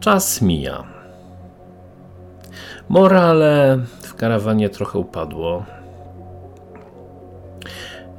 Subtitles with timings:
[0.00, 0.84] Czas mija.
[2.88, 5.64] Morale w karawanie trochę upadło.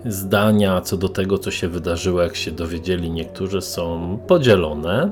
[0.05, 5.11] Zdania co do tego, co się wydarzyło, jak się dowiedzieli niektórzy, są podzielone.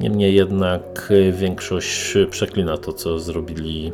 [0.00, 3.92] Niemniej jednak większość przeklina to, co zrobili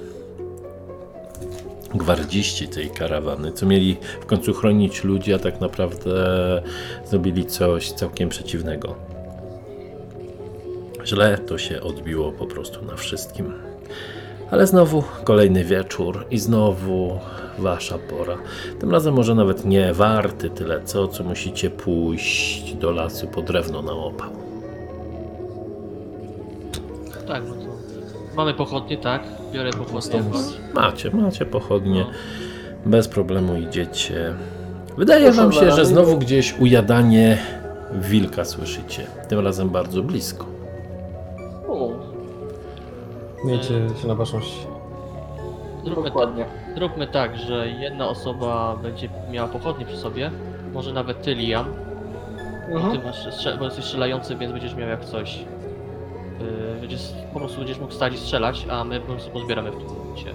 [1.95, 6.12] gwardziści tej karawany, co mieli w końcu chronić ludzi, a tak naprawdę
[7.05, 9.12] zrobili coś całkiem przeciwnego.
[11.05, 13.55] Źle to się odbiło po prostu na wszystkim.
[14.51, 17.19] Ale znowu kolejny wieczór i znowu
[17.59, 18.38] wasza pora.
[18.80, 23.83] Tym razem może nawet nie warty tyle co, co musicie pójść do lasu po drewno
[23.83, 24.30] na opał.
[27.27, 27.73] Tak, no to
[28.36, 29.23] mamy pochodnie, tak?
[29.53, 30.23] Biorę pochodnie.
[30.75, 32.06] Macie, macie pochodnie.
[32.86, 34.34] Bez problemu idziecie.
[34.98, 37.39] Wydaje wam się, że znowu gdzieś ujadanie
[37.92, 39.06] wilka słyszycie.
[39.28, 40.52] Tym razem bardzo blisko.
[43.45, 44.67] Miejcie się na baczność.
[45.85, 46.45] Zróbmy, tak, dokładnie.
[46.77, 50.31] zróbmy tak, że jedna osoba będzie miała pochodnie przy sobie.
[50.75, 51.65] Może nawet ty, Liam.
[52.67, 53.05] Ty Mhm.
[53.05, 55.39] masz, strze- bo jesteś strzelający, więc będziesz miał jak coś.
[55.39, 59.77] Yy, będziesz, po prostu będziesz mógł stać i strzelać, a my po prostu pozbieramy w
[59.77, 60.31] tym momencie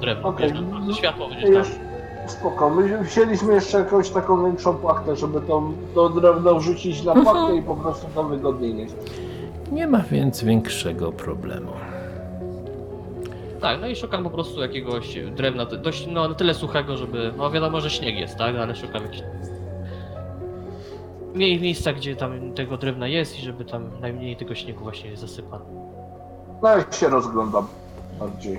[0.00, 0.28] drewno.
[0.28, 0.52] Okej.
[0.52, 2.28] Wiesz, no, światło będziesz Już tam.
[2.28, 2.70] spoko.
[2.70, 5.62] My wzięliśmy jeszcze jakąś taką większą płachtę, żeby to,
[5.94, 8.94] to drewno wrzucić na płachtę i po prostu to wygodniej nieść.
[9.72, 11.70] Nie ma więc większego problemu.
[13.64, 17.50] Tak, no i szukam po prostu jakiegoś drewna, dość, no na tyle suchego, żeby, no
[17.50, 19.22] wiadomo, że śnieg jest, tak, ale szukam jakichś
[21.34, 25.64] mie- miejsca, gdzie tam tego drewna jest i żeby tam najmniej tego śniegu właśnie zasypano.
[26.62, 27.66] No ja się rozglądam
[28.20, 28.58] bardziej.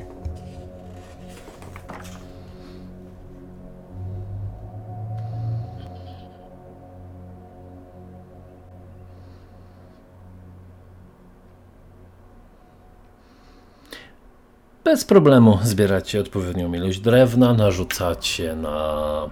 [14.86, 19.30] Bez problemu zbieracie odpowiednią ilość drewna, narzucacie na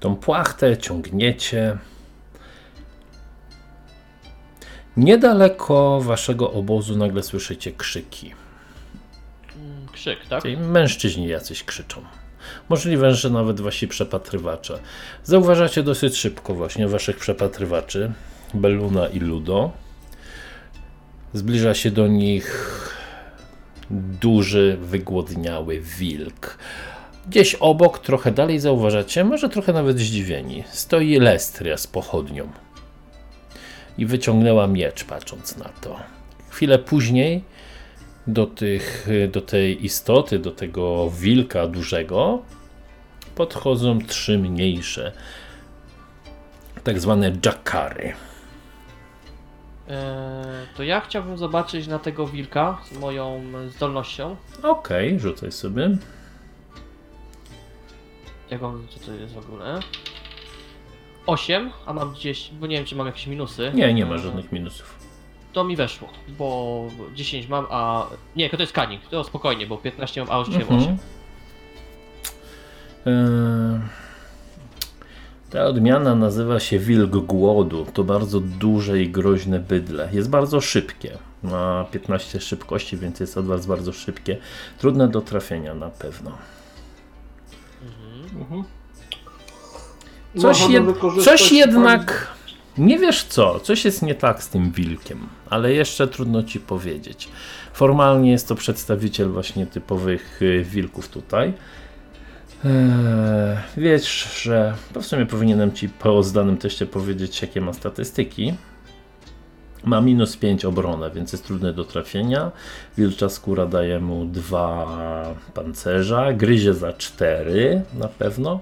[0.00, 1.78] tą płachtę, ciągniecie.
[4.96, 8.34] Niedaleko waszego obozu nagle słyszycie krzyki.
[9.92, 10.42] Krzyk, tak?
[10.42, 12.00] Czyli mężczyźni jacyś krzyczą.
[12.68, 14.78] Możliwe, że nawet wasi przepatrywacze.
[15.24, 18.12] Zauważacie dosyć szybko właśnie waszych przepatrywaczy,
[18.54, 19.70] Belluna i Ludo.
[21.34, 22.87] Zbliża się do nich
[23.90, 26.58] duży, wygłodniały wilk.
[27.28, 32.48] Gdzieś obok, trochę dalej zauważacie, może trochę nawet zdziwieni, stoi Lestria z pochodnią.
[33.98, 35.96] I wyciągnęła miecz, patrząc na to.
[36.50, 37.44] Chwilę później
[38.26, 42.42] do, tych, do tej istoty, do tego wilka dużego,
[43.34, 45.12] podchodzą trzy mniejsze,
[46.84, 48.12] tak zwane jackary.
[49.88, 49.94] Eee,
[50.76, 54.36] to ja chciałbym zobaczyć na tego wilka z moją zdolnością.
[54.62, 55.90] Okej, rzucaj sobie.
[58.50, 59.80] Jak on, co to jest w ogóle?
[61.26, 63.72] 8, a mam gdzieś, bo nie wiem czy mam jakieś minusy.
[63.74, 64.98] Nie, nie ma żadnych minusów.
[65.52, 66.82] To mi weszło, bo
[67.14, 68.06] 10 mam, a...
[68.36, 70.80] Nie, to jest kanik, to spokojnie, bo 15 mam, a rzuciłem Mhm.
[70.80, 70.98] 8.
[73.06, 73.80] Eee,
[75.50, 77.86] Ta odmiana nazywa się wilk głodu.
[77.92, 80.08] To bardzo duże i groźne bydle.
[80.12, 81.18] Jest bardzo szybkie.
[81.42, 84.36] Ma 15 szybkości, więc jest od was bardzo szybkie.
[84.78, 86.38] Trudne do trafienia na pewno.
[88.40, 88.64] Mhm.
[90.38, 90.84] Coś, jed...
[90.84, 92.38] wykorzystać coś jednak.
[92.78, 97.28] Nie wiesz co, coś jest nie tak z tym wilkiem, ale jeszcze trudno ci powiedzieć.
[97.72, 101.52] Formalnie jest to przedstawiciel właśnie typowych y, wilków tutaj.
[102.64, 108.54] Eee, wiesz, że w sumie powinienem ci po zdanym teście powiedzieć, jakie ma statystyki.
[109.84, 112.52] Ma minus 5 obronę, więc jest trudny do trafienia.
[112.96, 118.60] Wilcza skóra daje mu 2 pancerza, gryzie za 4 na pewno.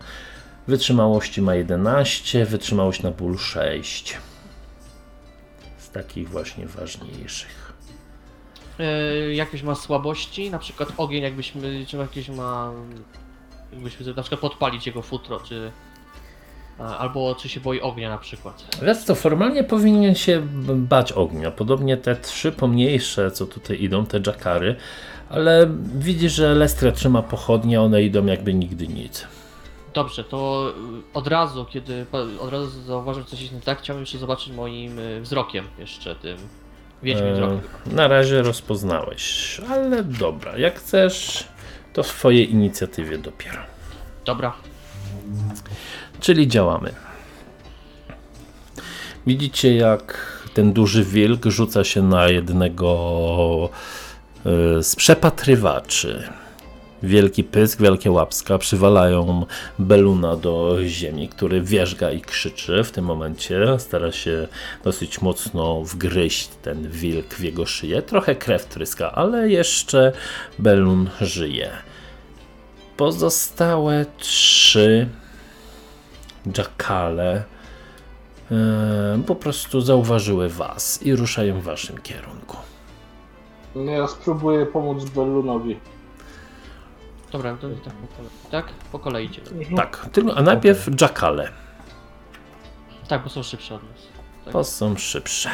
[0.68, 4.16] Wytrzymałości ma 11, wytrzymałość na ból 6.
[5.78, 7.72] Z takich właśnie ważniejszych.
[8.78, 12.72] Eee, jakieś ma słabości, na przykład ogień jakbyśmy, czy jakieś ma...
[13.72, 15.72] Jakbyśmy na przykład podpalić jego futro, czy...
[16.78, 18.64] Albo czy się boi ognia na przykład.
[18.82, 20.42] Wiesz co, formalnie powinien się
[20.74, 21.50] bać ognia.
[21.50, 24.76] Podobnie te trzy pomniejsze, co tutaj idą, te jackary.
[25.30, 29.26] Ale widzisz, że Lestra trzyma pochodnie, one idą jakby nigdy nic.
[29.94, 30.72] Dobrze, to
[31.12, 32.06] y, od razu, kiedy
[32.40, 36.36] od razu zauważyłem coś jest nie tak, chciałbym jeszcze zobaczyć moim y, wzrokiem jeszcze tym
[37.02, 37.60] wiedźmim wzrokiem.
[37.86, 41.48] E, na razie rozpoznałeś, ale dobra, jak chcesz,
[41.96, 43.58] to w twojej inicjatywie dopiero.
[44.24, 44.52] Dobra,
[46.20, 46.92] Czyli działamy.
[49.26, 53.70] Widzicie, jak ten duży wilk rzuca się na jednego
[54.78, 56.28] y, z przepatrywaczy.
[57.02, 59.46] Wielki pysk, wielkie łapska przywalają
[59.78, 63.78] Beluna do ziemi, który wierzga i krzyczy w tym momencie.
[63.78, 64.48] Stara się
[64.84, 68.02] dosyć mocno wgryźć ten wilk w jego szyję.
[68.02, 70.12] Trochę krew tryska, ale jeszcze
[70.58, 71.85] Belun żyje.
[72.96, 75.08] Pozostałe trzy
[76.56, 77.44] jackale
[78.50, 82.56] e, po prostu zauważyły was i ruszają w waszym kierunku.
[83.74, 85.80] No Ja spróbuję pomóc Bellunowi.
[87.32, 88.30] Dobra, to tak po kolei.
[88.50, 88.66] Tak?
[88.92, 89.76] Po kolei idziemy.
[89.76, 91.48] Tak, tylko, a najpierw jackale.
[93.08, 94.02] Tak, bo są szybsze od nas.
[94.44, 94.52] Tak.
[94.52, 95.50] To są szybsze.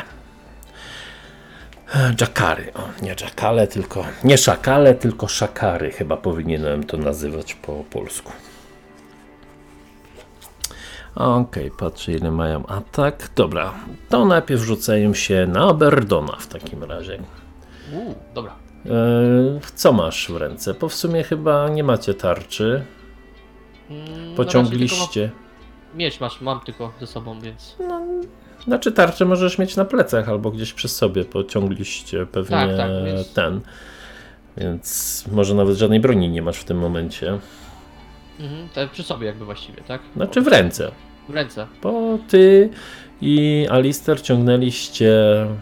[2.20, 8.32] Jackary, o nie jackale, tylko nie szakale, tylko szakary, chyba powinienem to nazywać po polsku.
[11.14, 13.30] Okej, patrzę ile mają atak.
[13.36, 13.74] Dobra,
[14.08, 17.22] to najpierw rzucają się na Aberdona w takim razie.
[17.92, 18.54] Uuu, dobra.
[18.86, 18.90] E,
[19.74, 20.74] co masz w ręce?
[20.74, 22.84] Bo w sumie chyba nie macie tarczy.
[23.90, 25.30] Mm, Pociągliście.
[25.94, 27.76] Miecz masz, mam tylko ze sobą, więc...
[28.64, 33.32] Znaczy tarczę możesz mieć na plecach albo gdzieś przy sobie, pociągliście pewnie Tak, tak, więc-
[33.32, 33.60] ten.
[34.56, 37.38] Więc może nawet żadnej broni nie masz w tym momencie.
[38.40, 40.00] Mhm, to przy sobie jakby właściwie, tak?
[40.16, 40.90] Znaczy w ręce.
[41.28, 41.66] W ręce.
[41.82, 42.70] Bo ty
[43.20, 45.12] i Alister ciągnęliście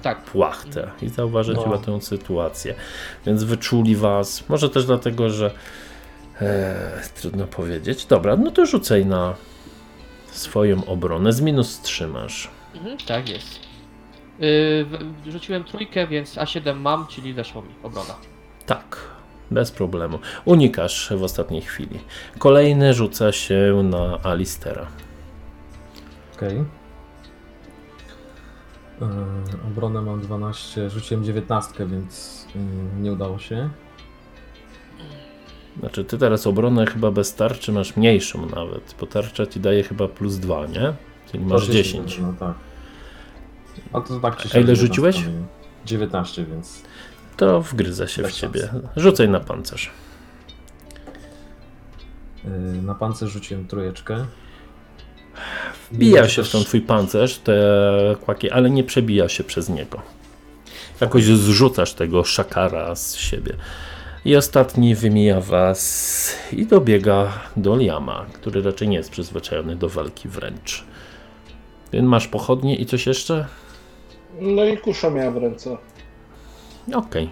[0.02, 0.22] Tak.
[0.24, 1.62] płachtę i zauważyć No.
[1.62, 2.74] chyba tę sytuację.
[3.26, 4.48] Więc wyczuli was.
[4.48, 5.50] Może też dlatego, że
[6.40, 6.74] e,
[7.20, 8.06] trudno powiedzieć.
[8.06, 9.34] Dobra, no to rzucaj na
[10.30, 11.32] swoją obronę.
[11.32, 12.50] Z minus trzymasz.
[12.74, 13.60] Mhm, tak jest.
[14.38, 18.14] Yy, w- rzuciłem trójkę, więc A7 mam, czyli weszło mi obrona.
[18.66, 18.96] Tak,
[19.50, 20.18] bez problemu.
[20.44, 21.98] Unikasz w ostatniej chwili.
[22.38, 24.86] Kolejny rzuca się na Alistera.
[26.36, 26.56] Okej.
[29.00, 29.06] Yy,
[29.66, 33.70] obronę mam 12, rzuciłem 19, więc yy, nie udało się.
[35.80, 40.08] Znaczy, ty teraz obronę chyba bez tarczy masz mniejszą nawet, bo tarcza ci daje chyba
[40.08, 40.92] plus 2, nie?
[41.30, 42.18] Czyli masz To 10.
[42.18, 42.54] No tak.
[43.92, 45.20] A to tak czy A ile 19 rzuciłeś?
[45.20, 45.46] miałem.
[45.86, 46.82] 19, więc
[47.36, 48.68] To wgryza się w Bez ciebie.
[48.96, 49.90] Rzucaj na pancerz.
[52.44, 54.26] yy, na pancerz rzuciłem trójeczkę.
[55.92, 57.56] Wbija się w ten twój pancerz, te
[58.24, 60.02] kłaki, ale nie przebija się przez niego.
[61.00, 63.52] Jakoś zrzucasz tego szakara z siebie.
[64.24, 70.28] I ostatni wymija was i dobiega do Liama, który raczej nie jest przyzwyczajony do walki
[70.28, 70.84] wręcz.
[71.92, 73.46] Masz pochodnie i coś jeszcze?
[74.40, 75.76] No i kusza miałem w ręce.
[76.94, 77.30] Okej.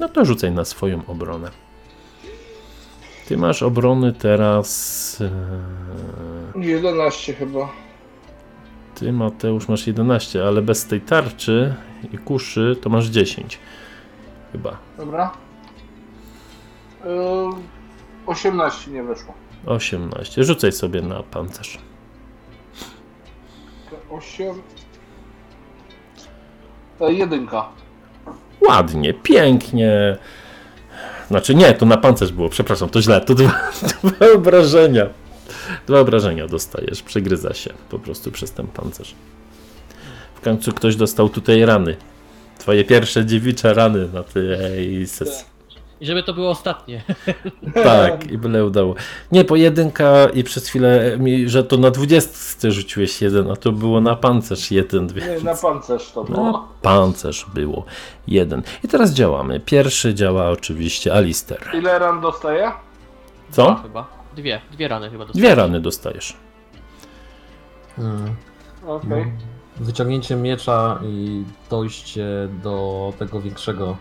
[0.00, 1.50] No to rzucaj na swoją obronę.
[3.28, 5.18] Ty masz obrony teraz.
[6.56, 7.68] e, 11 chyba.
[8.94, 11.74] Ty, Mateusz, masz 11, ale bez tej tarczy
[12.12, 13.58] i kuszy to masz 10.
[14.52, 14.76] Chyba.
[14.96, 15.32] Dobra.
[17.04, 17.10] Yy,
[18.26, 19.34] 18 nie weszło.
[19.66, 20.44] 18.
[20.44, 21.78] Rzucaj sobie na pancerz.
[24.10, 24.62] 8.
[27.00, 27.68] E, jedynka.
[28.68, 30.16] Ładnie, pięknie.
[31.28, 33.20] Znaczy nie, to na pancerz było, przepraszam, to źle.
[33.20, 33.70] To dwa,
[34.04, 35.06] dwa obrażenia.
[35.86, 39.14] Dwa obrażenia dostajesz, przegryza się po prostu przez ten pancerz.
[40.34, 41.96] W końcu ktoś dostał tutaj rany.
[42.58, 45.57] Twoje pierwsze dziewicze rany na tej sesji.
[46.00, 47.02] I żeby to było ostatnie.
[47.84, 48.94] Tak, i byle udało.
[49.32, 54.00] Nie, pojedynka i przez chwilę mi, że to na 20 rzuciłeś jeden, a to było
[54.00, 56.68] na pancerz jeden, Nie, więc na pancerz to na było.
[56.82, 57.84] pancerz było
[58.26, 58.62] jeden.
[58.84, 59.60] I teraz działamy.
[59.60, 61.58] Pierwszy działa oczywiście Alister.
[61.74, 62.72] Ile ran dostaję?
[63.50, 63.74] Co?
[63.82, 64.06] Chyba.
[64.36, 65.58] Dwie, dwie rany chyba Dwie dostałem.
[65.58, 66.36] rany dostajesz.
[67.98, 68.04] Yy,
[68.86, 69.32] Okej.
[69.80, 72.26] Wyciągnięcie miecza i dojście
[72.62, 73.96] do tego większego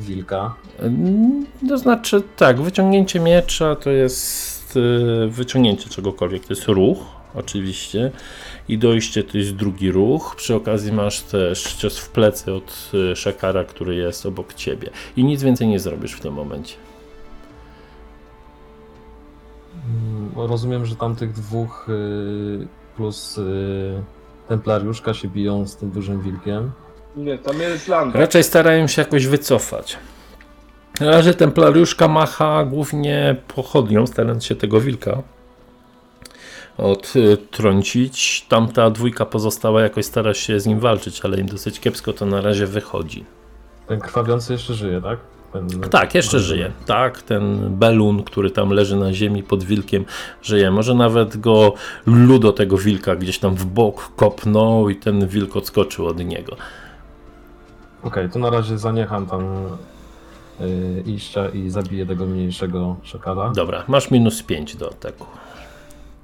[0.00, 0.54] wilka.
[0.78, 6.46] Mm, To znaczy, tak, wyciągnięcie miecza to jest y, wyciągnięcie czegokolwiek.
[6.46, 6.98] To jest ruch,
[7.34, 8.10] oczywiście.
[8.68, 10.34] I dojście to jest drugi ruch.
[10.36, 14.90] Przy okazji masz też cios w plecy od y, szekara, który jest obok ciebie.
[15.16, 16.74] I nic więcej nie zrobisz w tym momencie.
[19.88, 23.40] Mm, Rozumiem, że tamtych dwóch yy, plus
[24.48, 26.70] templariuszka się biją z tym dużym wilkiem.
[27.18, 28.14] Nie, tam jest land.
[28.14, 29.96] Raczej starają się jakoś wycofać.
[31.00, 35.22] Na razie templariuszka macha głównie pochodnią, starając się tego wilka
[36.78, 38.46] odtrącić.
[38.48, 42.40] Tamta dwójka pozostała jakoś stara się z nim walczyć, ale im dosyć kiepsko to na
[42.40, 43.24] razie wychodzi.
[43.86, 45.18] Ten krwawiący jeszcze żyje, tak?
[45.52, 46.72] Ten, Tak, jeszcze żyje.
[46.86, 50.04] Tak, ten belun, który tam leży na ziemi pod wilkiem,
[50.42, 50.70] żyje.
[50.70, 51.74] Może nawet go
[52.06, 56.56] ludo tego wilka gdzieś tam w bok kopnął i ten wilk odskoczył od niego.
[58.02, 59.42] Okej, to na razie zaniecham tam
[60.60, 63.50] y, iścia i zabiję tego mniejszego szakala.
[63.50, 65.26] Dobra, masz minus 5 do ataku.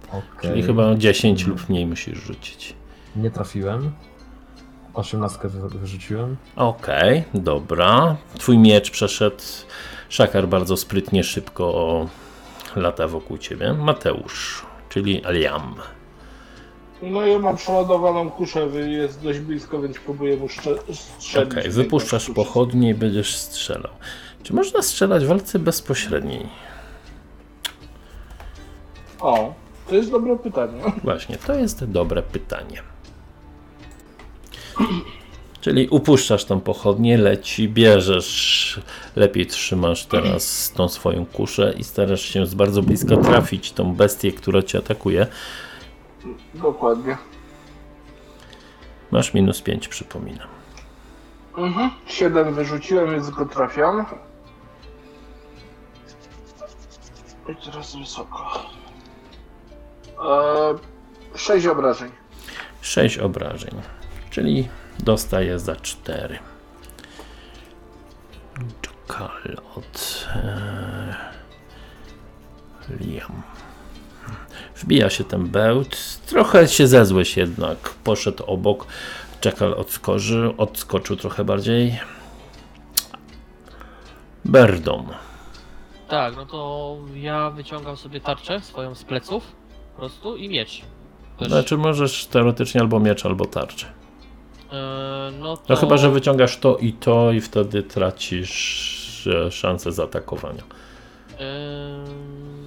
[0.09, 0.23] Okej.
[0.51, 2.75] Czyli chyba 10 lub mniej musisz rzucić.
[3.17, 3.91] Nie trafiłem.
[4.95, 6.37] 18 wy- wyrzuciłem.
[6.57, 8.17] Okej, dobra.
[8.39, 9.43] Twój miecz przeszedł.
[10.09, 12.07] Szakar bardzo sprytnie, szybko
[12.77, 13.73] lata wokół ciebie.
[13.73, 15.75] Mateusz, czyli Aliam.
[17.11, 21.51] No ja mam przeładowaną kuszę, jest dość blisko, więc próbuję mu strzelić.
[21.53, 23.93] Okej, w wypuszczasz pochodnie i będziesz strzelał.
[24.43, 26.47] Czy można strzelać w walce bezpośredniej?
[29.21, 29.55] O,
[29.89, 30.83] to jest dobre pytanie.
[31.05, 32.83] Właśnie, to jest dobre pytanie.
[35.61, 38.81] Czyli upuszczasz tą pochodnię, leci, bierzesz,
[39.17, 44.33] lepiej trzymasz teraz tą swoją kuszę i starasz się z bardzo bliska trafić tą bestię,
[44.33, 45.27] która cię atakuje.
[46.55, 47.17] Dokładnie.
[49.11, 50.49] Masz minus 5, przypominam.
[51.57, 51.91] Mhm.
[52.07, 54.07] 7 wyrzuciłem, więc go trafiam.
[57.49, 58.63] I teraz wysoko.
[60.25, 60.79] Eee,
[61.35, 62.11] 6 obrażeń.
[62.81, 63.83] 6 obrażeń,
[64.31, 66.39] czyli dostaje za 4.
[68.83, 71.15] Czekal od e,
[73.01, 73.43] Liam.
[74.77, 75.97] Wbija się ten bełt.
[76.27, 77.79] Trochę się zezłeś jednak.
[78.05, 78.87] Poszedł obok.
[79.41, 81.99] Czekal odskoczył, odskoczył trochę bardziej.
[84.45, 85.07] Berdon.
[86.09, 89.53] Tak, no to ja wyciągam sobie tarczę swoją z pleców
[89.95, 90.81] po prostu i miecz.
[91.39, 93.87] Też, Znaczy możesz teoretycznie albo miecz, albo tarczę.
[94.73, 95.63] e, no, to...
[95.69, 100.63] No chyba, że wyciągasz to i to i wtedy tracisz e, szansę zaatakowania.
[101.41, 102.64] Ym,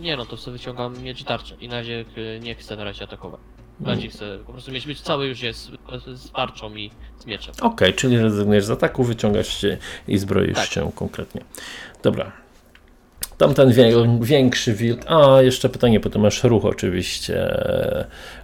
[0.00, 2.84] Nie no, to sobie wyciągam miecz i tarczę i na razie y, nie chcę na
[2.84, 3.40] razie atakować.
[3.80, 5.70] Na razie chcę po prostu mieć, mieć cały już jest
[6.06, 7.54] z, z tarczą i z mieczem.
[7.60, 9.76] Okej, czyli rezygnujesz z ataku, wyciągasz się
[10.08, 10.68] i zbroisz Tak.
[10.68, 11.40] się konkretnie.
[12.02, 12.32] Dobra.
[13.38, 15.00] Tamten wie, większy wilk.
[15.06, 17.64] A, jeszcze pytanie, bo ty masz ruch oczywiście.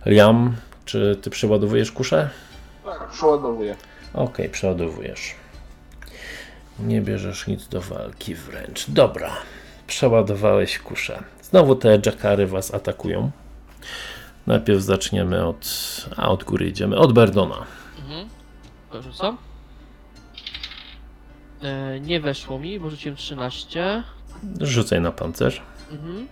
[0.06, 2.30] Liam, czy ty przeładowujesz kuszę?
[2.84, 3.76] Tak, przeładowuję.
[4.14, 5.34] Okej, przeładowujesz.
[6.78, 8.90] Nie bierzesz nic do walki wręcz.
[8.90, 9.30] Dobra,
[9.86, 11.22] przeładowałeś kuszę.
[11.50, 13.30] Znowu te jackary was atakują.
[14.46, 15.66] Najpierw zaczniemy od.
[16.16, 16.96] A od góry idziemy.
[16.96, 17.66] Od Berdona.
[17.98, 18.28] Mhm.
[19.02, 19.36] Rzucam.
[21.62, 24.02] E, nie weszło mi, bo rzuciłem 13.
[24.60, 25.62] Rzucaj na pancerz.
[25.92, 26.28] Mhm.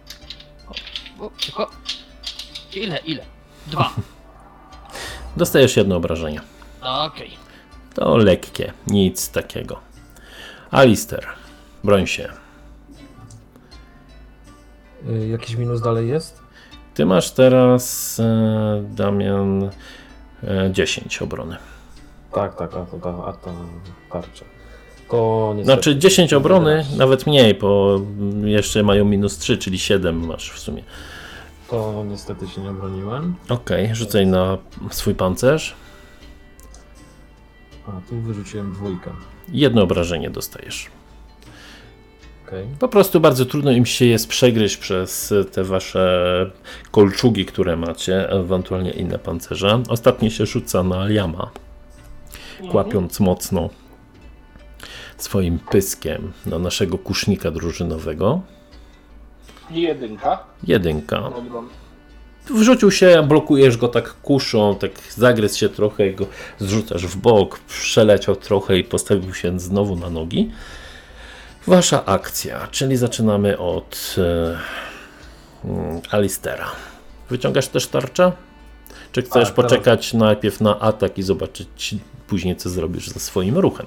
[1.19, 1.71] O, o, tylko.
[2.75, 3.23] Ile, ile?
[3.67, 3.91] Dwa.
[5.37, 6.41] Dostajesz jedno obrażenie.
[6.81, 7.31] Okej.
[7.95, 9.81] To lekkie, nic takiego.
[10.71, 11.27] Alister,
[11.85, 12.44] broń się.
[15.11, 16.41] Y, jakiś minus dalej jest?
[16.95, 19.71] Ty masz teraz, e, Damian,
[20.43, 21.57] e, 10 obrony.
[22.33, 23.51] Tak, tak, a to, ta- a to
[24.13, 24.45] tarcza.
[25.11, 25.75] To niestety.
[25.83, 26.97] Znaczy 10 obrony, 11.
[26.99, 28.01] nawet mniej, bo
[28.45, 30.83] jeszcze mają minus 3, czyli 7 masz w sumie.
[31.71, 33.35] To niestety się nie obroniłem.
[33.49, 34.59] Okej, rzucaj na
[34.91, 35.75] swój pancerz.
[37.87, 39.11] A tu wyrzuciłem dwójkę.
[39.49, 40.87] Jedno obrażenie dostajesz.
[42.55, 42.67] Okej.
[42.79, 46.51] Po prostu bardzo trudno im się jest przegryźć przez te wasze
[46.91, 49.83] kolczugi, które macie, ewentualnie inne pancerze.
[49.89, 51.51] Ostatnie się rzuca na Liama,
[52.71, 53.71] kłapiąc mocno
[55.17, 58.41] swoim pyskiem na naszego kusznika drużynowego.
[59.71, 60.45] Jedynka.
[60.67, 61.21] Jedynka.
[61.21, 61.63] Dobra.
[62.51, 66.27] Wrzucił się, blokujesz go tak kuszą, tak zagryzł się trochę, go
[66.59, 70.51] zrzucasz w bok, przeleciał trochę i postawił się znowu na nogi.
[71.67, 76.67] Wasza akcja, czyli zaczynamy od e, mm, Alistera.
[77.31, 78.33] Wyciągasz też tarczę?
[79.13, 81.95] Czy chcesz Tak, teraz- poczekać najpierw na atak i zobaczyć
[82.27, 83.87] później, co zrobisz ze swoim ruchem?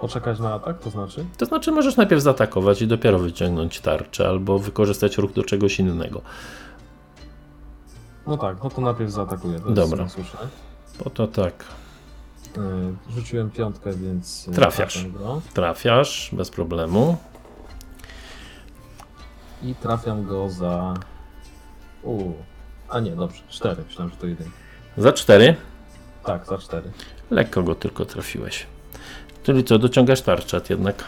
[0.00, 1.24] Poczekać na atak, to znaczy?
[1.38, 6.20] To znaczy, możesz najpierw zaatakować i dopiero wyciągnąć tarczę, albo wykorzystać ruch do czegoś innego.
[8.26, 9.60] No tak, no to najpierw zaatakuję.
[9.68, 10.06] Dobra.
[11.04, 11.64] Bo to tak.
[12.58, 14.48] Y, Rzuciłem piątkę, więc.
[14.48, 15.04] y, Trafiasz.
[15.54, 17.16] Trafiasz bez problemu.
[19.62, 20.94] I trafiam go za.
[22.02, 22.32] U.
[22.88, 23.82] A nie, dobrze, cztery.
[23.86, 24.50] Myślałem, że to jeden.
[24.96, 25.56] Za 4.
[26.24, 26.90] Tak, za cztery.
[27.30, 28.66] Lekko go tylko trafiłeś.
[29.42, 31.04] Czyli co, dociągasz tarczę jednak.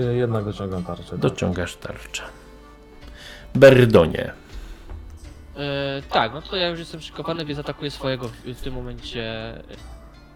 [0.00, 1.10] Y, Jednak dociągam tarczę.
[1.10, 1.18] tak.
[1.18, 2.22] Dociągasz tarczę.
[3.54, 4.32] Berdonie.
[5.56, 9.54] E, tak, no to ja już jestem przykopany, więc atakuję swojego w, w tym momencie.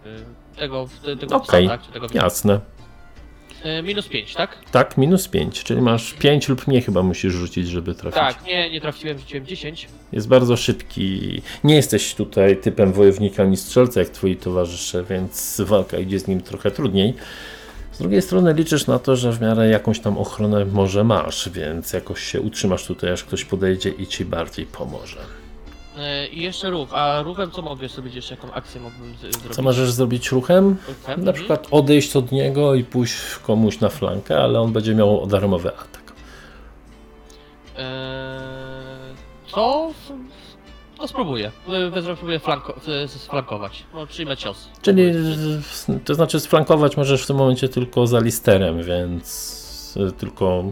[0.05, 1.65] y, tego, te- tego Okej.
[1.67, 1.85] psa, tak?
[1.87, 2.07] Czy tego.
[2.13, 2.59] Jasne.
[3.79, 4.57] Y, minus 5, tak?
[4.71, 8.19] Tak, minus 5, czyli masz 5 lub mniej chyba musisz rzucić, żeby trafić.
[8.19, 9.87] Tak, nie, nie trafiłem, rzuciłem 10.
[10.11, 11.41] Jest bardzo szybki.
[11.63, 16.41] Nie jesteś tutaj typem wojownika ani strzelca jak twoi towarzysze, więc walka idzie z nim
[16.41, 17.13] trochę trudniej.
[17.99, 21.93] Z drugiej strony liczysz na to, że w miarę jakąś tam ochronę może masz, więc
[21.93, 25.17] jakoś się utrzymasz tutaj, aż ktoś podejdzie i ci bardziej pomoże.
[26.23, 29.55] Y, I jeszcze rów, a rówem co mogę zrobić jeszcze, jaką akcję mógłbym z- zrobić?
[29.55, 30.75] Co możesz zrobić ruchem?
[30.87, 31.23] Ruchem?
[31.25, 35.69] Na przykład odejść od niego i pójść komuś na flankę, ale on będzie miał darmowy
[35.69, 36.13] atak.
[37.77, 37.83] Eee,
[39.51, 39.91] co?
[40.99, 41.51] No spróbuję.
[41.91, 42.75] Wezmę, spróbuję flanko,
[43.07, 43.83] sflankować.
[43.93, 44.69] No, przyjmę cios.
[44.81, 45.03] Czyli
[46.05, 50.63] to znaczy sflankować możesz w tym momencie tylko za listerem, więc y, tylko.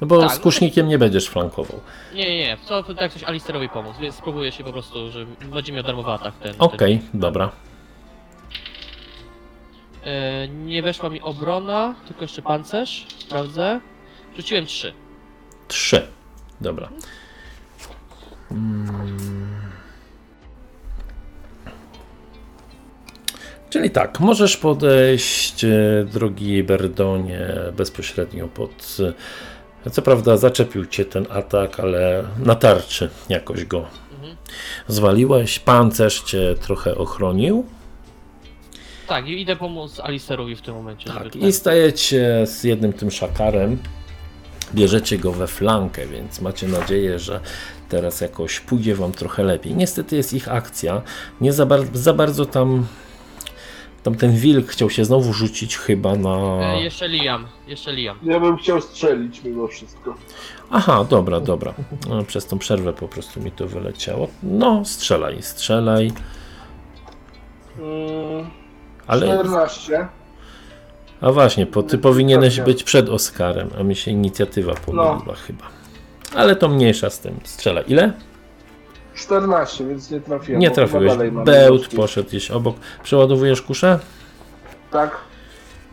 [0.00, 1.80] No bo Tak, z no kusznikiem nie będziesz flankował.
[2.14, 2.56] Nie, nie, nie.
[2.64, 6.34] Co, tak coś Alisterowi pomóc, więc spróbuję się po prostu, że będzie miał darmowy atak
[6.34, 6.54] ten.
[6.58, 7.48] Okej, dobra.
[7.48, 7.66] ten.
[10.12, 13.06] Eee, nie weszła mi obrona, tylko jeszcze pancerz.
[13.18, 13.80] Sprawdzę.
[14.36, 14.92] Rzuciłem 3.
[15.68, 16.06] Trzy.
[16.60, 16.88] Dobra.
[18.50, 19.46] Mm.
[23.70, 25.68] Czyli tak, możesz podejść, e,
[26.12, 28.96] drogi Berdonie, bezpośrednio pod.
[29.86, 33.84] e, Co prawda, zaczepił cię ten atak, ale na tarczy jakoś go
[34.14, 34.36] Mhm.
[34.88, 35.58] zwaliłeś.
[35.58, 37.66] Pancerz cię trochę ochronił.
[39.08, 41.10] Tak, i idę pomóc Alisterowi w tym momencie.
[41.10, 43.78] Tak, i stajecie z jednym tym szakarem.
[44.74, 47.40] Bierzecie go we flankę, więc macie nadzieję, że
[47.88, 49.74] teraz jakoś pójdzie wam trochę lepiej.
[49.74, 51.02] Niestety jest ich akcja.
[51.40, 52.86] Nie za, bar- za bardzo tam.
[54.02, 56.36] Tam ten wilk chciał się znowu rzucić chyba na.
[56.74, 58.18] E, jeszcze Liam, jeszcze Liam.
[58.22, 60.14] Ja bym chciał strzelić mimo wszystko.
[60.70, 61.74] Aha, dobra, dobra.
[62.08, 64.28] No, Przez tą przerwę po prostu mi to wyleciało.
[64.42, 66.12] No, strzelaj, strzelaj.
[67.78, 68.50] Mm,
[69.06, 69.26] Ale.
[69.38, 70.08] 14.
[71.20, 72.64] A właśnie, bo ty powinieneś Trafiam.
[72.74, 75.64] być przed Oskarem, a mi się inicjatywa pomyliła chyba.
[76.34, 77.40] Ale to mniejsza z tym.
[77.44, 77.80] Strzela.
[77.80, 78.12] Ile?
[79.14, 80.60] 14, więc nie trafiłem.
[80.60, 81.12] Nie trafiłeś.
[81.44, 82.76] Bełt poszedł gdzieś obok.
[83.02, 83.98] Przeładowujesz kuszę?
[84.90, 85.16] Tak.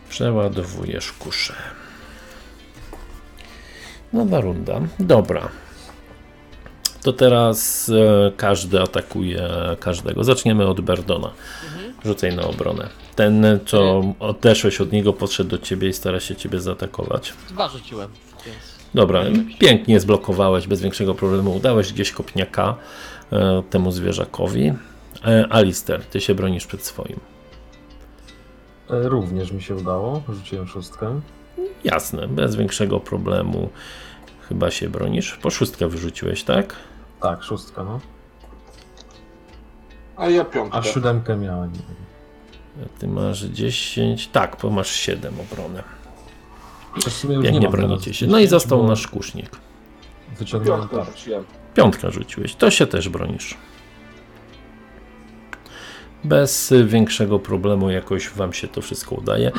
[0.08, 1.54] Przeładowujesz kuszę.
[4.12, 4.80] Nowa runda.
[5.00, 5.48] Dobra.
[7.02, 9.48] To teraz e, każdy atakuje
[9.80, 10.24] każdego.
[10.24, 11.30] Zaczniemy od Berdona.
[12.04, 12.88] Rzucaj na obronę.
[13.16, 17.34] Ten, co odeszłeś od niego, podszedł do ciebie i stara się ciebie zaatakować.
[17.48, 18.10] Dwa rzuciłem,
[18.46, 18.73] więc...
[18.94, 19.22] Dobra,
[19.58, 21.56] pięknie zblokowałeś, bez większego problemu.
[21.56, 22.74] Udałeś gdzieś kopniaka
[23.32, 24.72] e, temu zwierzakowi.
[25.26, 27.20] E, Alister, ty się bronisz przed swoim.
[28.90, 31.20] E, Również mi się udało, rzuciłem szóstkę.
[31.84, 33.70] Jasne, bez większego problemu
[34.48, 35.38] chyba się bronisz.
[35.42, 36.76] Po szóstkę wyrzuciłeś, tak?
[37.22, 38.00] Tak, szóstka, no.
[40.16, 40.78] A ja piątkę.
[40.78, 41.72] A siódemkę miałem.
[42.98, 45.82] Ty masz 10, tak, bo masz 7 obrony.
[46.96, 48.26] Już nie bronicie się.
[48.26, 49.50] No i 10, został bo nasz kusznik.
[50.38, 51.12] Wyciągnąłem Piątkę tarczę.
[51.12, 51.44] rzuciłem.
[51.74, 53.56] Piątka rzuciłeś, to się też bronisz.
[56.24, 59.52] Bez większego problemu jakoś wam się to wszystko udaje.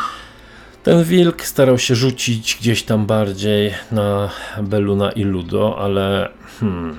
[0.83, 4.29] Ten wilk starał się rzucić gdzieś tam bardziej na
[4.61, 6.97] Beluna i Ludo, ale hmm,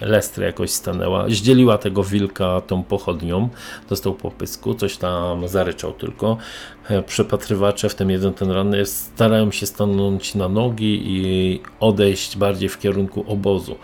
[0.00, 1.28] Lestra jakoś stanęła.
[1.28, 3.48] Zdzieliła tego wilka tą pochodnią,
[3.88, 6.36] dostał po pysku, coś tam zaryczał tylko.
[6.88, 12.68] E, Przepatrywacze, w tym jeden ten ranny, starają się stanąć na nogi i odejść bardziej
[12.68, 13.76] w kierunku obozu.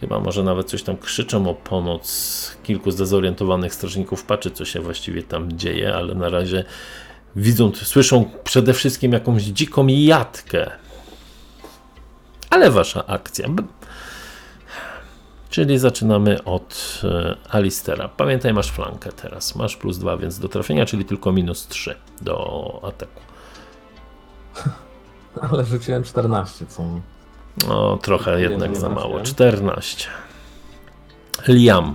[0.00, 2.56] Chyba może nawet coś tam krzyczą o pomoc.
[2.62, 6.64] Kilku zdezorientowanych strażników patrzy, co się właściwie tam dzieje, ale na razie
[7.36, 10.70] widzą, słyszą przede wszystkim jakąś dziką jatkę.
[12.50, 13.48] Ale wasza akcja.
[15.50, 18.08] Czyli zaczynamy od e, Alistera.
[18.08, 19.54] Pamiętaj, masz flankę teraz.
[19.54, 23.20] Masz plus 2, więc do trafienia, czyli tylko minus 3 do ataku.
[25.50, 26.82] Ale rzuciłem 14, co
[27.68, 29.20] No, trochę Nie jednak za mało.
[29.20, 30.08] 14.
[31.48, 31.94] Liam.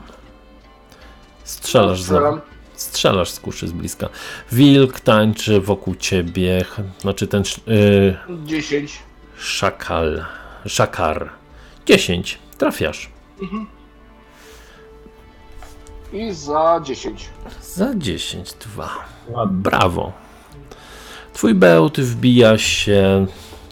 [1.43, 2.41] Strzelasz za.
[2.75, 4.09] Strzelasz z kuszy z bliska.
[4.51, 6.65] Wilk tańczy wokół ciebie.
[7.01, 8.99] Znaczy ten sz- y, 10.
[9.37, 10.25] szakal.
[10.65, 11.29] Szakar.
[11.85, 12.39] 10.
[12.57, 13.09] Trafiasz.
[16.13, 17.29] I za 10.
[17.61, 18.53] Za 10.
[18.53, 18.89] 2.
[19.29, 19.57] ładnie.
[19.57, 20.11] Brawo.
[21.33, 23.27] Twój bełt wbija się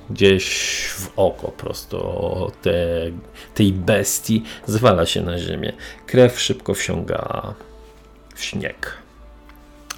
[0.09, 2.71] gdzieś w oko prosto te,
[3.53, 4.43] tej bestii.
[4.65, 5.73] Zwala się na ziemię.
[6.05, 7.53] Krew szybko wsiąga
[8.35, 8.97] w śnieg.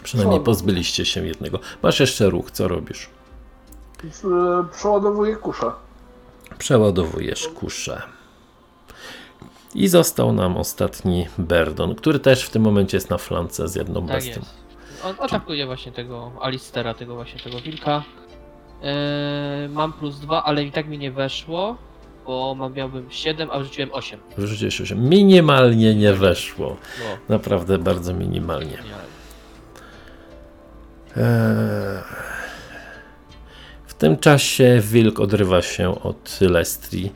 [0.04, 1.60] Przynajmniej pozbyliście się jednego.
[1.84, 3.10] Masz jeszcze ruch, co robisz?
[4.72, 5.72] Przeładowuję kuszę.
[6.58, 8.02] Przeładowujesz kuszę.
[9.76, 14.08] I został nam ostatni Berdon, który też w tym momencie jest na flance z jedną
[14.08, 14.32] Tak bestią.
[14.40, 14.54] jest.
[15.04, 18.04] on atakuje właśnie tego Alistera, tego właśnie tego wilka.
[18.84, 21.78] Eee, mam plus 2, ale i tak mi nie weszło,
[22.26, 24.20] bo mam, miałbym 7, a wrzuciłem 8.
[24.38, 25.10] Wyrzuciłeś 8.
[25.10, 26.78] Minimalnie nie weszło.
[27.00, 27.06] No,
[27.36, 28.72] Naprawdę bardzo minimalnie.
[28.72, 28.78] nie.
[31.24, 32.04] Eee,
[33.88, 37.12] W tym czasie wilk odrywa się od Lestri.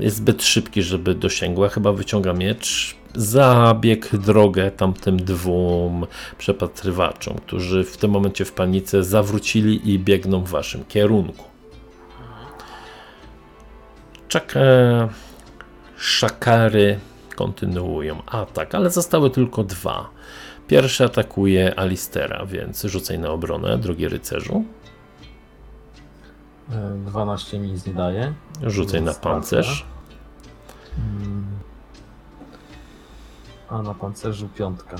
[0.00, 1.68] Jest zbyt szybki, żeby dosięgła.
[1.68, 2.96] Chyba wyciąga miecz.
[3.14, 6.06] Zabieg drogę tamtym dwóm
[6.38, 11.44] przepatrywaczom, którzy w tym momencie w panice zawrócili i biegną w waszym kierunku.
[14.28, 15.08] Czak, e,
[15.96, 16.98] szakary
[17.36, 20.10] kontynuują atak, ale zostały tylko dwa.
[20.68, 24.64] Pierwszy atakuje Alistera, więc rzucaj na obronę, drugi rycerzu.
[26.72, 28.34] E, 12 mi nic nie daje.
[28.62, 29.86] Rzucaj na pancerz.
[30.98, 31.46] Mm.
[33.68, 34.96] A na pancerzu piątka.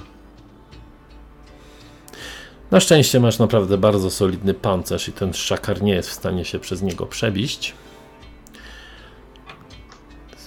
[2.71, 6.59] Na szczęście masz naprawdę bardzo solidny pancerz i ten szakar nie jest w stanie się
[6.59, 7.75] przez niego przebić.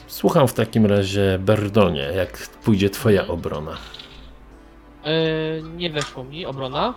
[0.08, 3.78] Słucham w takim razie Berdonie, jak pójdzie twoja obrona.
[5.06, 6.94] Eee, nie weszło mi obrona.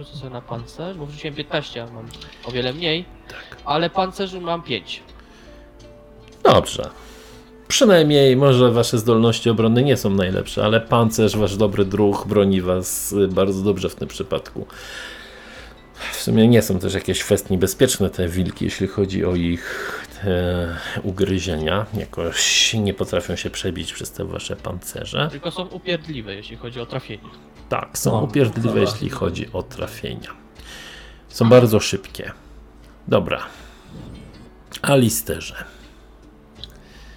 [0.00, 2.06] Rzucę sobie na pancerz, bo wrzuciłem 15, a mam
[2.44, 3.04] o wiele mniej.
[3.64, 5.02] Ale pancerzu mam 5.
[6.42, 6.90] Dobrze.
[7.68, 13.12] Przynajmniej może wasze zdolności obronne nie są najlepsze, ale pancerz, wasz dobry druh broni was
[13.12, 14.66] y, bardzo dobrze w tym przypadku.
[16.12, 20.66] W sumie nie są też jakieś kwestii niebezpieczne te wilki, jeśli chodzi o ich te
[21.02, 21.86] ugryzienia.
[21.94, 25.28] Jakoś nie potrafią się przebić przez te wasze pancerze.
[25.30, 27.28] Tylko są upierdliwe, jeśli chodzi o trafienie.
[27.70, 28.80] Tak, są No, upierdliwe, dobra.
[28.82, 30.30] jeśli chodzi o trafienia.
[31.28, 32.32] Są bardzo szybkie.
[33.08, 33.38] Dobra.
[34.82, 35.54] Alisterze.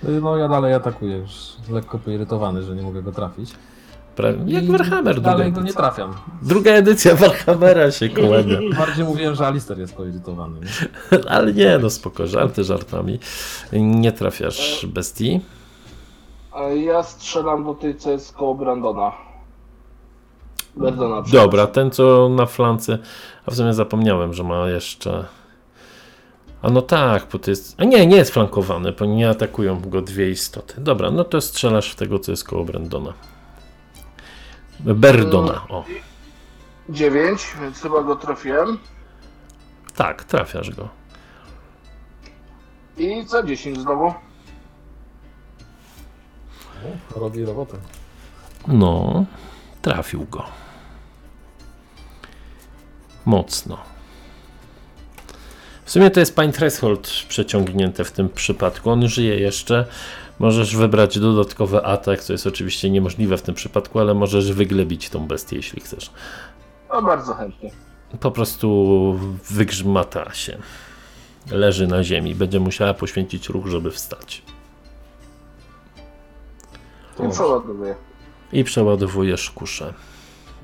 [0.03, 1.31] Y, No ja dalej atakuję już.
[1.69, 3.51] Lekko poirytowany, że nie mogę go trafić.
[4.17, 5.81] Pra- Jak Warhammer, druga Dalej go nie edycja.
[5.81, 6.13] trafiam.
[6.41, 8.57] Druga edycja Warhammera się kłania.
[8.77, 10.59] Bardziej mówiłem, że Alister jest poirytowany.
[10.59, 11.19] Nie?
[11.33, 13.19] Ale nie, no spoko, żarty żartami.
[13.73, 15.41] Nie trafiasz bestii.
[16.51, 19.11] A ja strzelam do tej, co jest koło Brandona.
[20.75, 21.21] Berdona.
[21.21, 22.97] Dobra, ten co na flance.
[23.45, 25.25] A w sumie zapomniałem, że ma jeszcze.
[26.61, 27.75] A no tak, bo to jest.
[27.81, 30.73] A nie, nie jest flankowany, bo nie atakują go dwie istoty.
[30.77, 33.13] Dobra, no to strzelasz w tego, co jest koło Brandona.
[34.79, 35.83] Berdona, o.
[36.89, 38.77] 9, więc chyba go trafiłem.
[39.95, 40.89] Tak, trafiasz go.
[42.97, 44.13] I co 10 znowu?
[47.15, 47.77] O, robi robotę.
[48.67, 49.25] No,
[49.81, 50.43] trafił go.
[53.25, 53.77] Mocno.
[55.85, 58.89] W sumie to jest Pine Threshold przeciągnięte w tym przypadku.
[58.89, 59.85] On żyje jeszcze.
[60.39, 65.27] Możesz wybrać dodatkowy atak, co jest oczywiście niemożliwe w tym przypadku, ale możesz wyglebić tą
[65.27, 66.11] bestię, jeśli chcesz.
[66.93, 67.71] No bardzo chętnie.
[68.19, 70.57] Po prostu wygrzmata się.
[71.51, 72.35] Leży na ziemi.
[72.35, 74.41] Będzie musiała poświęcić ruch, żeby wstać.
[77.27, 77.95] I przeładowuję.
[78.53, 79.93] I przeładowujesz kuszę.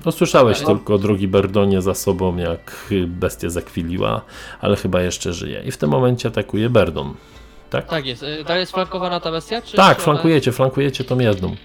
[0.06, 0.66] No, słyszałeś No.
[0.66, 4.20] tylko drugi Berdonie za sobą, jak bestia zakwiliła,
[4.60, 5.62] ale chyba jeszcze żyje.
[5.66, 7.14] I w tym momencie atakuje Berdon.
[7.70, 7.86] Tak?
[7.86, 8.24] Tak jest.
[8.46, 9.62] Dalej jest flankowana ta bestia?
[9.62, 11.56] Czy Tak, czy flankujecie, flankujecie tą jedną.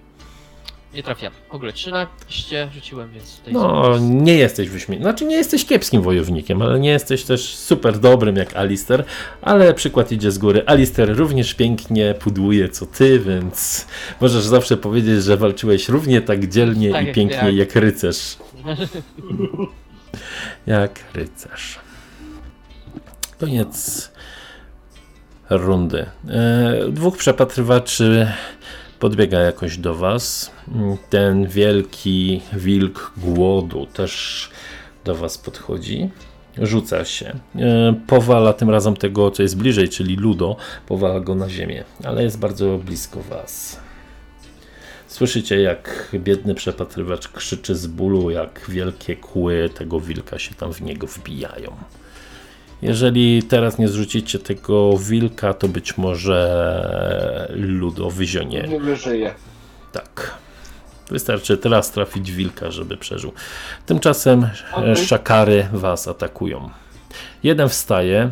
[0.95, 1.33] Nie trafiam.
[1.51, 5.03] W ogóle 13 rzuciłem, więc tutaj No, są- nie jesteś wyśmienity.
[5.03, 9.03] Znaczy, nie jesteś kiepskim wojownikiem, ale nie jesteś też super dobrym jak Alister,
[9.41, 10.63] ale przykład idzie z góry.
[10.65, 13.87] Alister również pięknie pudłuje co ty, więc
[14.21, 17.49] możesz zawsze powiedzieć, że walczyłeś równie tak dzielnie Tak i jak pięknie ja.
[17.49, 18.37] jak rycerz.
[20.67, 21.79] Jak rycerz.
[23.39, 24.11] Koniec
[25.49, 26.05] rundy.
[26.29, 28.27] E, dwóch przepatrywaczy
[28.99, 30.51] podbiega jakoś do was.
[31.09, 34.49] Ten wielki wilk głodu też
[35.05, 36.09] do was podchodzi.
[36.57, 37.39] Rzuca się.
[37.55, 40.55] E, powala tym razem tego, co jest bliżej, czyli Ludo.
[40.87, 43.79] Powala go na ziemię, ale jest bardzo blisko was.
[45.07, 50.81] Słyszycie, jak biedny przepatrywacz krzyczy z bólu, jak wielkie kły tego wilka się tam w
[50.81, 51.75] niego wbijają.
[52.81, 58.61] Jeżeli teraz nie zrzucicie tego wilka, to być może Ludo wyzionie.
[58.69, 59.33] Nie wyżyje.
[59.91, 60.31] Tak.
[61.09, 63.31] Wystarczy teraz trafić wilka, żeby przeżył.
[63.85, 64.95] Tymczasem e, Okej.
[64.95, 66.69] szakary was atakują.
[67.43, 68.29] Jeden wstaje.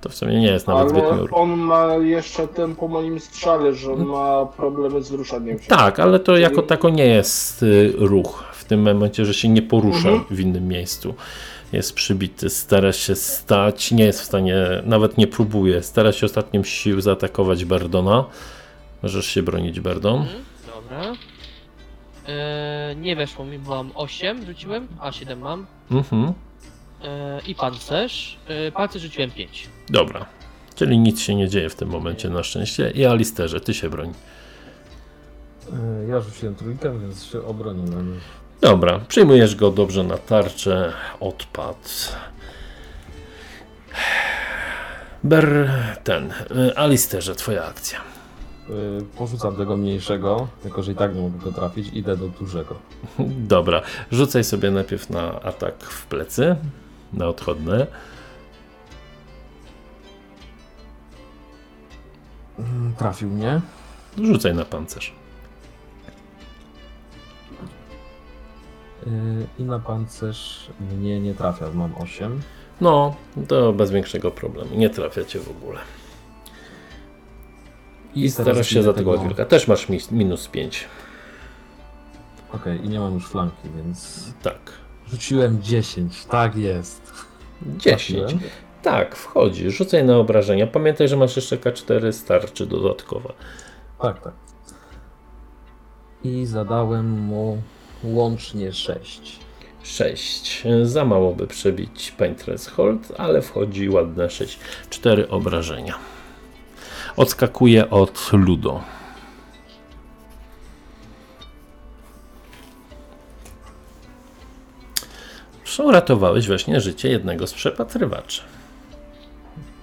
[0.00, 3.74] To w sumie nie jest nawet zbytnio Ale on ma jeszcze ten po moim strzale,
[3.74, 5.68] że ma problemy z ruszaniem się.
[5.68, 9.62] Tak, ale to jako tako nie jest y, ruch w tym momencie, że się nie
[9.62, 10.24] porusza Mhm.
[10.30, 11.14] w innym miejscu.
[11.72, 16.64] Jest przybity, stara się stać, nie jest w stanie, nawet nie próbuje, stara się ostatnim
[16.64, 18.24] sił zaatakować Berdona.
[19.02, 20.20] Możesz się bronić, Berdon.
[20.20, 21.12] Mhm, Dobra.
[22.28, 25.66] E, nie weszło mi, bo mam 8 rzuciłem, a 7 mam.
[25.90, 26.32] Mhm.
[27.04, 28.38] E, I pancerz.
[28.48, 29.68] E, pancerz rzuciłem 5.
[29.88, 30.26] Dobra.
[30.74, 32.90] Czyli nic się nie dzieje w tym momencie na szczęście.
[32.90, 34.12] I Alisterze, ty się broń.
[35.72, 38.20] E, Ja rzuciłem trójkę, więc się obroniłem.
[38.60, 40.92] Dobra, przyjmujesz go dobrze na tarczę.
[41.20, 42.12] Odpad.
[45.24, 45.70] Ber
[46.04, 46.30] ten.
[46.70, 47.98] y, Alisterze, twoja akcja.
[48.00, 48.72] E,
[49.18, 52.74] Porzucam tego mniejszego, tylko że i tak nie mogę go trafić, idę do dużego.
[53.48, 56.56] Dobra, rzucaj sobie najpierw na atak w plecy,
[57.12, 57.86] na odchodne.
[62.58, 63.60] Mm, Trafił mnie.
[64.22, 65.12] Rzucaj na pancerz.
[69.58, 72.40] I na pancerz mnie nie trafia, mam 8.
[72.80, 73.14] No,
[73.48, 74.74] to bez większego problemu.
[74.76, 75.78] Nie trafia cię w ogóle.
[78.14, 79.44] I teraz starasz się za tego wilka.
[79.44, 80.84] Też masz mi- minus 5.
[82.54, 84.58] Okej, i nie mam już flanki, więc Tak.
[85.08, 86.24] rzuciłem 10.
[86.24, 87.12] Tak jest.
[87.62, 87.82] 10.
[87.82, 88.38] Trafiłem.
[88.82, 89.70] Tak, wchodzi.
[89.70, 90.66] Rzucaj na obrażenia.
[90.66, 93.32] Pamiętaj, że masz jeszcze K4 starczy dodatkowe.
[94.02, 94.32] Tak, tak.
[96.24, 97.62] I zadałem mu
[98.04, 99.38] łącznie 6.
[99.82, 100.64] 6.
[100.82, 104.58] Za mało by przebić Pain Threshold, ale wchodzi ładne 6.
[104.90, 105.94] 4 obrażenia.
[107.16, 108.80] Odskakuje od Ludo.
[115.84, 118.42] Uratowałeś właśnie życie jednego z przepatrywaczy.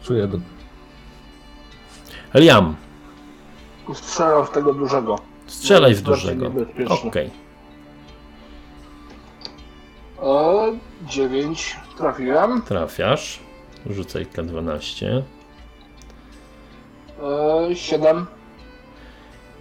[0.04, 0.38] Czuję do...
[2.34, 2.76] Liam,
[3.93, 5.19] Strzelam w tego dużego.
[5.47, 6.52] strzelaj w dużego.
[7.08, 7.42] Okej.
[10.24, 12.62] E, 9 trafiłem.
[12.62, 13.40] Trafiasz.
[13.90, 15.22] Rzucaj K12.
[17.24, 18.26] E, 7.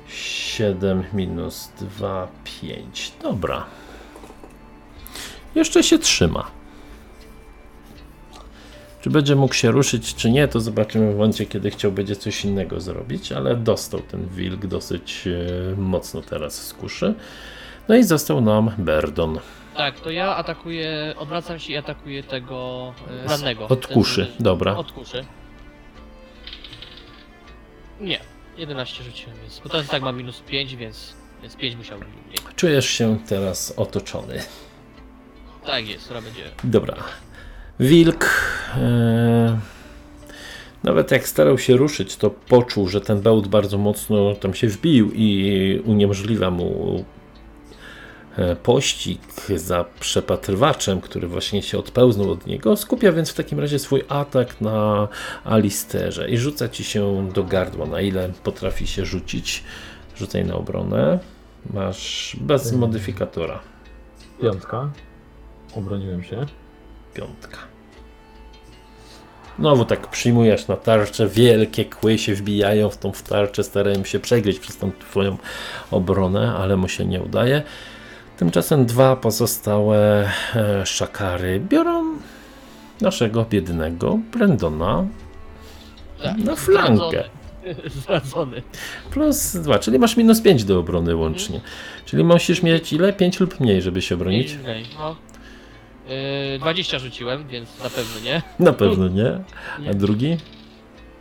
[0.08, 2.28] 7 minus 2,
[2.60, 3.12] 5.
[3.22, 3.64] Dobra.
[5.54, 6.50] Jeszcze się trzyma.
[9.00, 12.44] Czy będzie mógł się ruszyć, czy nie, to zobaczymy w momencie, kiedy chciał będzie coś
[12.44, 17.14] innego zrobić, ale dostał ten wilk dosyć e, mocno teraz z kuszy.
[17.88, 19.38] No i został nam Berdon.
[19.76, 23.68] Tak, to ja atakuję, odwracam się i atakuję tego e, rannego.
[23.68, 24.76] Od Ten, kuszy, dobra.
[24.76, 25.24] Od kuszy.
[28.00, 28.20] Nie,
[28.56, 29.60] 11 rzuciłem, więc.
[29.64, 32.54] Bo ten tak ma minus 5, więc, więc 5 musiał być mniej.
[32.56, 34.42] Czujesz się teraz otoczony.
[35.66, 36.42] Tak jest, która będzie.
[36.64, 36.96] Dobra.
[37.80, 38.24] Wilk.
[38.76, 39.58] E,
[40.84, 45.10] nawet jak starał się ruszyć, to poczuł, że ten bełt bardzo mocno tam się wbił
[45.14, 47.04] i uniemożliwia mu
[48.62, 49.20] pościg
[49.56, 52.76] za przepatrywaczem, który właśnie się odpełznął od niego.
[52.76, 55.08] Skupia więc w takim razie swój atak na
[55.44, 59.64] Alisterze i rzuca ci się do gardła, na ile potrafi się rzucić.
[60.16, 61.18] Rzucaj na obronę.
[61.74, 62.80] Masz bez Mm.
[62.80, 63.60] modyfikatora.
[64.42, 64.90] Piątka.
[65.74, 66.46] Obroniłem się.
[67.14, 67.58] Piątka.
[69.58, 74.20] Znowu tak przyjmujesz na tarczę, wielkie kły się wbijają w tą w tarczę, starają się
[74.20, 75.36] przegryźć przez tą twoją
[75.90, 77.62] obronę, ale mu się nie udaje.
[78.36, 82.04] Tymczasem dwa pozostałe e, szakary biorą
[83.00, 85.04] naszego biednego Brendona
[86.22, 87.24] Tak, na flankę.
[87.86, 88.62] Zdradzony.
[89.12, 91.60] Plus dwa, czyli masz minus 5 do obrony łącznie.
[92.04, 93.12] Czyli musisz mieć ile?
[93.12, 94.54] 5 lub mniej, żeby się bronić?
[94.54, 95.16] Mniej, No.
[96.52, 98.42] Yy, 20 rzuciłem, więc na pewno nie.
[98.58, 99.30] Na pewno nie.
[99.90, 100.36] A drugi?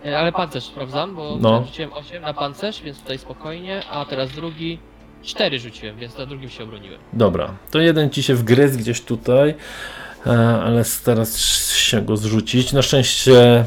[0.06, 1.64] Yy, Ale pancerz sprawdzam, bo No.
[1.66, 4.80] rzuciłem 8 na pancerz, więc tutaj spokojnie, a teraz drugi
[5.24, 7.00] 4 rzuciłem, więc na drugim się obroniłem.
[7.14, 9.56] Dobra, to jeden ci się wgryzł gdzieś tutaj,
[10.28, 10.30] e,
[10.64, 12.74] ale starasz się go zrzucić.
[12.74, 13.66] Na szczęście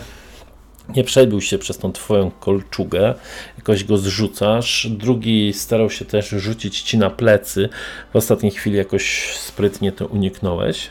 [0.96, 3.14] nie przebił się przez tą twoją kolczugę,
[3.58, 4.86] jakoś go zrzucasz.
[4.90, 7.68] Drugi starał się też rzucić ci na plecy.
[8.12, 10.90] W ostatniej chwili jakoś sprytnie to uniknąłeś.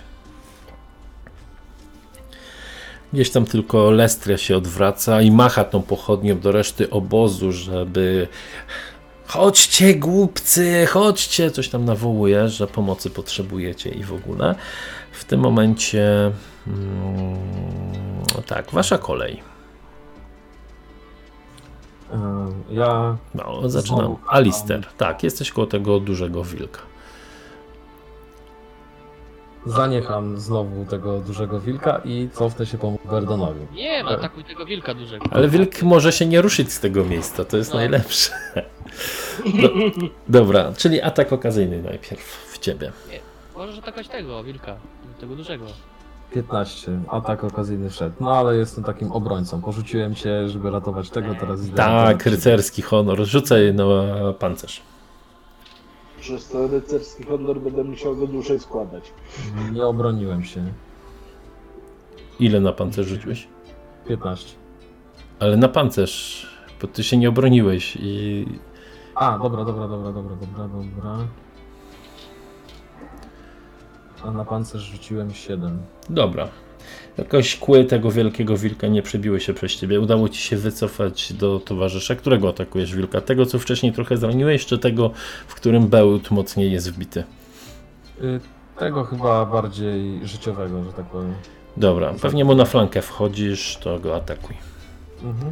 [3.14, 8.28] Gdzieś tam tylko Lestria się odwraca i macha tą pochodnią do reszty obozu, żeby
[9.28, 11.52] Chodźcie, głupcy, chodźcie!
[11.52, 14.56] Coś tam nawołuje, że pomocy potrzebujecie i w ogóle.
[15.12, 16.32] W tym momencie.
[16.68, 17.38] Mm,
[18.48, 19.44] tak, wasza kolej.
[22.70, 24.16] Ja No, zaczynam.
[24.28, 24.88] Alister.
[24.98, 26.80] Tak, jesteś koło tego dużego wilka.
[29.66, 33.60] Zaniecham znowu tego dużego wilka i cofnę się pomóc Berdonowi.
[33.74, 34.20] Nie, no Tak.
[34.20, 35.26] atakuj tego wilka dużego.
[35.32, 37.78] Ale wilk może się nie ruszyć z tego miejsca, to jest No.
[37.78, 38.32] najlepsze.
[39.62, 39.70] Do,
[40.28, 42.92] dobra, czyli atak okazyjny najpierw w ciebie.
[43.56, 44.76] Możesz atakować tego wilka,
[45.20, 45.66] tego dużego.
[46.34, 46.92] 15.
[47.08, 48.16] Atak okazyjny wszedł.
[48.20, 49.62] No ale jestem takim obrońcą.
[49.62, 53.26] Porzuciłem cię, żeby ratować tego, teraz idę Tak, ratować rycerski honor.
[53.26, 53.84] Rzucaj na
[54.40, 54.82] pancerz.
[56.24, 59.14] Przez to rycerski honor będę musiał go dłużej składać.
[59.74, 60.74] Nie obroniłem się.
[62.40, 63.48] Ile na pancerz rzuciłeś?
[64.08, 64.56] 15.
[65.40, 66.48] Ale na pancerz,
[66.82, 68.46] bo ty się nie obroniłeś i
[69.16, 71.18] A, dobra, dobra, dobra, dobra, dobra, dobra.
[74.24, 75.82] A na pancerz rzuciłem 7.
[76.10, 76.48] Dobra.
[77.18, 80.00] Jakoś kły tego wielkiego wilka nie przebiły się przez ciebie.
[80.00, 82.16] Udało ci się wycofać do towarzysza.
[82.16, 83.22] Którego atakujesz wilka?
[83.22, 85.12] Tego, co wcześniej trochę zraniłeś, czy tego,
[85.48, 87.24] w którym bełt mocniej jest wbity?
[88.22, 88.40] Y,
[88.80, 91.34] Tego chyba bardziej życiowego, że tak powiem.
[91.78, 94.56] Dobra, pewnie mu na flankę wchodzisz, to go atakuj.
[95.24, 95.52] Mhm.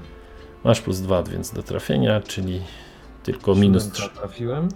[0.64, 2.62] Masz plus 2, więc do trafienia, czyli
[3.24, 4.18] tylko minus Siódemka 3.
[4.20, 4.70] Trafiłem.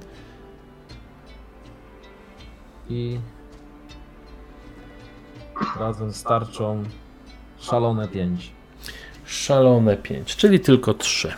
[2.90, 3.20] I
[5.80, 6.84] razem z tarczą
[7.60, 8.52] szalone 5.
[9.26, 11.34] Szalone 5, czyli tylko 3.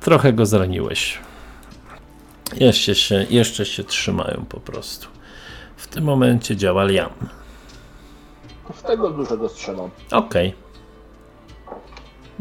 [0.00, 1.18] Trochę go zraniłeś.
[2.56, 5.08] Jeszcze się, jeszcze się trzymają po prostu.
[5.76, 7.10] W tym momencie działa Liam.
[8.74, 9.90] W tego dużego strzelam.
[10.10, 10.54] Okej.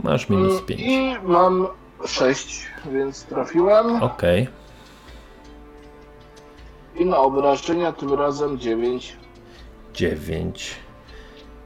[0.04, 0.82] Masz minus 5.
[0.82, 1.68] I mam
[2.06, 4.04] 6, więc trafiłem.
[4.04, 4.48] Okej.
[6.96, 9.18] I na obrażenia tym razem 9.
[9.94, 10.76] 9,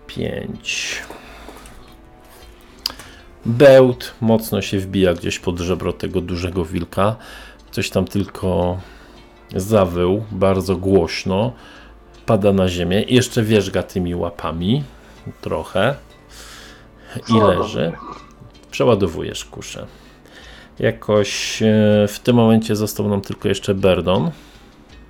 [0.07, 1.01] 5.
[3.45, 7.15] Bełt mocno się wbija gdzieś pod żebro tego dużego wilka.
[7.71, 8.77] Coś tam tylko
[9.55, 11.53] zawył bardzo głośno.
[12.25, 13.03] Pada na ziemię.
[13.07, 14.83] Jeszcze wierzga tymi łapami.
[15.41, 15.95] Trochę.
[17.29, 17.91] I leży.
[18.71, 19.87] Przeładowujesz kuszę.
[20.79, 21.65] Jakoś e,
[22.07, 24.31] w tym momencie został nam tylko jeszcze Berdon.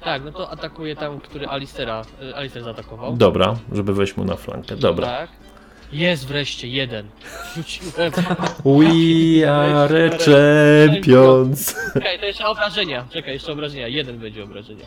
[0.03, 3.15] Tak, no to atakuje tam, który Alistera, y, Alister zaatakował.
[3.17, 4.75] Dobra, żeby wejść mu na flankę.
[4.75, 5.07] Dobra.
[5.07, 5.29] Tak.
[5.91, 7.07] Jest wreszcie jeden.
[7.55, 8.11] Rzuciłem.
[8.65, 11.75] We are champions.
[11.93, 13.05] Czekaj, to jeszcze obrażenia.
[13.09, 13.87] Czekaj, jeszcze obrażenia.
[13.87, 14.85] Jeden będzie obrażenia.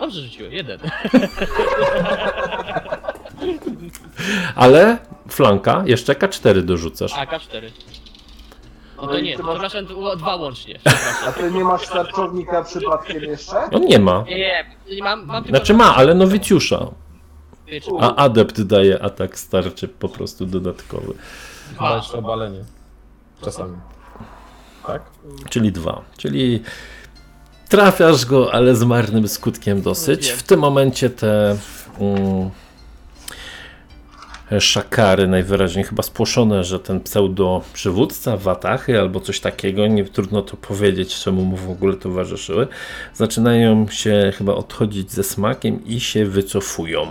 [0.00, 0.78] Dobrze rzuciłem, jeden.
[4.54, 7.12] Ale flanka, jeszcze K4 dorzucasz.
[7.16, 7.70] A, K4.
[8.96, 10.78] No No to i nie, ty to masz- przepraszam, to dwa łącznie.
[11.28, 13.56] A ty nie masz tarczownika przypadkiem jeszcze?
[13.72, 14.24] On nie ma.
[14.28, 16.86] Nie, nie, nie, mam, mam tylko Znaczy ma, ale nowicjusza.
[18.00, 21.14] A adept daje atak starczy po prostu dodatkowy.
[21.72, 21.96] Dwa.
[21.96, 22.64] jeszcze obalenie.
[23.44, 23.76] Czasami.
[24.86, 25.02] Tak?
[25.50, 26.02] Czyli dwa.
[26.16, 26.62] Czyli
[27.68, 30.28] trafiasz go, ale z marnym skutkiem dosyć.
[30.30, 31.56] W tym momencie te
[32.00, 32.50] mm,
[34.60, 40.56] szakary najwyraźniej chyba spłoszone, że ten pseudo przywódca Watachy albo coś takiego, nie trudno to
[40.56, 42.68] powiedzieć, czemu mu w ogóle towarzyszyły,
[43.14, 47.06] zaczynają się chyba odchodzić ze smakiem i się wycofują.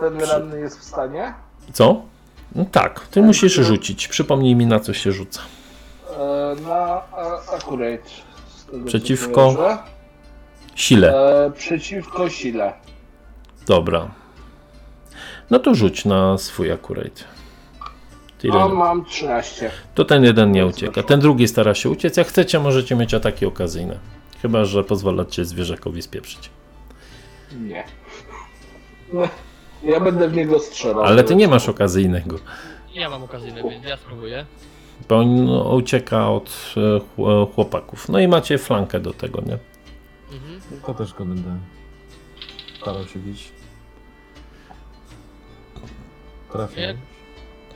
[0.00, 1.34] Ten ranny jest w stanie?
[1.72, 2.02] Co?
[2.54, 4.08] No tak, ty musisz rzucić.
[4.08, 5.40] Przypomnij mi na co się rzuca.
[6.18, 7.02] E, na
[7.56, 8.00] akurat.
[8.86, 9.56] Przeciwko?
[10.74, 11.14] Sile.
[11.46, 12.72] E, przeciwko sile.
[13.66, 14.21] Dobra.
[15.52, 17.24] No to rzuć na swój akurat.
[18.38, 18.62] Tyle.
[18.62, 19.70] A mam 13.
[19.94, 21.02] To ten jeden nie ucieka.
[21.02, 22.16] Ten drugi stara się uciec.
[22.16, 23.98] Jak chcecie, możecie mieć ataki okazyjne.
[24.42, 26.50] Chyba, że pozwalacie zwierzakowi spieprzyć.
[27.60, 27.84] Nie.
[29.12, 29.22] No,
[29.82, 31.04] Ja będę w niego strzelał.
[31.04, 32.38] Ale ty nie masz okazyjnego.
[32.94, 34.46] Ja mam okazyjne, więc ja spróbuję.
[35.08, 36.80] Bo on no, ucieka od e,
[37.22, 38.08] e, chłopaków.
[38.08, 39.58] No i macie flankę do tego, nie?
[40.32, 40.80] Mhm.
[40.86, 41.56] To też go będę
[42.80, 43.61] starał się bić.
[46.52, 46.98] Trafię.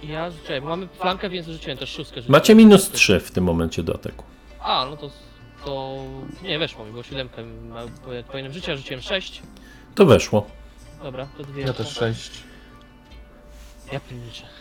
[0.02, 0.30] Ja,
[0.62, 2.16] bo mamy flankę, więc rzuciłem też szóstkę.
[2.20, 2.32] rzuciłem.
[2.32, 4.24] Macie minus 3 w tym momencie do ataku.
[4.60, 5.10] A, no to,
[5.64, 5.96] to
[6.42, 7.44] nie weszło mi, bo siódemkę
[8.26, 9.42] powinienem życia, a rzuciłem 6.
[9.94, 10.46] To weszło.
[11.02, 11.62] Dobra, to dwie.
[11.62, 12.30] Ja też 6.
[13.92, 14.42] Ja pilniczę.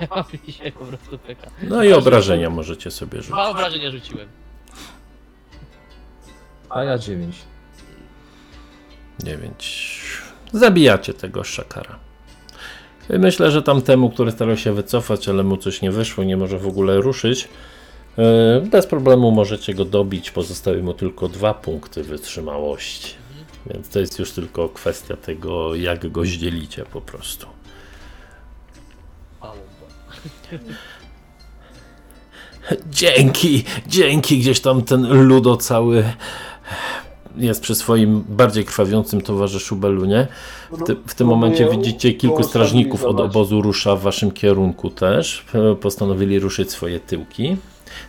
[0.00, 1.50] Ja mam dzisiaj po prostu peka.
[1.62, 3.32] No i obrażenia możecie sobie rzucić.
[3.32, 4.28] Dwa obrażenia rzuciłem.
[6.70, 7.36] A ja 9.
[9.18, 10.00] 9.
[10.52, 11.98] Zabijacie tego szakara.
[13.08, 16.66] Myślę, że tamtemu, który starał się wycofać, ale mu coś nie wyszło, nie może w
[16.66, 17.48] ogóle ruszyć.
[18.18, 20.30] e, Bez problemu możecie go dobić.
[20.30, 23.14] Pozostały mu tylko dwa punkty wytrzymałości.
[23.66, 27.46] Więc to jest już tylko kwestia tego, jak go zdzielicie po prostu.
[32.90, 36.04] Dzięki, dzięki, gdzieś tam ten ludo cały
[37.38, 40.26] jest przy swoim bardziej krwawiącym towarzyszu Belunie.
[40.70, 45.44] W, ty, w tym momencie widzicie kilku strażników od obozu rusza w waszym kierunku też.
[45.80, 47.56] Postanowili ruszyć swoje tyłki.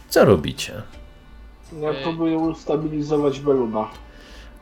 [0.09, 0.73] Co robicie?
[1.81, 3.87] Ja próbuję ustabilizować Beluna.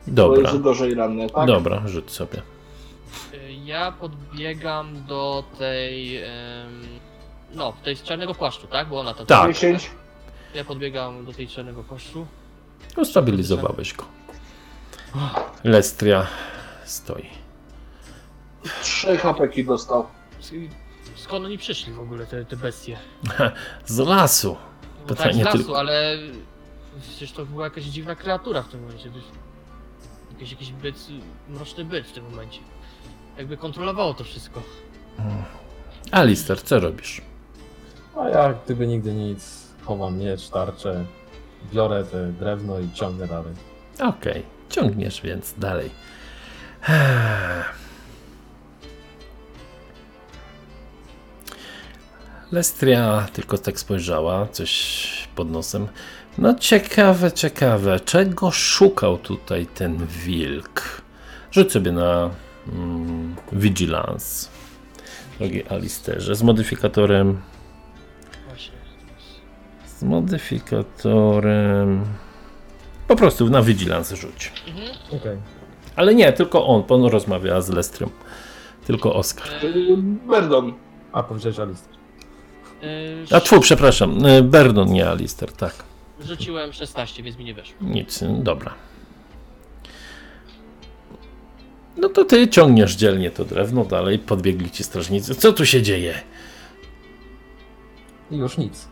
[0.06, 1.46] Bo Dobra, jest gorzej ranny, tak?
[1.46, 2.42] dobra, rzuć sobie.
[3.64, 6.20] Ja podbiegam do tej.
[7.54, 8.88] no, tej z czarnego płaszczu, tak?
[8.88, 9.26] Bo ona tam.
[9.26, 9.52] Tak.
[9.52, 9.90] 10.
[10.54, 12.26] Ja podbiegam do tej czarnego płaszczu.
[12.96, 14.04] Ustabilizowałeś go.
[15.64, 16.26] Lestria
[16.84, 17.28] stoi.
[18.82, 20.06] Trzy hapeki dostał.
[21.16, 22.96] Skąd oni przyszli w ogóle, te, te bestie?
[23.86, 24.56] Z lasu.
[25.00, 26.18] No tak, Pytanie z lasu, tylko- ale
[27.02, 29.10] przecież to była jakaś dziwna kreatura w tym momencie.
[29.10, 29.28] To jest
[30.32, 30.96] Jakiś, jakiś byt,
[31.48, 32.60] mroczny byt w tym momencie.
[33.38, 34.62] Jakby kontrolowało to wszystko.
[36.10, 37.22] Alister, co robisz?
[38.20, 41.04] A ja gdyby nigdy nic, chowam miecz, tarczę,
[41.72, 43.54] biorę te drewno i ciągnę dalej.
[44.00, 45.90] Okej, ciągniesz więc dalej.
[52.52, 55.88] Lestria tylko tak spojrzała, coś pod nosem.
[56.38, 61.02] No ciekawe, ciekawe, czego szukał tutaj ten wilk?
[61.50, 62.30] Rzuć sobie na
[62.72, 64.48] mm, Vigilance,
[65.38, 67.40] drogi Alisterze, z modyfikatorem,
[69.86, 72.04] z modyfikatorem,
[73.08, 74.52] po prostu na Vigilance rzuć.
[74.68, 74.88] Mhm.
[75.20, 75.36] Okej.
[75.96, 78.10] Ale nie, tylko on, bo on rozmawia z Lestrym.
[78.86, 79.48] Tylko Oskar.
[79.60, 79.96] Czyli
[80.28, 80.72] Berdon.
[81.12, 81.96] A powiedziałeś Alistair.
[82.82, 85.74] Yy, A tfu, przepraszam, y, Berdon, nie Alister, tak.
[86.20, 87.76] Rzuciłem 16, więc mi nie weszło.
[87.80, 88.74] Nic, y, dobra.
[91.96, 95.34] No to ty ciągniesz dzielnie to drewno dalej, podbiegli ci strażnicy.
[95.34, 96.14] Co tu się dzieje?
[98.30, 98.88] I już nic.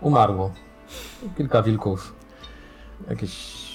[0.00, 0.52] Umarło.
[1.36, 2.17] Kilka wilków.
[3.10, 3.68] Jakieś...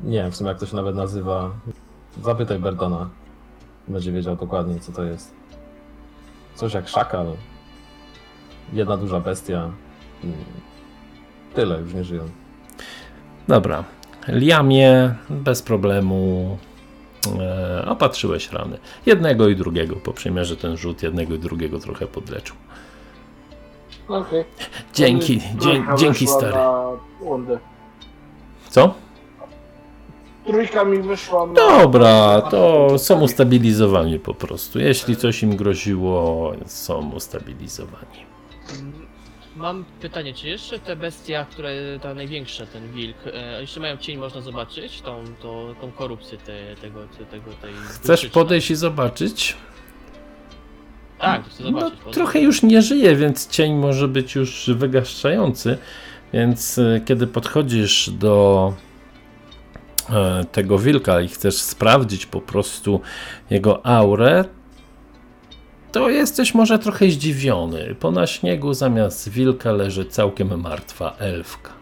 [0.00, 1.50] Nie wiem w sumie jak to się nawet nazywa.
[2.22, 3.08] Zapytaj Berdona.
[3.88, 5.34] Będzie wiedział dokładnie co to jest.
[6.54, 7.26] Coś jak szakal.
[8.72, 9.70] Jedna duża bestia.
[10.24, 10.36] Mm.
[11.54, 12.22] Tyle, już nie żyją.
[13.48, 13.84] Dobra.
[14.28, 16.58] Liamie, bez problemu
[17.40, 18.78] e, opatrzyłeś rany.
[19.06, 19.96] Jednego i drugiego.
[19.96, 22.56] Po przymierze ten rzut jednego i drugiego trochę podleczył.
[24.08, 24.44] Okej.
[24.94, 26.52] Dzięki, dzie, dzięki stary.
[26.52, 26.86] Na.
[28.76, 28.94] Co?
[30.46, 31.54] Trójka mi wyszła na...
[31.54, 34.78] Dobra, to są ustabilizowani po prostu.
[34.78, 38.26] Jeśli coś im groziło, są ustabilizowani.
[39.56, 41.70] Mam pytanie, czy jeszcze te bestia, które,
[42.02, 45.00] ta największa, ten wilk, e, jeszcze mają cień, można zobaczyć?
[45.00, 47.72] Tą, tą, tą korupcję te, tego, te, tego, tej...
[47.88, 49.56] Chcesz duszy, podejść i zobaczyć?
[51.18, 51.98] Tak, chcę No, zobaczyć.
[51.98, 52.14] podejść.
[52.16, 55.78] trochę już nie żyje, więc cień może być już wygaszający.
[56.36, 58.72] Więc e, kiedy podchodzisz do
[60.10, 63.00] e, tego wilka i chcesz sprawdzić po prostu
[63.50, 64.44] jego aurę,
[65.92, 67.94] to jesteś może trochę zdziwiony.
[68.00, 71.72] Po na śniegu zamiast wilka leży całkiem martwa elfka.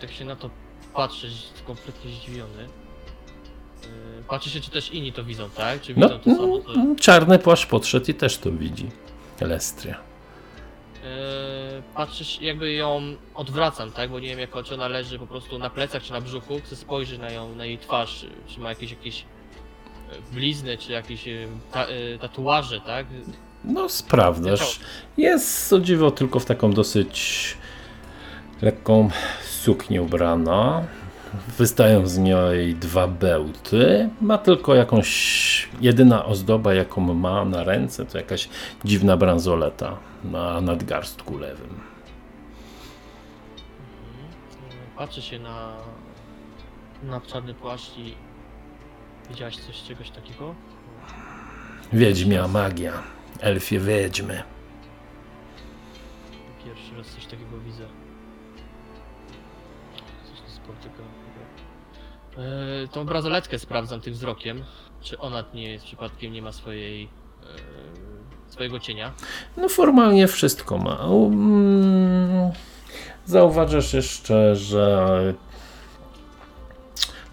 [0.00, 0.50] Tak się na to
[0.94, 1.32] patrzeć,
[1.66, 2.62] kompletnie zdziwiony.
[3.82, 3.88] Yy,
[4.28, 5.80] Patrzy się, czy też inni to widzą, tak?
[5.80, 6.58] Czy No, widzą to samo?
[6.58, 8.90] To, mm, czarny płaszcz podszedł i też to widzi.
[9.40, 10.11] Lestria.
[11.02, 13.02] Yy, patrzysz, jakby ją
[13.34, 14.10] odwracam, tak?
[14.10, 16.60] Bo nie wiem, jak czy ona leży po prostu na plecach, czy na brzuchu.
[16.64, 19.24] Chcę spojrzeć na ją, na jej twarz, czy ma jakieś, jakieś e,
[20.34, 23.06] blizny, czy jakieś e, ta, e, tatuaże, tak?
[23.64, 24.80] No, sprawdzasz.
[25.16, 27.56] Jest o dziwo tylko w taką dosyć
[28.62, 29.10] lekką
[29.44, 30.84] suknię ubrana.
[31.58, 34.10] Wystają z niej dwa bełty.
[34.20, 35.68] Ma tylko jakąś.
[35.80, 38.48] Jedyna ozdoba, jaką ma na ręce, to jakaś
[38.84, 41.80] dziwna bransoleta na nadgarstku lewym.
[44.96, 45.72] Patrzy się na,
[47.02, 48.14] na czarny płaszcz i...
[49.30, 50.54] Widziałaś coś, czegoś takiego?
[51.92, 52.92] Wiedźmia magia.
[53.40, 54.42] Elfie wiedźmy.
[62.38, 64.64] Eee, tą bransoletkę sprawdzam tym wzrokiem.
[65.00, 67.04] Czy ona nie jest przypadkiem, nie ma swojej.
[67.04, 69.12] E, swojego cienia.
[69.56, 70.94] No formalnie wszystko ma.
[70.94, 72.50] Um,
[73.26, 75.34] zauważasz jeszcze, że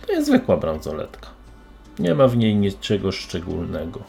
[0.07, 1.27] to jest zwykła bransoletka.
[1.99, 3.99] Nie ma w niej niczego szczególnego.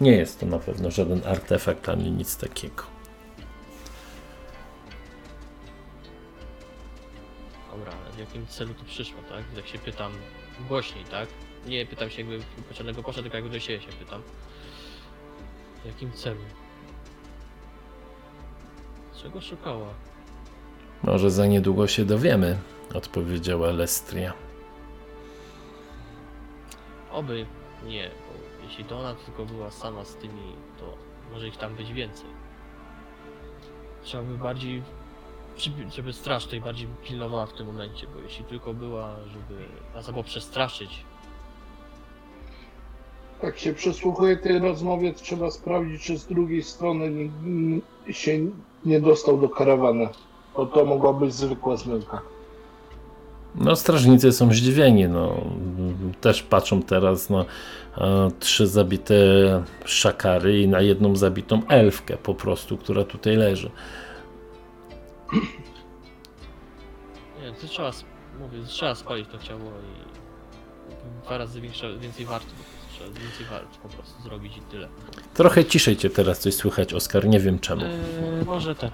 [0.00, 2.95] Nie jest to na pewno żaden artefakt ani nic takiego.
[8.36, 9.44] Jakim celu tu przyszło, tak?
[9.56, 10.12] Jak się pytam
[10.68, 11.28] głośniej, tak?
[11.66, 14.22] Nie pytam się jakby pociągnego kosza, tylko jakby do siebie się pytam.
[15.82, 16.40] W jakim celu?
[19.22, 19.88] Czego szukała?
[21.02, 22.58] Może za niedługo się dowiemy,
[22.94, 24.32] odpowiedziała Lestria.
[27.12, 27.46] Oby
[27.86, 30.94] nie, bo jeśli to ona tylko była sama z tymi, to
[31.32, 32.30] może ich tam być więcej.
[34.02, 34.82] Trzeba by bardziej,
[35.90, 39.62] żeby- straż tutaj bardziej pilnowała w tym momencie, bo jeśli tylko była, żeby
[39.94, 41.04] nas albo przestraszyć,
[43.42, 47.80] Jak się przesłuchuje tej rozmowie, to trzeba sprawdzić, czy z drugiej strony nie,
[48.14, 48.38] się
[48.84, 50.08] nie dostał do karawany.
[50.56, 52.20] Bo to mogła być zwykła zmyłka.
[53.54, 55.08] No, strażnicy są zdziwieni.
[55.08, 55.40] No.
[56.20, 57.44] Też patrzą teraz na
[57.98, 59.14] e, trzy zabite
[59.84, 63.70] szakary i na jedną zabitą elfkę po prostu, która tutaj leży.
[67.42, 68.08] Nie, to trzeba, sp-
[68.40, 72.46] mówię, trzeba spalić to ciało i dwa razy większe, więcej wart,
[72.92, 74.88] trzeba więcej wart po prostu zrobić i tyle.
[75.34, 77.82] Trochę ciszej cię teraz coś słychać, Oskar, nie wiem czemu.
[77.84, 78.90] Eee, może ten.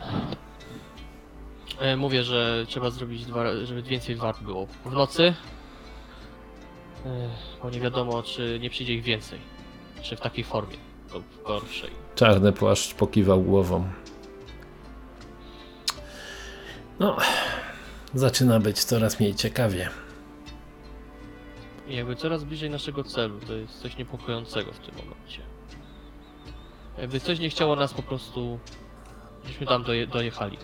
[1.81, 5.23] Eee, mówię, że trzeba zrobić dwa, ra- żeby więcej wart było w nocy.
[7.07, 7.29] Eee,
[7.63, 9.39] bo nie wiadomo, czy nie przyjdzie ich więcej.
[10.03, 10.77] Czy w takiej formie,
[11.15, 11.91] lub w gorszej.
[12.15, 13.85] Czarny płaszcz pokiwał głową.
[17.03, 17.17] No,
[18.15, 19.89] zaczyna być coraz mniej ciekawie.
[21.89, 25.41] I jakby coraz bliżej naszego celu, to jest coś niepokojącego w tym momencie.
[26.99, 28.59] Jakby coś nie chciało nas po prostu,
[29.47, 30.59] żeśmy tam doje, dojechali.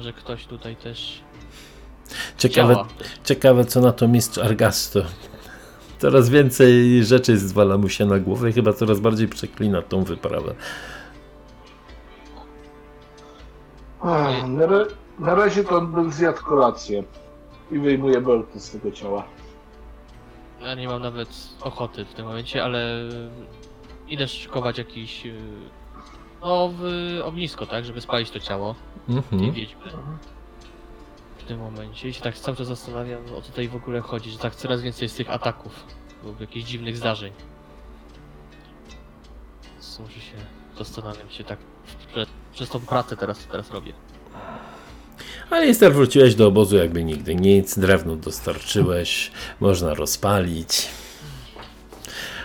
[0.00, 1.20] Że ktoś tutaj też
[2.38, 2.88] Ciekawe, działa.
[3.24, 5.02] ciekawe co na to mistrz Argasto.
[5.98, 10.54] Coraz więcej rzeczy zwala mu się na głowę i chyba coraz bardziej przeklina tą wyprawę.
[14.48, 14.86] Na, ra-
[15.18, 17.04] na razie to on bym zjadł kolację.
[17.70, 19.24] I wyjmuje belkę z tego ciała.
[20.60, 21.28] Ja nie mam nawet
[21.60, 22.86] ochoty w tym momencie, ale
[24.08, 25.24] idę szykować jakiś.
[25.24, 25.34] yy,
[26.42, 26.82] No, w
[27.24, 28.74] ognisko, tak, żeby spalić to ciało
[29.06, 29.52] tej Mhm.
[29.52, 29.82] wiedźmy.
[31.38, 32.08] W tym momencie.
[32.08, 34.82] I się tak cały czas zastanawiam, o co tutaj w ogóle chodzi, że tak coraz
[34.82, 35.84] więcej jest tych ataków
[36.24, 37.32] lub jakichś dziwnych zdarzeń.
[39.72, 40.36] Więc Muszę się
[40.78, 41.58] zastanawiam się tak
[42.08, 43.92] prze, przez tą pracę teraz, teraz robię.
[45.50, 49.30] Ale Ester wróciłeś do obozu jakby nigdy nic, drewno dostarczyłeś,
[49.60, 50.88] można rozpalić,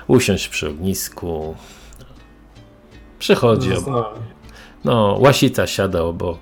[0.07, 1.55] usiąść przy ognisku.
[3.20, 3.76] Przychodzi, ob...
[3.76, 4.14] Zastanawiam.
[4.84, 6.39] no, łasica siada obok,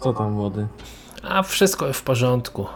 [0.00, 0.66] Co tam młody?
[1.22, 2.66] a wszystko w porządku.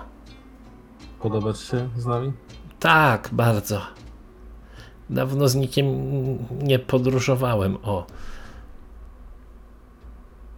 [1.21, 2.33] Podoba ci się z nami?
[2.81, 3.81] Tak, bardzo.
[5.11, 5.87] Dawno z nikim
[6.63, 8.07] nie podróżowałem, o.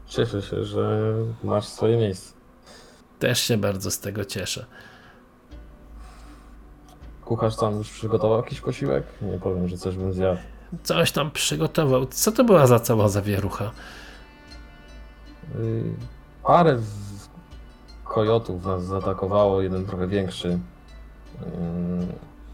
[0.07, 2.35] Cieszę się, że masz swoje miejsce.
[3.19, 4.67] Też się bardzo z tego cieszę.
[7.25, 9.05] Kucharz tam już przygotował jakiś posiłek?
[9.23, 10.41] Nie powiem, że coś bym zjadł.
[10.83, 12.07] Coś tam przygotował.
[12.07, 13.71] Co to była za cała zawierucha?
[15.55, 15.85] Yy,
[16.43, 16.79] Parę
[18.05, 20.49] kojotów nas zaatakowało, jeden trochę większy.
[20.49, 21.47] Yy,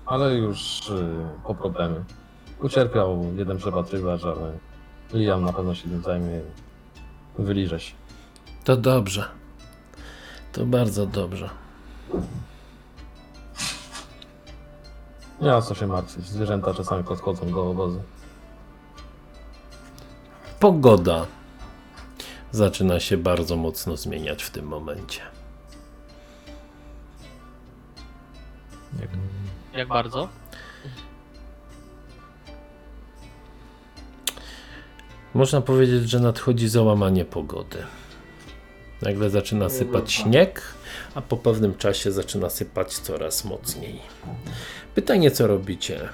[0.06, 2.04] Ale już yy, po problemy.
[2.62, 4.52] Ucierpiał jeden przepatrywacz, ale
[5.12, 6.40] Liam na pewno się tym zajmie.
[7.38, 7.94] Wyliże się.
[8.64, 9.28] To dobrze.
[10.52, 11.50] To bardzo dobrze.
[15.40, 16.26] Nie ma co się martwić.
[16.26, 18.02] Zwierzęta czasami podchodzą do obozu.
[20.60, 21.26] Pogoda
[22.52, 25.20] zaczyna się bardzo mocno zmieniać w tym momencie.
[29.00, 29.10] Jak
[29.76, 30.28] Jak bardzo?
[35.34, 37.78] Można powiedzieć, że nadchodzi załamanie pogody.
[39.02, 40.62] Nagle zaczyna sypać śnieg,
[41.14, 44.00] a po pewnym czasie zaczyna sypać coraz mocniej.
[44.94, 46.08] Pytanie, co robicie?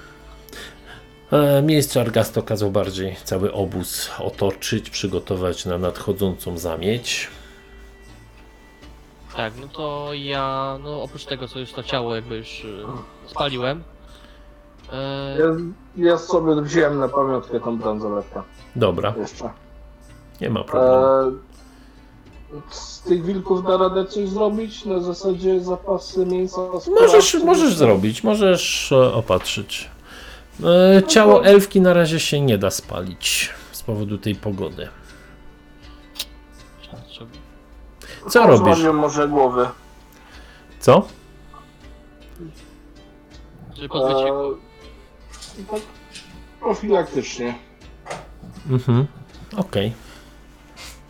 [1.33, 7.29] E, Miejsce Argasto kazał bardziej cały obóz otoczyć, przygotować na nadchodzącą zamieć.
[9.37, 12.85] Tak, no to ja, no oprócz tego, co już to ciało jakby już y,
[13.27, 13.83] spaliłem.
[14.93, 15.47] e, Ja,
[16.11, 18.43] ja sobie wziąłem na pamiątkę tą bransoletkę
[18.77, 19.51] Dobra, jeszcze.
[20.41, 20.97] nie ma problemu.
[21.07, 21.33] E,
[22.71, 24.85] z tych wilków da radę coś zrobić?
[24.85, 26.61] Na zasadzie zapasy mięsa?
[27.01, 29.91] Możesz, możesz zrobić, możesz e, opatrzyć.
[30.97, 34.89] E, Ciało elfki na razie się nie da spalić z powodu tej pogody.
[38.29, 38.85] Co robisz?
[38.93, 39.69] Może głowy.
[40.81, 41.07] Co?
[43.75, 44.33] Żeby pozbyć się
[45.61, 45.81] E, tak
[46.61, 47.55] profilaktycznie.
[48.71, 49.07] Mhm.
[49.57, 49.93] Okej.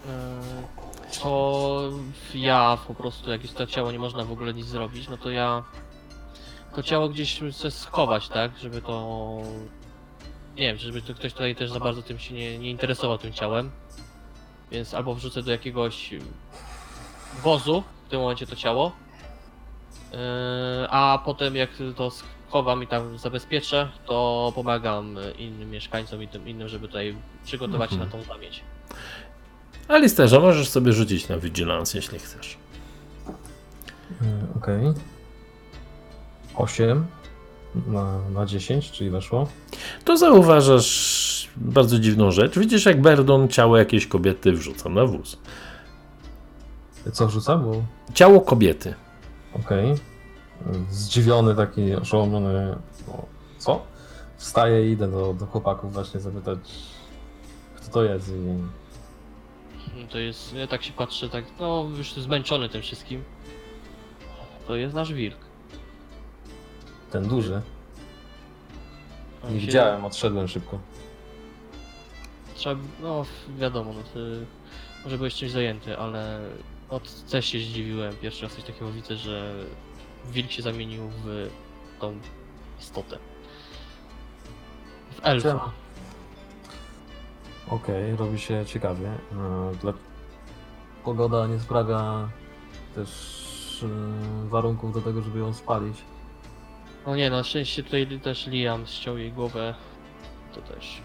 [0.09, 0.43] E,
[1.23, 1.91] to
[2.35, 5.31] ja po prostu, jak już to ciało nie można w ogóle nic zrobić, no to
[5.31, 5.63] ja
[6.75, 9.13] to ciało gdzieś chcę schować, tak, żeby to
[10.57, 13.33] nie wiem, żeby to ktoś tutaj też za bardzo tym się nie, nie interesował tym
[13.33, 13.71] ciałem.
[14.71, 16.15] Więc albo wrzucę do jakiegoś
[17.43, 18.93] wozu w tym momencie to ciało.
[20.15, 26.49] e, A potem jak to schowam i tam zabezpieczę, to pomagam innym mieszkańcom i tym
[26.49, 28.61] innym, żeby tutaj przygotować się na tą zamieć.
[29.89, 32.57] Alisterze, możesz sobie rzucić na vigilance, jeśli chcesz.
[34.21, 34.27] Yy,
[34.57, 34.93] Okej.
[36.55, 37.07] 8.
[37.87, 39.49] na, na 10, czyli weszło.
[40.05, 42.59] To zauważasz bardzo dziwną rzecz.
[42.59, 45.39] Widzisz, jak Berdon ciało jakiejś kobiety wrzuca na wóz.
[47.13, 47.57] Co wrzuca?
[47.57, 47.73] Bo
[48.15, 48.95] Ciało kobiety.
[49.65, 49.95] okej.
[50.91, 52.77] Zdziwiony, taki oszołomiony.
[53.09, 53.27] No,
[53.59, 53.83] co?
[54.37, 56.59] Wstaję i idę do, do chłopaków właśnie zapytać,
[57.77, 58.33] kto to jest i
[59.97, 63.23] No To jest, ja tak się patrzę, tak, no już zmęczony tym wszystkim.
[64.67, 65.37] To jest nasz wilk.
[67.11, 67.63] ten duży.
[69.45, 70.79] On Nie się- widziałem, odszedłem szybko.
[72.55, 73.25] Trzeba, no
[73.59, 74.19] wiadomo, no to
[75.05, 76.41] może byłeś czymś zajęty, ale
[76.93, 78.17] od też się zdziwiłem.
[78.17, 79.55] Pierwszy raz coś takiego widzę, że
[80.31, 81.51] wilk się zamienił w
[82.01, 82.19] tą
[82.81, 83.19] istotę.
[85.11, 85.73] W elfa.
[87.69, 89.09] Okej, robi się ciekawie.
[89.09, 89.93] E, Dla...
[91.05, 92.29] Pogoda nie sprawia
[92.95, 95.97] też e, warunków do tego, żeby ją spalić.
[97.07, 99.75] No nie, na szczęście tutaj też Liam ściął jej głowę.
[100.55, 101.03] To też.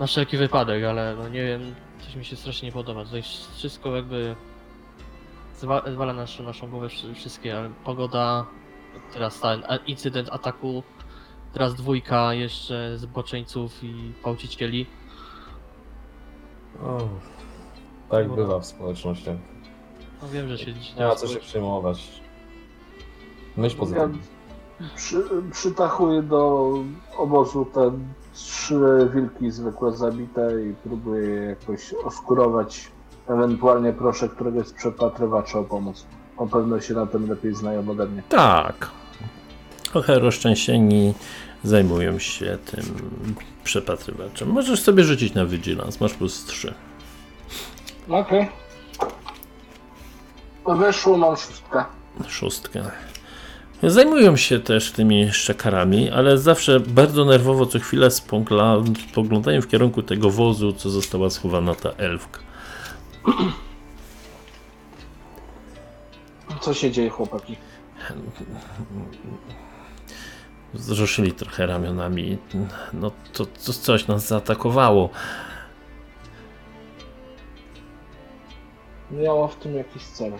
[0.00, 1.74] Na wszelki wypadek, ale no nie wiem,
[2.08, 3.04] coś mi się strasznie nie podoba.
[3.04, 3.22] Tutaj
[3.56, 4.36] wszystko jakby
[5.60, 8.46] zwa- zwala naszą, naszą głowę wszy- wszystkie, ale pogoda,
[9.12, 10.82] teraz ten incydent ataku,
[11.52, 14.86] teraz dwójka jeszcze zboczeńców i gwałcicieli.
[16.82, 17.08] O,
[18.10, 19.36] tak bywa w społecznościach.
[20.22, 22.20] No wiem, że się Nie ma co się przejmować.
[23.56, 24.18] Myśl pozytywnie.
[24.96, 26.72] Przy, przytachuję do
[27.16, 27.92] obozu te
[28.34, 32.90] trzy wilki zwykłe zabite i próbuję je jakoś oskurować.
[33.28, 36.06] Ewentualnie proszę któregoś z przepatrywacza o pomoc.
[36.36, 38.22] On pewno się na tym lepiej znają ode mnie.
[38.28, 38.90] Tak.
[39.92, 41.14] Trochę rozczęsieni
[41.64, 42.84] zajmują się tym
[43.64, 44.48] przepatrywaczem.
[44.48, 46.74] Możesz sobie rzucić na Vigilance, masz plus 3.
[48.08, 48.48] Okej.
[50.66, 51.84] Weszło, mam szóstkę.
[52.28, 52.90] Szóstkę.
[53.82, 60.30] Zajmują się też tymi szczekarami, ale zawsze bardzo nerwowo co chwilę spoglądają w kierunku tego
[60.30, 62.40] wozu, co została schowana ta elfka.
[66.60, 67.56] Co się dzieje, chłopaki?
[70.74, 72.38] Wzruszyli trochę ramionami.
[72.92, 75.10] No to, to coś nas zaatakowało.
[79.10, 80.32] Miała w tym jakiś cel.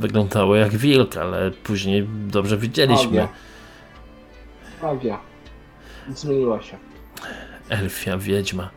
[0.00, 3.04] Wyglądało jak wilk, ale później dobrze widzieliśmy.
[3.04, 3.28] Magia.
[4.82, 5.18] Magia.
[6.14, 6.76] Zmieniła się.
[7.68, 8.70] Elfia wiedźma.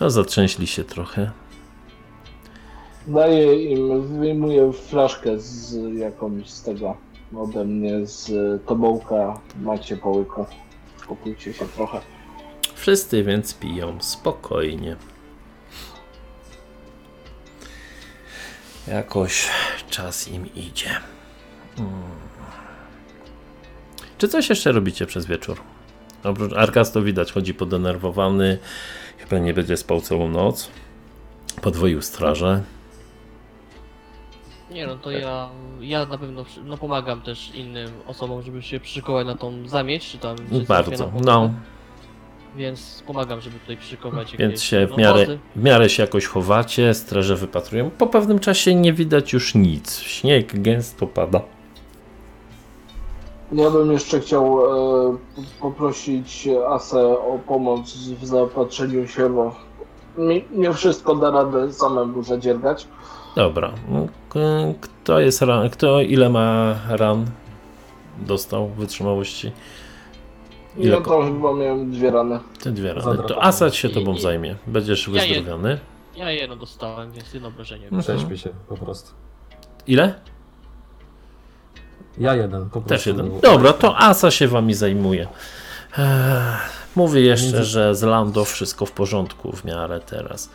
[0.00, 1.30] No, zatrzęśli się trochę.
[3.06, 6.96] Daję im, wyjmuję flaszkę z jakąś z tego
[7.36, 8.30] ode mnie, z
[8.66, 9.40] tobołka.
[9.62, 10.46] Macie po łyku.
[11.02, 12.00] Spokójcie się trochę.
[12.74, 14.96] Wszyscy więc piją spokojnie.
[18.88, 19.48] Jakoś
[19.90, 20.90] czas im idzie.
[21.76, 22.02] Hmm.
[24.18, 25.60] Czy coś jeszcze robicie przez wieczór?
[26.24, 28.58] Oprócz Arkas to widać, chodzi podenerwowany.
[29.18, 30.70] Chyba nie będzie spał całą noc.
[31.62, 32.62] Podwoił strażę.
[34.70, 35.48] Nie no, to ja,
[35.80, 40.18] ja na pewno no, pomagam też innym osobom, żeby się przyszykować na tą zamieć, czy
[40.18, 40.36] tam...
[40.36, 41.12] czy Bardzo.
[41.24, 41.54] No,
[42.56, 45.26] Więc pomagam, żeby tutaj przyszykować więc jakieś się w no, miarę,
[45.56, 47.90] w miarę się jakoś chowacie, straże wypatrują.
[47.90, 49.98] Po pewnym czasie nie widać już nic.
[49.98, 51.40] Śnieg gęsto pada.
[53.52, 54.60] Ja bym jeszcze chciał
[55.12, 55.16] e,
[55.60, 59.54] poprosić Asę o pomoc w zaopatrzeniu się, bo
[60.18, 62.86] mi, nie wszystko da radę samemu zadziergać.
[63.36, 63.72] Dobra.
[63.88, 64.06] no,
[64.80, 65.70] Kto jest ran?
[65.70, 67.26] Kto ile ma ran?
[68.18, 69.52] Dostał wytrzymałości?
[70.76, 72.40] Ile Ja to chyba miałem dwie rany.
[72.62, 73.18] Te dwie rany.
[73.28, 74.56] To Asad się tobą I- i- zajmie.
[74.66, 75.78] Będziesz Ja je- wyzdrowiony.
[76.16, 77.84] Ja jedno dostałem, więc jedno obrażenie.
[77.84, 78.02] Mhm.
[78.02, 79.12] Prześpię się po prostu.
[79.86, 80.14] Ile?
[82.18, 82.88] Ja jeden, po prostu.
[82.88, 83.40] Też jeden.
[83.40, 85.28] Dobra, to Asa się wami zajmuje.
[85.98, 90.50] Ech, Mówię jeszcze, że z Lando wszystko w porządku w miarę teraz.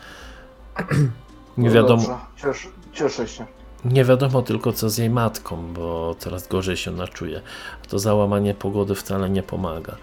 [1.58, 3.46] Nie No wiadomo, Dobrze, cieszę, cieszę się.
[3.84, 7.40] Nie wiadomo tylko co z jej matką, bo coraz gorzej się naczuje.
[7.88, 9.96] To załamanie pogody wcale nie pomaga.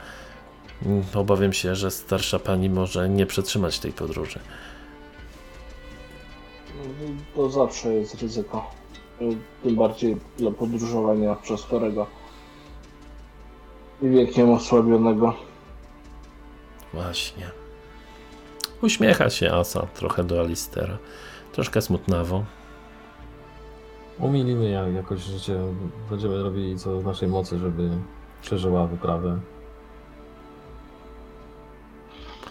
[1.13, 4.39] Obawiam się, że starsza pani może nie przetrzymać tej podróży.
[7.36, 8.71] To zawsze jest ryzyko.
[9.63, 12.07] Tym bardziej dla podróżowania przez chorego
[14.01, 15.34] i wiekiem osłabionego.
[16.93, 17.51] Właśnie.
[18.82, 20.97] Uśmiecha się Asa trochę do Alistera.
[21.53, 22.43] Troszkę smutnawo.
[24.20, 25.59] Umilimy jak jakoś życie.
[26.09, 27.89] Będziemy robili co w naszej mocy, żeby
[28.41, 29.39] przeżyła wyprawę.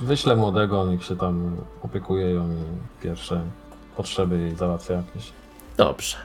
[0.00, 3.40] Wyślę młodego, niech się tam opiekuje ją i pierwsze
[3.96, 5.32] potrzeby jej załatwia jakieś.
[5.76, 6.16] Dobrze.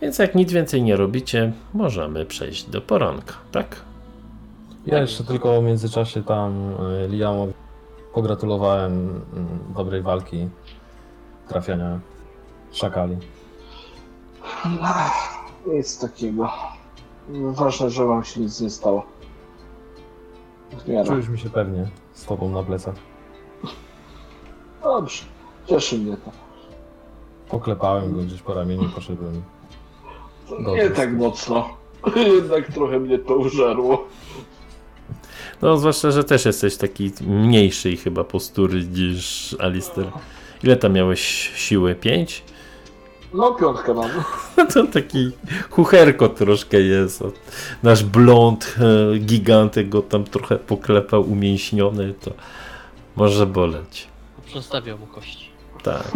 [0.00, 3.76] Więc jak nic więcej nie robicie, możemy przejść do poranka, tak?
[4.86, 7.52] Ja jeszcze tylko w międzyczasie tam y, Liamowi
[8.14, 10.48] pogratulowałem mm, dobrej walki,
[11.48, 12.00] trafiania
[12.72, 13.16] szakali.
[15.66, 16.50] Nic takiego.
[17.28, 19.06] Ważne, że wam się nic nie stało.
[20.84, 21.08] W miarę.
[21.08, 22.94] Czujesz mi się pewnie z tobą na plecach.
[24.82, 25.24] Dobrze.
[25.66, 26.30] Cieszy mnie to.
[27.48, 29.42] Poklepałem go gdzieś po ramieniu, poszedłem.
[30.50, 30.72] Dobrze.
[30.72, 31.68] Nie tak mocno.
[32.36, 34.04] Jednak trochę mnie to użarło.
[35.62, 40.10] No, zwłaszcza, że też jesteś taki mniejszej chyba postury niż Alister.
[40.64, 41.94] Ile tam miałeś siły?
[41.94, 42.44] 5?
[43.34, 44.10] No piątkę mam.
[44.74, 45.30] To taki
[45.70, 47.24] chucherko troszkę jest.
[47.82, 48.76] Nasz blond
[49.14, 52.30] e, gigantek go tam trochę poklepał, umięśniony, to
[53.16, 54.08] może boleć.
[54.46, 55.48] Przestawiał mu kości.
[55.82, 56.12] Tak.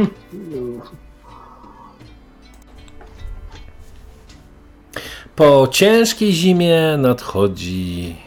[5.36, 8.23] Po ciężkiej zimie nadchodzi.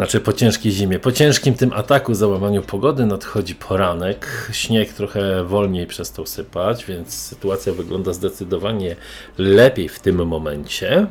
[0.00, 4.48] Znaczy po ciężkiej zimie, po ciężkim tym ataku, załamaniu pogody nadchodzi poranek.
[4.52, 8.96] Śnieg trochę wolniej przestał sypać, więc sytuacja wygląda zdecydowanie
[9.38, 11.06] lepiej w tym momencie.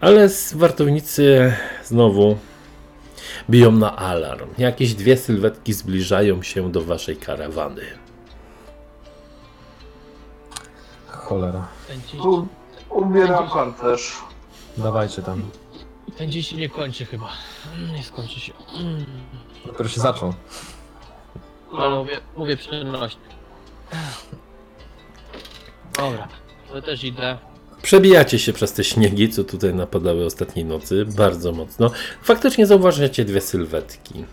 [0.00, 1.52] Ale wartownicy
[1.84, 2.36] znowu
[3.50, 4.48] biją na alarm.
[4.58, 7.82] Jakieś dwie sylwetki zbliżają się do waszej karawany.
[11.06, 11.68] Cholera.
[12.24, 12.46] U-
[12.90, 14.16] Ubieram pancerz.
[14.76, 15.42] Dawajcie tam.
[16.18, 17.28] Ten dzień się nie kończy chyba.
[17.76, 18.52] Mm, Nie skończy się.
[18.80, 19.04] Mm.
[19.66, 20.34] Dopiero się zaczął.
[21.78, 23.20] Ale mówię, mówię przenośnie.
[25.96, 26.28] Dobra,
[26.72, 27.38] to też idę.
[27.82, 31.90] Przebijacie się przez te śniegi, co tutaj napadały ostatniej nocy, bardzo mocno.
[32.22, 34.24] Faktycznie zauważacie dwie sylwetki.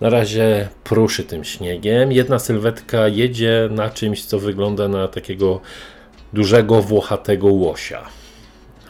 [0.00, 2.12] Na razie pruszy tym śniegiem.
[2.12, 5.60] Jedna sylwetka jedzie na czymś, co wygląda na takiego
[6.32, 8.06] dużego, włochatego łosia.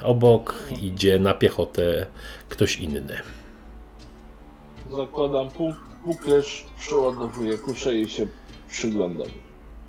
[0.07, 2.07] Obok idzie na piechotę
[2.49, 3.21] ktoś inny.
[4.97, 5.49] Zakładam
[6.05, 8.27] półklesz, przeładowuję kuszę i się
[8.69, 9.27] przyglądam.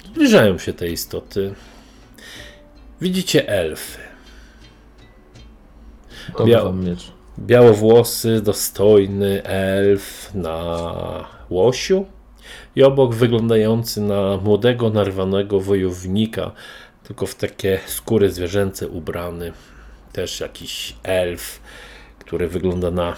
[0.06, 1.54] Zbliżają się te istoty.
[3.02, 4.00] Widzicie elfy.
[6.38, 7.12] To miecz.
[7.40, 12.06] Białowłosy, dostojny elf na łosiu
[12.76, 16.52] i obok wyglądający na młodego, narwanego wojownika,
[17.04, 19.52] tylko w takie skóry zwierzęce ubrany.
[20.18, 21.60] Też jakiś elf,
[22.20, 23.16] który wygląda na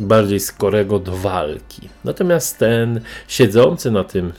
[0.00, 1.88] bardziej skorego do walki.
[2.04, 4.32] Natomiast ten siedzący na tym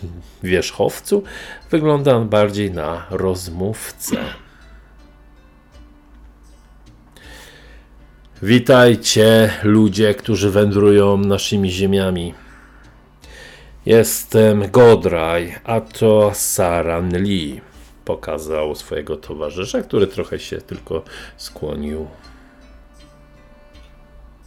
[0.44, 1.24] wierzchowcu
[1.72, 4.18] wygląda bardziej na rozmówcę.
[8.42, 12.34] Witajcie, ludzie, którzy wędrują naszymi ziemiami.
[13.86, 17.73] Jestem Godraj, a to Saran Lee.
[18.06, 21.04] Pokazał swojego towarzysza, który trochę się tylko
[21.38, 22.08] skłonił.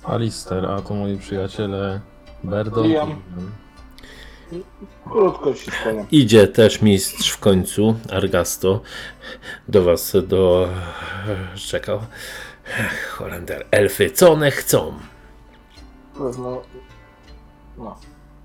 [0.04, 2.00] Alister, a to moi przyjaciele
[2.44, 2.82] Berdo.
[2.82, 3.22] Liam.
[5.04, 6.06] Krótko się skłaniam.
[6.10, 8.80] Idzie też mistrz w końcu, Argasto,
[9.68, 10.68] do was do...
[11.54, 12.00] czekał.
[13.10, 14.98] Holender, elfy, co one chcą?
[16.18, 16.62] Pewno.
[17.78, 17.96] No.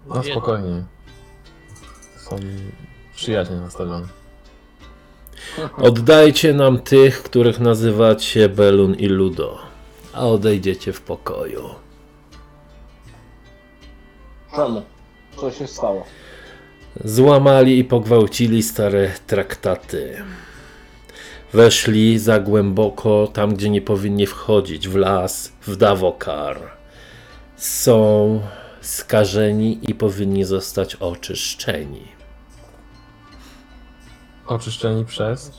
[0.08, 0.84] No spokojnie.
[2.18, 2.36] Są
[3.16, 4.21] przyjaźnie nastawione.
[5.78, 9.58] Oddajcie nam tych, których nazywacie Belun i Ludo,
[10.14, 11.70] a odejdziecie w pokoju.
[14.56, 14.82] Czemu?
[15.38, 16.06] Co się stało?
[17.04, 20.24] Złamali i pogwałcili stare traktaty.
[21.54, 26.58] Weszli za głęboko tam, gdzie nie powinni wchodzić, w las, w Davokar.
[27.56, 28.40] Są
[28.82, 32.21] skażeni i powinni zostać oczyszczeni.
[34.52, 35.52] Oczyszczeni przez.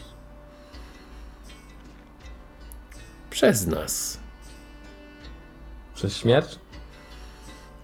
[3.31, 4.21] Przez nas.
[5.95, 6.59] przez śmierć?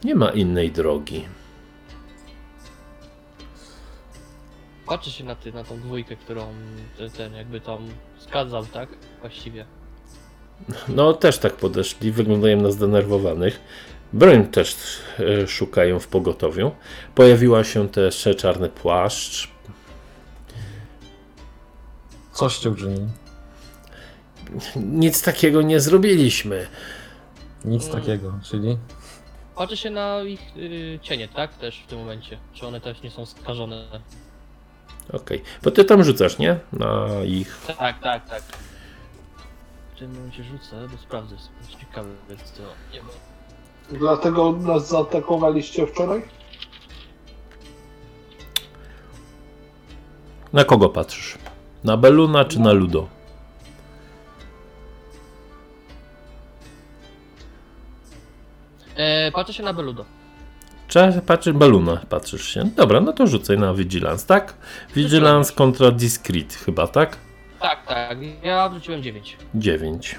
[0.05, 1.25] Nie ma innej drogi.
[4.87, 6.47] Patrzę się na, ty, na tą dwójkę, którą
[6.99, 7.79] ten, ten jakby tam
[8.19, 8.89] skazał, tak?
[9.21, 9.65] Właściwie.
[10.89, 13.61] No, też tak podeszli, wyglądają na zdenerwowanych.
[14.13, 14.77] Broń też
[15.19, 16.71] e, szukają w pogotowiu.
[17.15, 19.58] Pojawiła się też czarny płaszcz.
[22.39, 23.07] Coście uczynili?
[24.77, 26.67] Nic takiego nie zrobiliśmy.
[27.65, 28.79] Nic takiego, czyli
[29.57, 31.55] Patrzę się na ich y, cienie, tak?
[31.55, 32.39] Też w tym momencie.
[32.55, 33.85] Czy one też nie są skażone?
[35.13, 36.59] Okej, bo ty tam rzucasz, nie?
[36.73, 37.61] Na ich.
[37.79, 38.43] Tak, tak, tak.
[39.95, 41.81] W tym momencie rzucę, bo sprawdzę sobie.
[41.81, 42.63] Ciekawe jest co.
[42.93, 43.09] Nie ma.
[43.99, 46.23] Dlatego nas zaatakowaliście wczoraj?
[50.53, 51.38] Na kogo patrzysz?
[51.85, 53.09] Na Beluna czy na Ludo?
[58.97, 60.05] E, patrzę się na Beludo.
[60.89, 62.01] Czy patrzysz Beluna?
[62.09, 62.65] Patrzysz się.
[62.77, 64.55] Dobra, no to rzucaj na Vigilance, tak?
[64.97, 67.17] Vigilance kontra Discreet chyba, tak?
[67.61, 68.19] Tak, tak.
[68.43, 69.37] Ja wrzuciłem 9.
[69.55, 70.17] 9.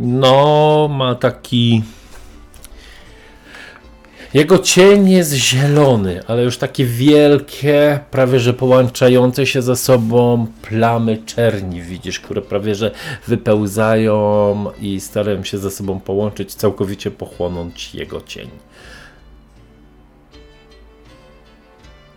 [0.00, 1.82] No, ma taki.
[4.34, 11.22] Jego cień jest zielony, ale już takie wielkie, prawie że połączające się ze sobą plamy
[11.26, 12.90] czerni, widzisz, które prawie że
[13.26, 18.50] wypełzają i starają się ze sobą połączyć, całkowicie pochłonąć jego cień.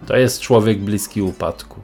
[0.08, 1.82] To jest człowiek bliski upadku.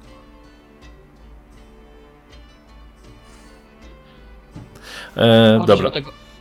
[5.17, 5.91] E, dobra,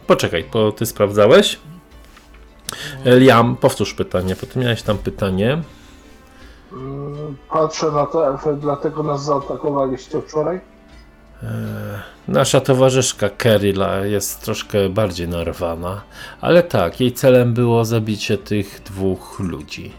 [0.07, 1.59] poczekaj, bo ty sprawdzałeś.
[3.05, 5.63] E, Liam, powtórz pytanie, bo ty miałeś tam pytanie.
[6.73, 10.61] Mm, Patrzę na elfy, dlatego nas zaatakowaliście wczoraj.
[12.29, 16.01] Nasza towarzyszka Kerila jest troszkę bardziej narwana,
[16.41, 19.93] ale tak, jej celem było zabicie tych dwóch ludzi.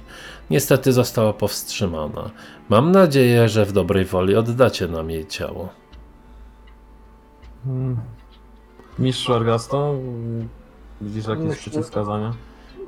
[0.49, 2.30] Niestety została powstrzymana.
[2.69, 5.69] Mam nadzieję, że w dobrej woli oddacie nam jej ciało.
[8.99, 10.47] Mistrzu Argasto, mm,
[11.01, 12.34] widzisz jakieś Myślę- przeciwwskazania?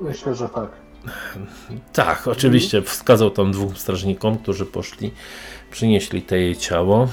[0.00, 0.68] Myślę, że tak.
[1.92, 5.12] Tak, oczywiście wskazał tam dwóm strażnikom, którzy poszli,
[5.70, 7.08] przynieśli te jej ciało.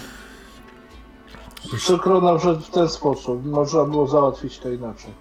[1.78, 3.46] Przykro nam, że w ten sposób.
[3.46, 5.12] Można było załatwić to inaczej.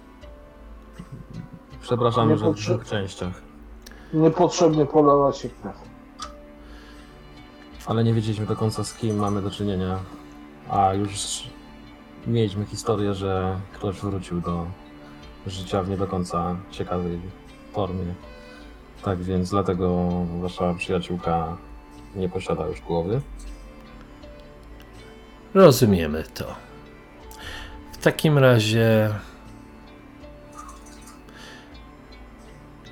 [1.81, 3.41] Przepraszamy, Nie że w potrze- dwóch częściach.
[4.13, 5.75] Niepotrzebnie polała się krew.
[7.85, 9.99] Ale nie wiedzieliśmy do końca z kim mamy do czynienia.
[10.69, 11.43] A już
[12.27, 14.65] mieliśmy historię, że ktoś wrócił do
[15.47, 17.19] życia w nie do końca ciekawej
[17.73, 18.13] formie.
[19.03, 20.09] Tak więc dlatego
[20.41, 21.57] wasza przyjaciółka
[22.15, 23.21] nie posiada już głowy.
[25.53, 26.55] Rozumiemy to.
[27.93, 29.09] W takim razie,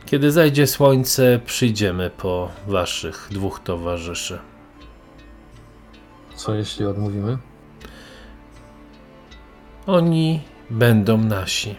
[0.06, 4.40] kiedy zajdzie słońce, przyjdziemy po waszych dwóch towarzyszy.
[6.36, 7.38] Co jeśli odmówimy?
[9.88, 11.76] Oni będą nasi.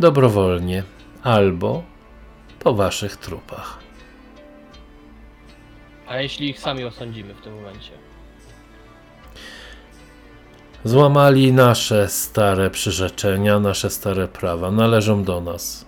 [0.00, 0.84] Dobrowolnie
[1.22, 1.82] albo
[2.58, 3.78] po waszych trupach.
[6.08, 7.90] A jeśli ich sami osądzimy w tym momencie?
[10.84, 15.86] Złamali nasze stare przyrzeczenia, nasze stare prawa, należą do nas.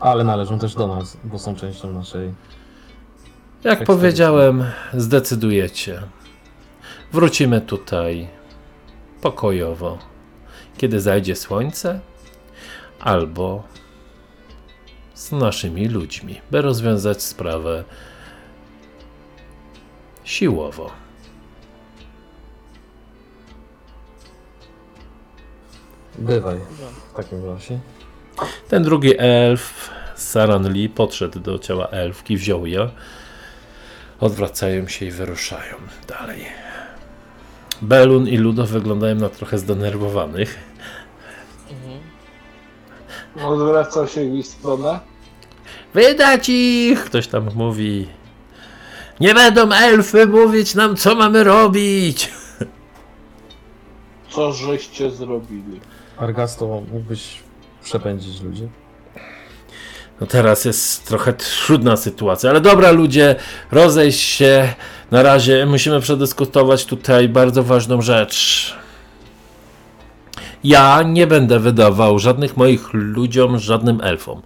[0.00, 2.34] Ale należą też do nas, bo są częścią naszej.
[3.64, 6.02] Jak powiedziałem, zdecydujecie.
[7.12, 8.28] Wrócimy tutaj
[9.20, 9.98] pokojowo,
[10.76, 12.00] kiedy zajdzie słońce,
[13.00, 13.62] albo
[15.14, 17.84] z naszymi ludźmi, by rozwiązać sprawę
[20.24, 20.90] siłowo.
[26.18, 26.58] Bywaj
[27.12, 27.78] w takim razie.
[28.68, 32.90] Ten drugi elf, Saran Lee, podszedł do ciała elfki, wziął je,
[34.20, 35.74] odwracają się i wyruszają
[36.08, 36.44] dalej.
[37.82, 40.67] Belun i Ludo wyglądają na trochę zdenerwowanych.
[43.44, 45.00] Odwracał się w ich stronę.
[45.94, 47.04] Wydać ich!
[47.04, 48.08] Ktoś tam mówi.
[49.20, 52.32] Nie będą elfy mówić nam, co mamy robić!
[54.30, 55.80] Co żeście zrobili?
[56.16, 57.42] Argasto, mógłbyś
[57.84, 58.68] przepędzić ludzi?
[60.20, 63.36] No teraz jest trochę trudna sytuacja, ale dobra ludzie,
[63.70, 64.74] rozejść się.
[65.10, 68.77] Na razie musimy przedyskutować tutaj bardzo ważną rzecz.
[70.64, 74.42] Ja nie będę wydawał żadnych moich ludziom, żadnym elfom.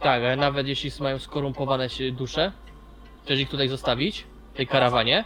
[0.00, 2.52] Tak, ale nawet jeśli mają skorumpowane się dusze,
[3.24, 5.24] chcesz ich tutaj zostawić, w tej karawanie?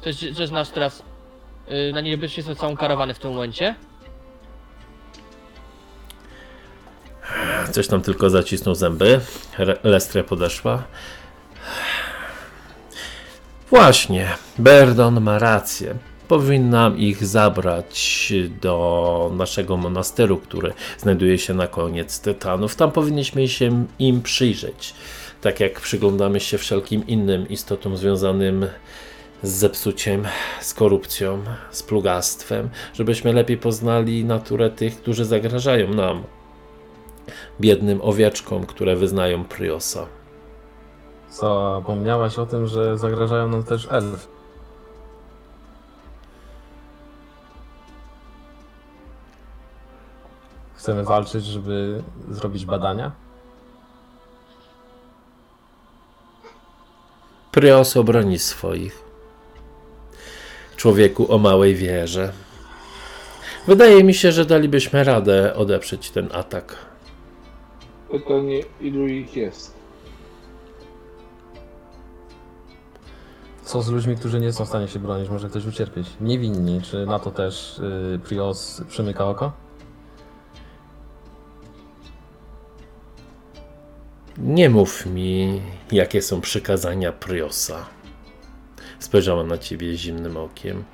[0.00, 1.02] Chcesz, że znasz teraz
[1.68, 3.74] yy, na niebezpieczeństwo całą karawanę w tym momencie?
[7.72, 9.20] Coś tam tylko zacisnął zęby.
[9.58, 10.82] Re- Lestria podeszła.
[13.74, 15.94] Właśnie, Berdon ma rację.
[16.28, 22.76] Powinnam ich zabrać do naszego monasteru, który znajduje się na koniec Tytanów.
[22.76, 24.94] Tam powinniśmy się im przyjrzeć.
[25.40, 28.66] Tak jak przyglądamy się wszelkim innym istotom związanym
[29.42, 30.24] z zepsuciem,
[30.60, 36.22] z korupcją, z plugastwem, żebyśmy lepiej poznali naturę tych, którzy zagrażają nam
[37.60, 40.06] biednym owieczkom, które wyznają Priosa.
[41.40, 44.34] Zapomniałaś o tym, że zagrażają nam też elfy.
[50.84, 53.12] chcemy walczyć, żeby zrobić badania?
[57.52, 59.04] Prios obroni swoich.
[60.76, 62.32] Człowieku o małej wierze.
[63.66, 66.76] Wydaje mi się, że dalibyśmy radę odeprzeć ten atak.
[68.10, 69.73] Pytanie, ilu ich jest?
[73.64, 75.28] Co z ludźmi, którzy nie są w stanie się bronić?
[75.28, 76.06] Może ktoś ucierpieć?
[76.20, 76.82] Niewinni.
[76.82, 79.52] Czy na to też y, Prios przymyka oko?
[84.38, 85.62] Nie mów mi,
[85.92, 87.86] jakie są przykazania Priosa.
[88.98, 90.84] Spojrzała na ciebie zimnym okiem.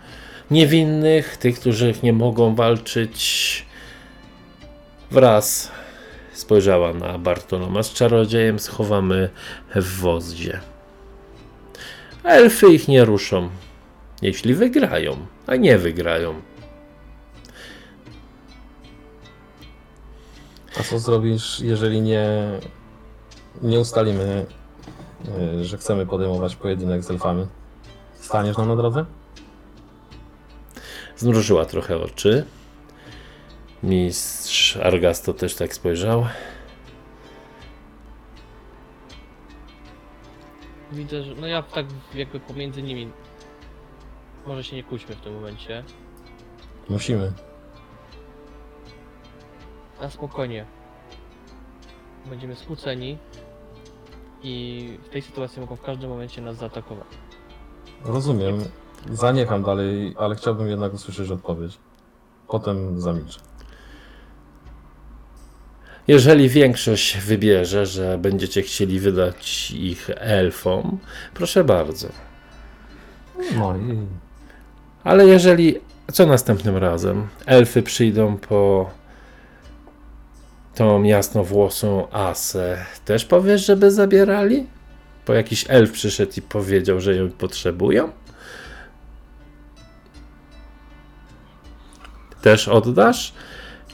[0.50, 3.66] Niewinnych, tych, którzy nie mogą walczyć.
[5.10, 5.70] Wraz
[6.32, 9.30] spojrzała na Bartoloma z czarodziejem, schowamy
[9.74, 10.60] w wozie.
[12.24, 13.48] Elfy ich nie ruszą,
[14.22, 16.34] jeśli wygrają, a nie wygrają.
[20.80, 22.24] A co zrobisz, jeżeli nie,
[23.62, 24.46] nie ustalimy,
[25.60, 27.46] y, że chcemy podejmować pojedynek z elfami?
[28.14, 29.04] Staniesz nam na drodze?
[31.16, 32.44] Zmrużyła trochę oczy.
[33.82, 36.26] Mistrz Argasto też tak spojrzał.
[40.92, 43.10] Widzę, że no ja tak jakby pomiędzy nimi
[44.46, 45.84] może się nie kłóćmy w tym momencie.
[46.88, 47.32] Musimy.
[50.00, 50.66] Na spokojnie.
[52.26, 53.18] Będziemy skłóceni
[54.42, 57.06] i w tej sytuacji mogą w każdym momencie nas zaatakować.
[58.04, 58.64] Rozumiem.
[59.10, 61.78] Zaniecham dalej, ale chciałbym jednak usłyszeć odpowiedź.
[62.48, 63.40] Potem zamilczę.
[66.08, 70.98] Jeżeli większość wybierze, że będziecie chcieli wydać ich elfom,
[71.34, 72.08] proszę bardzo.
[73.56, 73.96] No i
[75.04, 75.78] Ale jeżeli.
[76.12, 77.28] Co następnym razem?
[77.46, 78.90] Elfy przyjdą po
[80.74, 82.84] tą jasnowłosą Asę.
[83.04, 84.66] Też powiesz, żeby zabierali?
[85.26, 88.10] Bo jakiś elf przyszedł i powiedział, że ją potrzebują?
[92.42, 93.34] Też oddasz?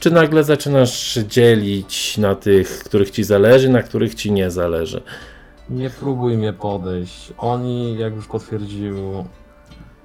[0.00, 5.02] Czy nagle zaczynasz dzielić na tych, których ci zależy, na których ci nie zależy?
[5.70, 7.32] nie próbuj mnie podejść.
[7.38, 8.94] Oni, jak już potwierdził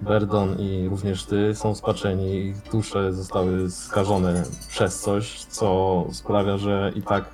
[0.02, 2.36] Berdon i również ty, są spaczeni.
[2.36, 7.26] Ich dusze zostały skażone przez coś, co sprawia, że i tak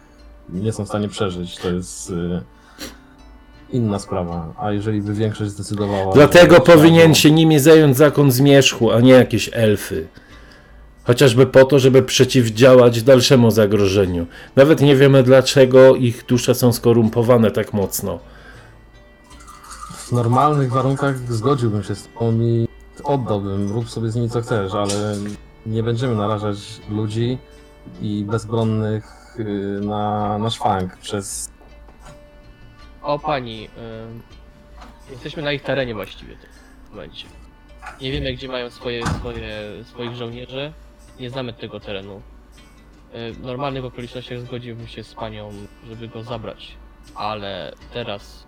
[0.49, 1.57] nie są w stanie przeżyć.
[1.57, 2.41] To jest y,
[3.69, 4.53] inna sprawa.
[4.59, 6.13] A jeżeli by większość zdecydowała...
[6.13, 10.07] Dlatego powinien się nimi zająć zakon zmierzchu, a nie jakieś elfy.
[11.07, 14.25] Chociażby po to, żeby przeciwdziałać dalszemu zagrożeniu.
[14.55, 18.19] Nawet nie wiemy, dlaczego ich dusze są skorumpowane tak mocno.
[19.89, 22.67] W normalnych warunkach zgodziłbym się z tobą i
[23.03, 25.15] oddałbym, rób sobie z nimi co chcesz, ale
[25.65, 26.57] nie będziemy narażać
[26.89, 27.37] ludzi
[28.01, 29.43] i bezbronnych y,
[29.81, 31.49] na, na szwank przez...
[33.01, 33.69] O pani,
[34.09, 34.21] ym,
[35.11, 36.49] jesteśmy na ich terenie właściwie w tym
[36.89, 37.25] momencie.
[38.01, 40.73] Nie wiemy gdzie mają swoje, swoje, swoich żołnierzy,
[41.19, 42.21] nie znamy tego terenu.
[43.15, 45.51] Y, W normalnych okolicznościach zgodziłbym się z panią,
[45.89, 46.71] żeby go zabrać,
[47.15, 48.47] ale teraz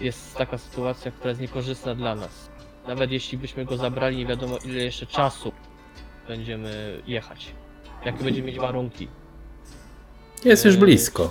[0.00, 2.48] jest taka sytuacja, która jest niekorzystna dla nas.
[2.88, 5.52] Nawet jeśli byśmy go zabrali, nie wiadomo ile jeszcze czasu
[6.28, 7.46] będziemy jechać.
[8.04, 9.08] Jakie będziemy mieć warunki.
[10.44, 11.30] Jest już blisko.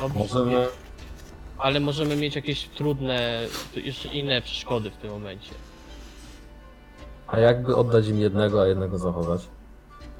[0.00, 0.66] No, Możemy...
[1.58, 5.50] ale możemy mieć jakieś trudne, jeszcze inne przeszkody w tym momencie.
[7.28, 9.48] A jakby oddać im jednego, a jednego zachować?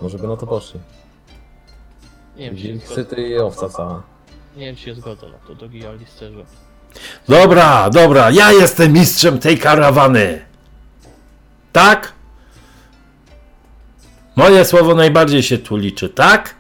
[0.02, 0.80] Może by na to poszli.
[2.36, 4.02] Nie wiem, czy Wilk zgodzę, syty i owca cała.
[4.57, 6.44] nie wiem, czy się zgodzę na to, drogi Alisterze.
[7.28, 10.44] Dobra, dobra, ja jestem mistrzem tej karawany.
[11.72, 12.12] Tak?
[14.36, 16.54] Moje słowo najbardziej się tu liczy, tak?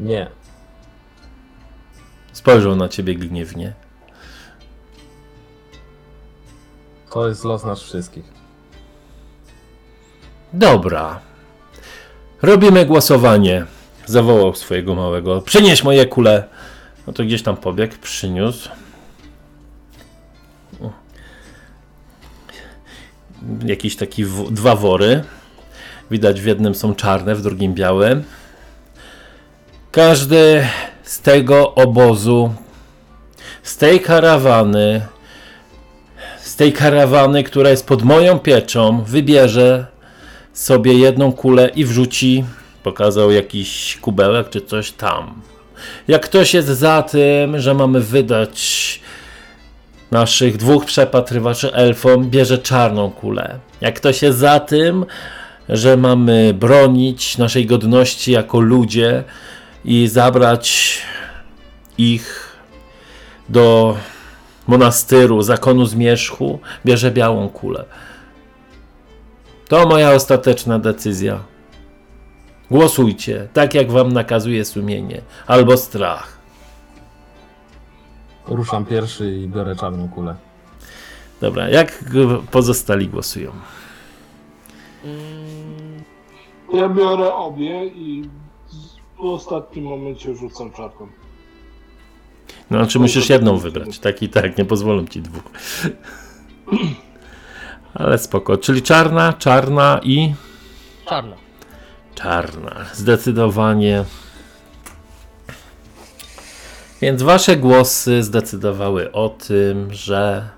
[0.00, 0.30] Nie.
[2.32, 3.72] Spojrzał na ciebie gniewnie.
[7.10, 8.24] To jest los nas wszystkich.
[10.52, 11.20] Dobra.
[12.42, 13.66] Robimy głosowanie.
[14.06, 15.42] Zawołał swojego małego.
[15.42, 16.44] Przynieś moje kule.
[17.06, 18.68] No to gdzieś tam pobiegł, przyniósł.
[23.64, 25.24] Jakiś taki dwa wory.
[26.10, 28.22] Widać w jednym są czarne, w drugim białe.
[29.90, 30.66] Każdy
[31.02, 32.54] z tego obozu,
[33.62, 35.06] z tej karawany,
[36.58, 39.86] tej karawany, która jest pod moją pieczą, wybierze
[40.52, 42.44] sobie jedną kulę i wrzuci,
[42.82, 45.42] pokazał jakiś kubełek czy coś tam.
[46.08, 49.00] Jak ktoś jest za tym, że mamy wydać
[50.10, 53.58] naszych dwóch przepatrywaczy elfom, bierze czarną kulę.
[53.80, 55.06] Jak ktoś jest za tym,
[55.68, 59.24] że mamy bronić naszej godności jako ludzie
[59.84, 60.98] i zabrać
[61.98, 62.56] ich
[63.48, 63.96] do
[64.68, 67.84] monastyru, zakonu zmierzchu, bierze białą kulę.
[69.68, 71.40] To moja ostateczna decyzja.
[72.70, 76.38] Głosujcie, tak jak wam nakazuje sumienie, albo strach.
[78.46, 80.36] Ruszam pierwszy i biorę czarną kulę.
[81.40, 82.04] Dobra, jak
[82.50, 83.52] pozostali głosują?
[86.72, 88.28] Ja biorę obie i
[89.16, 91.08] w ostatnim momencie rzucam czarną.
[92.70, 95.42] No, znaczy musisz jedną wybrać, tak i tak, nie pozwolą ci dwóch.
[97.94, 100.34] Ale spoko, czyli czarna, czarna i
[101.08, 101.36] czarna.
[102.14, 102.76] czarna.
[102.94, 104.04] Zdecydowanie.
[107.00, 110.48] Więc wasze głosy zdecydowały o tym, że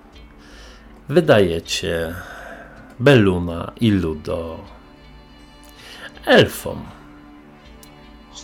[1.09, 2.15] wydajecie
[2.99, 4.61] Beluna i Ludo
[6.27, 6.83] elfom.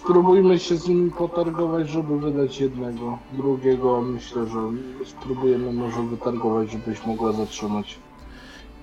[0.06, 3.18] Spróbujmy się z nimi potargować, żeby wydać jednego.
[3.32, 4.58] Drugiego myślę, że
[5.06, 7.98] spróbujemy może wytargować, żebyś mogła zatrzymać.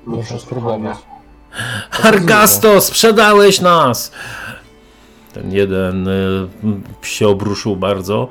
[0.05, 0.97] Muszę spróbować.
[1.91, 4.11] Hargasto, sprzedałeś nas!
[5.33, 6.47] Ten jeden y,
[7.01, 8.27] się obruszył bardzo,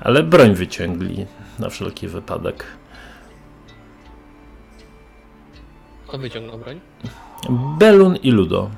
[0.00, 1.26] ale broń wyciągli
[1.58, 2.64] na wszelki wypadek.
[6.06, 6.80] Kto wyciągnął broń?
[7.78, 8.70] Belun i Ludo.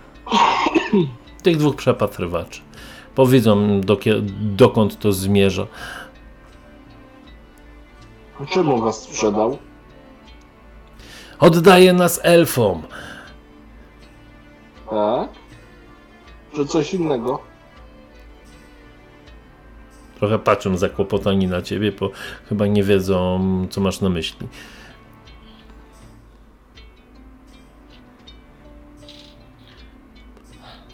[1.43, 2.61] Tych dwóch przepatrywaczy.
[3.15, 4.21] Powiedzą, dokie-
[4.57, 5.67] dokąd to zmierza.
[8.41, 9.59] A Czemu was sprzedał?
[11.39, 12.83] Oddaje nas elfom.
[14.91, 15.29] Tak?
[16.57, 17.41] Że coś innego?
[20.19, 22.11] Trochę patrzą zakłopotani na ciebie, bo
[22.49, 23.41] chyba nie wiedzą,
[23.71, 24.49] co masz na myśli.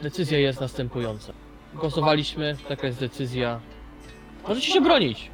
[0.03, 1.33] Decyzja jest następująca.
[1.81, 3.61] Głosowaliśmy, taka jest decyzja.
[4.49, 5.31] Możecie się bronić.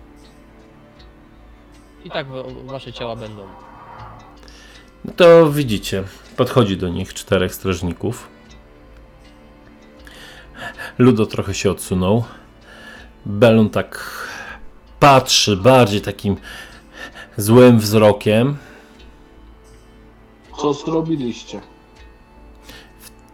[2.05, 3.43] I tak wa- wasze ciała będą.
[5.05, 6.05] No to widzicie,
[6.37, 8.29] podchodzi do nich czterech strażników.
[10.99, 12.25] Ludo trochę się odsunął.
[13.27, 14.11] Belun tak
[15.01, 16.37] patrzy bardziej takim
[17.37, 18.57] złym wzrokiem.
[20.61, 21.61] Co zrobiliście?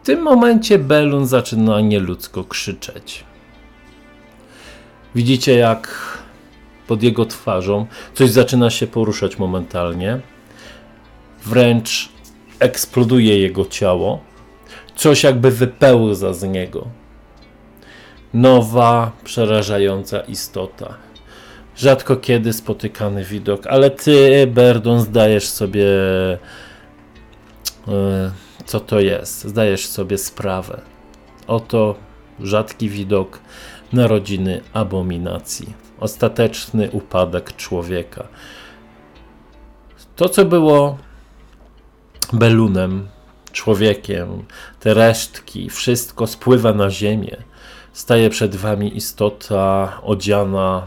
[0.03, 3.24] W tym momencie Belun zaczyna nieludzko krzyczeć.
[5.14, 6.09] Widzicie, jak
[6.86, 10.20] pod jego twarzą coś zaczyna się poruszać momentalnie.
[11.44, 12.09] Wręcz
[12.59, 14.20] eksploduje jego ciało.
[14.96, 16.86] Coś jakby wypełza z niego.
[18.34, 20.94] Nowa, przerażająca istota.
[21.76, 25.86] Rzadko kiedy spotykany widok, ale ty, Berdon, zdajesz sobie.
[27.88, 29.45] e, co to jest.
[29.45, 30.81] Zdajesz sobie sprawę.
[31.47, 31.95] Oto
[32.41, 33.41] rzadki widok
[33.93, 35.75] narodziny abominacji.
[36.01, 38.29] Ostateczny upadek człowieka.
[40.17, 40.99] To, co było
[42.33, 43.09] belunem,
[43.53, 44.45] człowiekiem,
[44.81, 47.37] te resztki, wszystko spływa na ziemię.
[47.93, 50.87] Staje przed wami istota odziana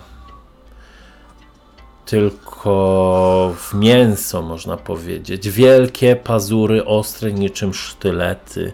[2.05, 5.49] tylko w mięso, można powiedzieć.
[5.49, 8.73] Wielkie pazury, ostre niczym sztylety.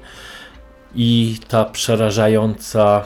[0.95, 3.03] I ta przerażająca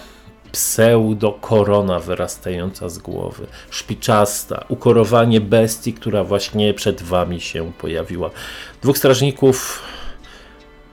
[0.52, 3.48] pseudo-korona wyrastająca z głowy.
[3.70, 8.30] Szpiczasta, ukorowanie bestii, która właśnie przed wami się pojawiła.
[8.82, 9.82] Dwóch strażników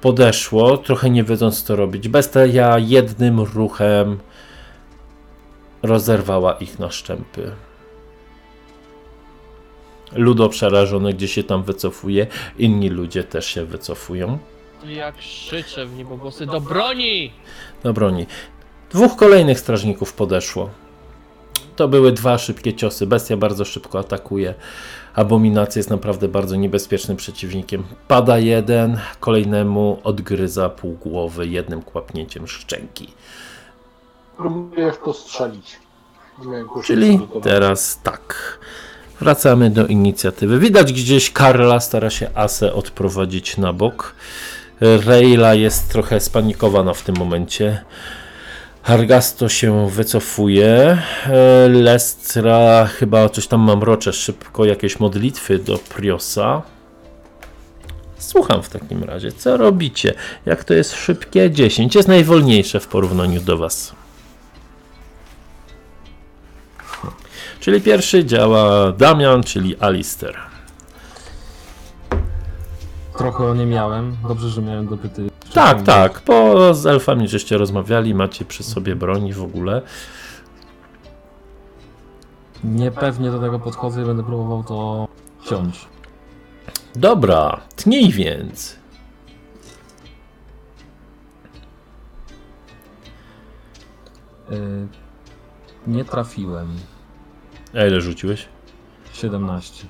[0.00, 2.08] podeszło, trochę nie wiedząc co robić.
[2.08, 4.18] Bestia jednym ruchem
[5.82, 7.52] rozerwała ich na szczępy.
[10.12, 12.26] Ludo przerażony gdzie się tam wycofuje,
[12.58, 14.38] inni ludzie też się wycofują.
[14.86, 17.32] Ja krzyczę w niebogłosy do broni!
[17.82, 18.26] do broni.
[18.90, 20.70] Dwóch kolejnych strażników podeszło.
[21.76, 23.06] To były dwa szybkie ciosy.
[23.06, 24.54] Bestia bardzo szybko atakuje.
[25.14, 27.84] Abominacja jest naprawdę bardzo niebezpiecznym przeciwnikiem.
[28.08, 33.08] Pada jeden, kolejnemu odgryza pół głowy jednym kłapnięciem szczęki.
[34.36, 35.78] Próbuję w to strzelić.
[36.38, 37.42] Nie miałem kursu Czyli przygotowania.
[37.42, 38.58] teraz tak.
[39.20, 40.58] Wracamy do inicjatywy.
[40.58, 44.14] Widać gdzieś Karla stara się Asę odprowadzić na bok.
[44.80, 47.84] Reyla jest trochę spanikowana w tym momencie.
[48.82, 50.98] Hargasto się wycofuje.
[51.68, 56.62] Lestra chyba coś tam mamrocze szybko, jakieś modlitwy do Priosa.
[58.18, 60.14] Słucham w takim razie, co robicie?
[60.46, 61.50] Jak to jest szybkie?
[61.50, 63.99] 10 jest najwolniejsze w porównaniu do Was.
[67.60, 70.36] Czyli pierwszy działa Damian, czyli Alister.
[73.18, 74.16] Trochę nie miałem.
[74.28, 79.32] Dobrze, że miałem dopyty Tak, tak, bo z elfami żeście rozmawiali, macie przy sobie broni
[79.32, 79.82] w ogóle.
[82.64, 85.08] Niepewnie do tego podchodzę i będę próbował to
[85.48, 85.88] ciąć.
[86.94, 88.76] Dobra, tnij więc.
[94.52, 94.86] Y,
[95.86, 96.68] nie trafiłem.
[97.74, 98.48] A ile rzuciłeś?
[99.12, 99.86] 17.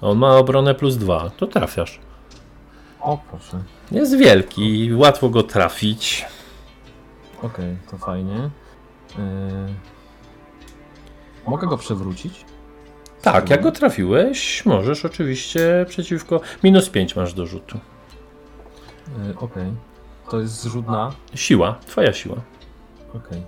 [0.00, 2.00] On ma obronę plus dwa, to trafiasz.
[3.00, 3.62] O, proszę.
[3.92, 6.26] Jest wielki, łatwo go trafić.
[7.42, 8.36] Okej, to fajnie.
[8.36, 9.20] Y,
[11.46, 12.44] mogę go przewrócić?
[13.22, 16.40] Tak, jak go trafiłeś, możesz oczywiście przeciwko.
[16.64, 17.78] Minus 5 masz do rzutu.
[19.30, 19.72] Y, Okej.
[20.30, 21.12] To jest zrzut na.
[21.34, 22.36] Siła, twoja siła.
[23.14, 23.42] Okej.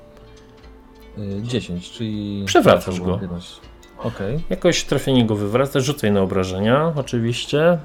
[1.39, 2.43] Y, 10, czyli.
[2.47, 3.13] Przewracasz go.
[3.13, 3.68] 11.
[4.03, 4.41] Okej.
[4.51, 7.79] Jakoś trafienie go wywraca, rzucaj na obrażenia, oczywiście.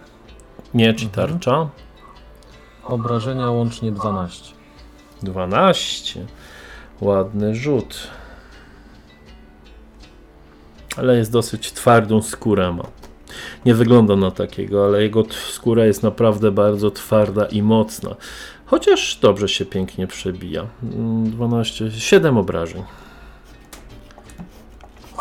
[0.74, 1.30] Miecz i Mhm.
[1.30, 1.70] tarcza.
[2.84, 4.54] Obrażenia łącznie 12.
[5.24, 6.26] 12.
[7.02, 8.08] Ładny rzut.
[10.98, 12.84] Ale jest dosyć twardą skórę ma.
[13.66, 18.16] Nie wygląda na takiego, ale jego skóra jest naprawdę bardzo twarda i mocna.
[18.66, 20.68] Chociaż dobrze się pięknie przebija.
[20.84, 22.84] Mm, 12, 7 obrażeń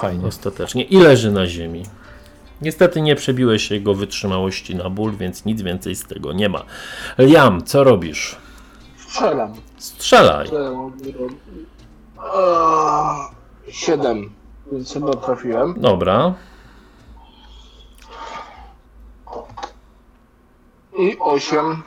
[0.02, 0.26] Fajnie.
[0.26, 1.82] ostatecznie i leży na ziemi.
[2.60, 6.62] Niestety nie przebiłeś jego wytrzymałości na ból, więc nic więcej z tego nie ma.
[7.18, 8.36] Liam, co robisz?
[8.96, 9.54] Strzelam.
[9.78, 10.48] Strzelaj.
[10.48, 10.90] Eee,
[13.72, 14.30] Siedem.
[14.72, 15.80] Więc chyba trafiłem.
[15.80, 16.34] Dobra.
[20.98, 21.82] I osiem.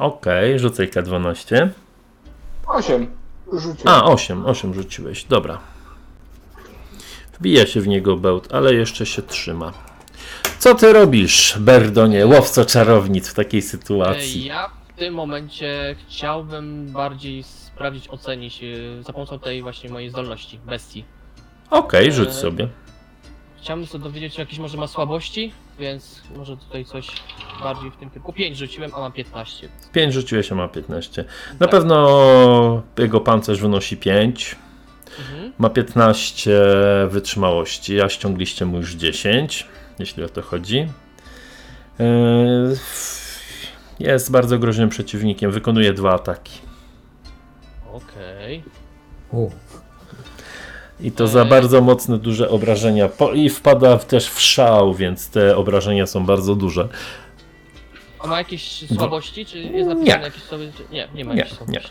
[0.00, 1.68] Okej, rzucaj K12.
[2.66, 3.06] Osiem.
[3.52, 3.94] Rzuciłem.
[3.94, 5.58] A, 8, 8 rzuciłeś, dobra.
[7.44, 9.72] Wbija się w niego bełt, ale jeszcze się trzyma.
[10.58, 14.44] Co ty robisz, Berdonie, łowco czarownic w takiej sytuacji?
[14.44, 20.58] Ja w tym momencie chciałbym bardziej sprawdzić, ocenić e, za pomocą tej właśnie mojej zdolności,
[20.66, 21.04] bestii.
[21.70, 22.68] Okej, rzuć e, sobie.
[23.62, 27.06] Chciałbym sobie dowiedzieć, czy jakieś może ma słabości, więc może tutaj coś
[27.62, 28.32] bardziej w tym kierunku.
[28.32, 29.68] 5 rzuciłem, a mam 15.
[29.92, 31.24] 5 rzuciłeś, a ma 15.
[31.60, 34.56] Na pewno jego pancerz wynosi 5.
[35.18, 35.52] Mhm.
[35.58, 36.50] Ma 15
[37.08, 39.66] wytrzymałości, a ściągliście mu już 10,
[39.98, 40.88] jeśli o to chodzi.
[41.98, 42.76] Yy,
[44.00, 46.58] Jest bardzo groźnym przeciwnikiem, wykonuje dwa ataki.
[47.92, 48.62] Okej.
[49.32, 49.50] U,
[51.00, 51.48] I to za Eee.
[51.48, 53.08] bardzo mocne, duże obrażenia.
[53.08, 56.88] Po, I wpada też w szał, więc te obrażenia są bardzo duże.
[58.18, 59.94] A ma jakieś słabości, czy jest Nie.
[59.94, 60.82] napisane jakieś słabości?
[60.90, 61.90] Nie, nie ma Nie, jakichś słabości.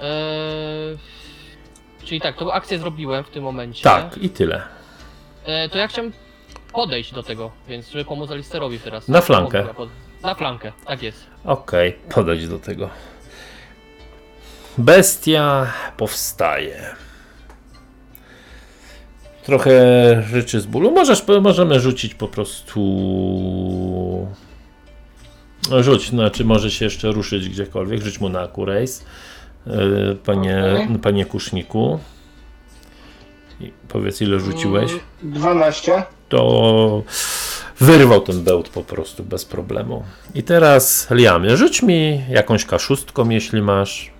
[0.00, 0.98] Eee,
[2.08, 3.82] czyli tak, to akcję zrobiłem w tym momencie.
[3.82, 4.62] Tak, i tyle.
[5.44, 6.12] E, to ja chciałem
[6.72, 9.08] podejść do tego, więc żeby pomóc Alisterowi teraz.
[9.08, 9.64] Na flankę.
[10.22, 11.26] Na flankę, tak jest.
[11.44, 12.90] Okej, podejdź do tego.
[14.78, 16.96] Bestia powstaje.
[19.44, 19.72] Trochę
[20.32, 20.90] ryczy z bólu.
[20.90, 22.80] Możesz, możemy rzucić po prostu.
[25.80, 28.02] Rzuć, znaczy może się jeszcze ruszyć gdziekolwiek.
[28.02, 29.04] Rzuć mu na akurejs,
[30.24, 30.98] panie, Okej.
[30.98, 31.98] panie kuszniku.
[33.60, 34.90] I powiedz, ile rzuciłeś.
[34.92, 35.02] Mm,
[35.34, 36.02] Dwanaście.
[36.28, 37.02] to
[37.80, 40.04] wyrwał ten bełt po prostu bez problemu.
[40.34, 44.12] I teraz Liamie, rzuć mi jakąś kaszustką, jeśli masz.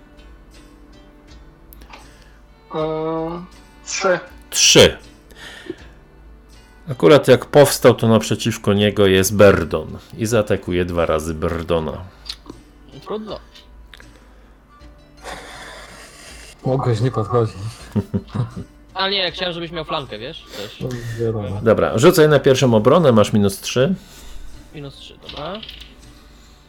[2.75, 3.39] Eee,
[3.85, 4.19] Trzy.
[4.49, 4.97] Trzy.
[6.91, 11.97] Akurat jak powstał, to naprzeciwko niego jest Berdon i zaatakuje dwa razy Berdona.
[13.05, 13.39] Trudno.
[16.65, 17.55] Mogłeś nie podchodzić.
[18.93, 20.43] Ale nie, chciałem, żebyś miał flankę, wiesz?
[20.57, 20.79] Też.
[20.81, 20.89] No,
[21.25, 21.61] wiadomo.
[21.61, 23.95] Dobra, rzucaj na pierwszą obronę, masz minus 3.
[24.75, 25.53] Minus 3, dobra.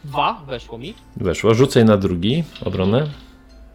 [0.03, 0.93] Dwa weszło mi.
[1.17, 1.53] Weszło.
[1.53, 3.07] Rzucaj na drugi obronę.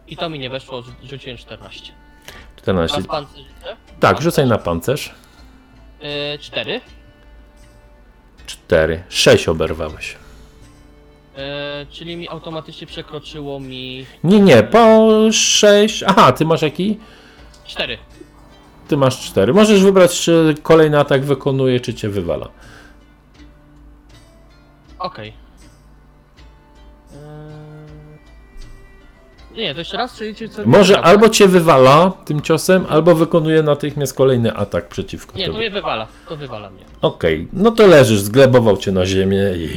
[0.07, 1.93] I to mi nie weszło, rzu- rzuciłem 14.
[2.55, 2.95] 14.
[2.95, 3.75] Teraz pancerz rzucę.
[3.99, 5.15] Tak, rzucaj na pancerz.
[6.01, 6.81] Yy, 4.
[8.45, 9.03] 4.
[9.09, 10.17] 6 oberwałeś.
[11.37, 11.43] Yy,
[11.89, 16.03] czyli mi automatycznie przekroczyło mi Nie, nie, po 6.
[16.07, 16.99] Aha, ty masz jaki?
[17.65, 17.97] 4.
[18.87, 19.53] Ty masz 4.
[19.53, 22.49] Możesz wybrać, czy kolejny atak wykonuje, czy cię wywala.
[24.99, 25.33] Okej.
[27.11, 27.17] Yy...
[29.57, 30.61] Nie, to jeszcze raz, czyli czy co?
[30.65, 31.09] Może Dobra.
[31.09, 35.59] albo cię wywala tym ciosem, albo wykonuje natychmiast kolejny atak przeciwko Nie, to tobie.
[35.59, 36.07] mnie wywala.
[36.29, 36.83] To wywala mnie.
[37.01, 39.69] Okej, no to leżysz, zglebował cię na ziemię i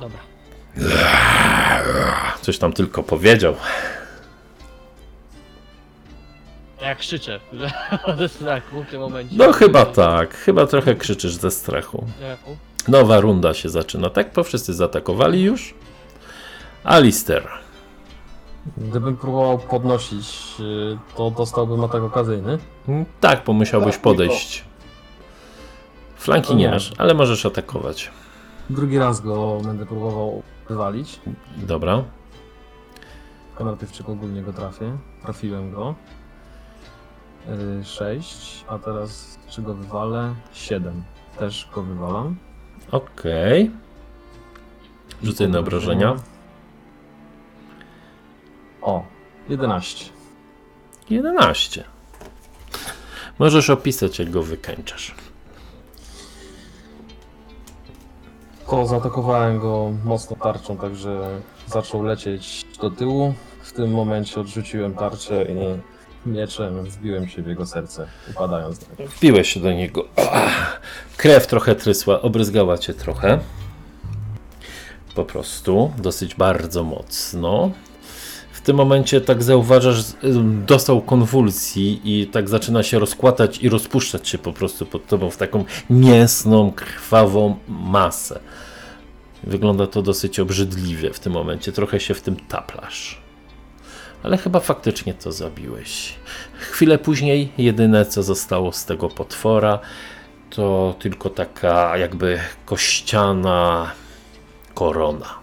[0.00, 0.18] Dobra.
[2.40, 3.54] coś tam tylko powiedział.
[6.82, 7.40] Ja krzyczę.
[8.18, 9.34] Ze strachu w tym momencie.
[9.38, 12.06] No chyba tak, chyba trochę krzyczysz ze strachu.
[12.88, 14.32] Nowa runda się zaczyna, tak?
[14.34, 15.74] Bo wszyscy zaatakowali już.
[16.84, 17.48] Alister.
[18.76, 22.58] Gdybym próbował podnosić, y, to dostałbym atak okazyjny.
[22.88, 24.64] Mm, Tak, bo musiałbyś Tak, podejść.
[26.16, 26.70] Flanki To nie nie.
[26.70, 28.10] masz, ale możesz atakować.
[28.70, 31.20] Drugi raz go będę próbował wywalić.
[31.56, 32.04] Dobra.
[33.48, 34.96] Tylko najpierw czy ogólnie go trafię.
[35.22, 35.94] Trafiłem go.
[37.84, 40.34] 6, a teraz czy go wywalę?
[40.52, 41.02] 7.
[41.38, 42.36] Też go wywalam.
[42.90, 43.70] Okej.
[45.22, 46.16] Rzucaj na obrażenia.
[48.82, 49.04] O,
[49.48, 50.10] 11.
[51.10, 51.84] 11.
[53.38, 55.14] Możesz opisać, jak go wykańczasz.
[58.70, 63.34] To zaatakowałem go mocno tarczą, także zaczął lecieć do tyłu.
[63.62, 65.80] W tym momencie odrzuciłem tarczę i
[66.28, 68.80] mieczem wbiłem się w jego serce, upadając.
[69.18, 70.04] Wbiłeś się do niego.
[71.16, 73.38] Krew trochę trysła, obryzgała cię trochę.
[75.14, 77.70] Po prostu, dosyć bardzo mocno.
[78.68, 80.04] Tym momencie tak zauważasz,
[80.66, 85.36] dostał konwulsji i tak zaczyna się rozkładać i rozpuszczać się po prostu pod tobą w
[85.36, 88.40] taką mięsną, krwawą masę.
[89.42, 93.20] Wygląda to dosyć obrzydliwie w tym momencie, trochę się w tym taplasz.
[94.22, 96.14] Ale chyba faktycznie to zabiłeś.
[96.58, 99.78] Chwilę później jedyne co zostało z tego potwora
[100.50, 103.90] to tylko taka jakby kościana
[104.74, 105.37] korona.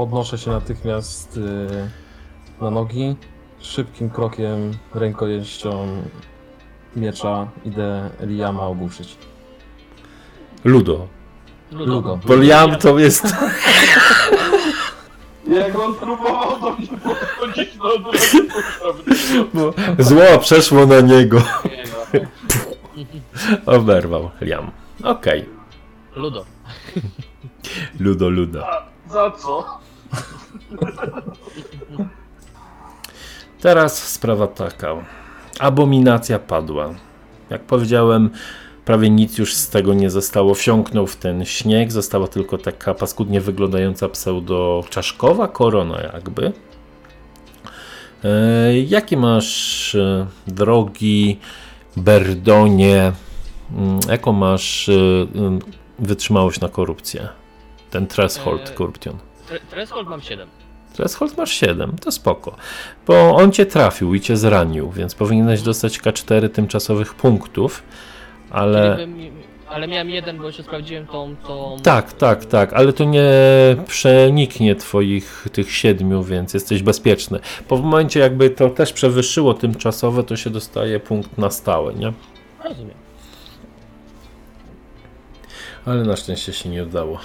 [0.00, 3.16] Podnoszę się natychmiast y, na nogi.
[3.58, 5.86] Szybkim krokiem, rękojeścią
[6.96, 9.16] miecza idę Liama ogłuszyć.
[10.64, 11.06] Ludo.
[11.72, 12.18] Ludo.
[12.26, 13.24] Bo Liam to jest.
[15.58, 18.38] Jak on próbował do mnie podchodzić, no od razu
[19.54, 21.42] Bo zło przeszło na niego.
[23.66, 24.70] Oberwał Liam.
[25.04, 25.48] Okej.
[26.16, 26.44] Ludo.
[28.00, 28.64] Ludo, Ludo.
[29.10, 29.80] Za co?
[33.60, 34.94] Teraz sprawa taka.
[35.58, 36.94] Abominacja padła.
[37.50, 38.30] Jak powiedziałem,
[38.84, 40.54] prawie nic już z tego nie zostało.
[40.54, 41.92] Wsiąknął w ten śnieg.
[41.92, 46.52] Została tylko taka paskudnie wyglądająca pseudo-czaszkowa korona, jakby.
[48.24, 51.38] E, Jaki masz e, drogi
[51.96, 53.12] Berdonie?
[53.76, 54.92] mm, Jaką masz e,
[55.98, 57.28] wytrzymałość na korupcję?
[57.90, 58.70] Ten threshold.
[58.70, 59.29] Tre-
[59.70, 60.48] Threshold mam 7.
[60.92, 62.56] Threshold masz 7, to spoko.
[63.06, 67.82] Bo on cię trafił i cię zranił, więc powinieneś dostać K4 tymczasowych punktów.
[68.50, 68.92] Ale.
[68.92, 69.06] Ale...
[69.68, 71.36] ale miałem jeden, bo jeszcze sprawdziłem tą...
[71.46, 71.76] tą...
[71.82, 73.30] Tak, tak, tak, ale to nie
[73.86, 77.40] przeniknie twoich tych siedmiu, więc jesteś bezpieczny.
[77.68, 82.12] Po momencie jakby to też przewyższyło tymczasowe, to się dostaje punkt na stałe, nie?
[82.64, 82.96] Rozumiem.
[85.86, 87.18] Ale na szczęście się nie udało.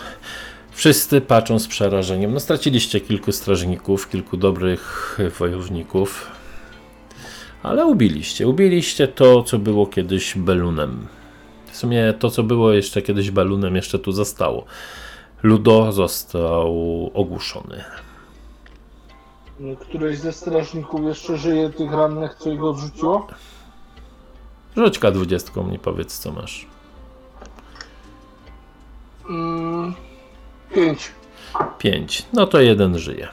[0.76, 2.34] Wszyscy patrzą z przerażeniem.
[2.34, 6.32] No straciliście kilku strażników, kilku dobrych wojowników.
[7.64, 8.48] Ale ubiliście.
[8.48, 11.08] Ubiliście to, co było kiedyś belunem.
[11.72, 14.66] W sumie to, co było jeszcze kiedyś belunem, jeszcze tu zostało.
[15.44, 16.72] Ludo został
[17.14, 17.84] ogłuszony.
[19.80, 23.28] Któryś ze strażników jeszcze żyje tych rannych, co ich odrzuciło?
[24.78, 26.68] Rzuć K20 mi powiedz, co masz.
[29.30, 29.94] Mm,
[30.76, 31.12] pięć.
[31.78, 32.26] 5.
[32.34, 33.28] No to jeden żyje.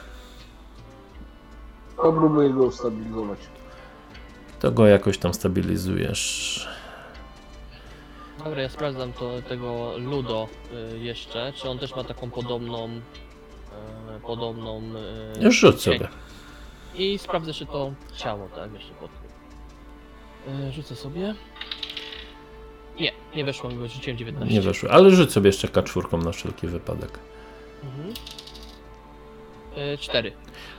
[1.97, 3.39] Próbuję go ustabilizować.
[4.59, 6.67] To go jakoś tam stabilizujesz.
[8.43, 10.47] Dobra, ja sprawdzam to, tego Ludo
[10.93, 12.89] y, jeszcze, czy on też ma taką podobną...
[14.17, 14.81] y, podobną...
[15.39, 15.93] y, Już rzuć cień.
[15.97, 16.07] sobie.
[16.95, 20.69] I sprawdzę, czy to ciało, tak, jeszcze pod tym.
[20.69, 21.35] Y, Rzucę sobie.
[22.99, 24.55] Nie, nie weszło mi, bo rzuciłem 19.
[24.55, 27.19] Nie weszły, ale rzuć sobie jeszcze K4 na wszelki wypadek.
[27.83, 28.13] Mhm.
[29.93, 30.31] Y, Cztery.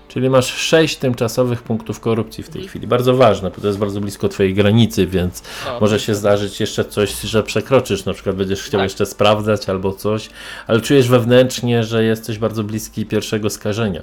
[0.09, 2.69] Czyli masz 6 tymczasowych punktów korupcji w tej Mhm.
[2.69, 2.87] chwili.
[2.87, 6.85] Bardzo ważne, bo to jest bardzo blisko twojej granicy, więc No, może się zdarzyć jeszcze
[6.85, 8.85] coś, że przekroczysz, na przykład będziesz chciał Tak.
[8.91, 10.31] jeszcze sprawdzać albo coś,
[10.67, 14.03] ale czujesz wewnętrznie, że jesteś bardzo bliski pierwszego skażenia.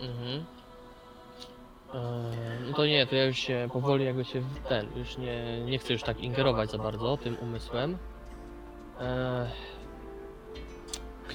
[0.00, 0.44] Mhm.
[1.94, 2.00] Eee,
[2.70, 5.78] No to nie, to ja już się powoli jakby się w ten, już nie, nie
[5.78, 7.98] chcę już tak ingerować za bardzo tym umysłem.
[9.00, 9.46] Eee,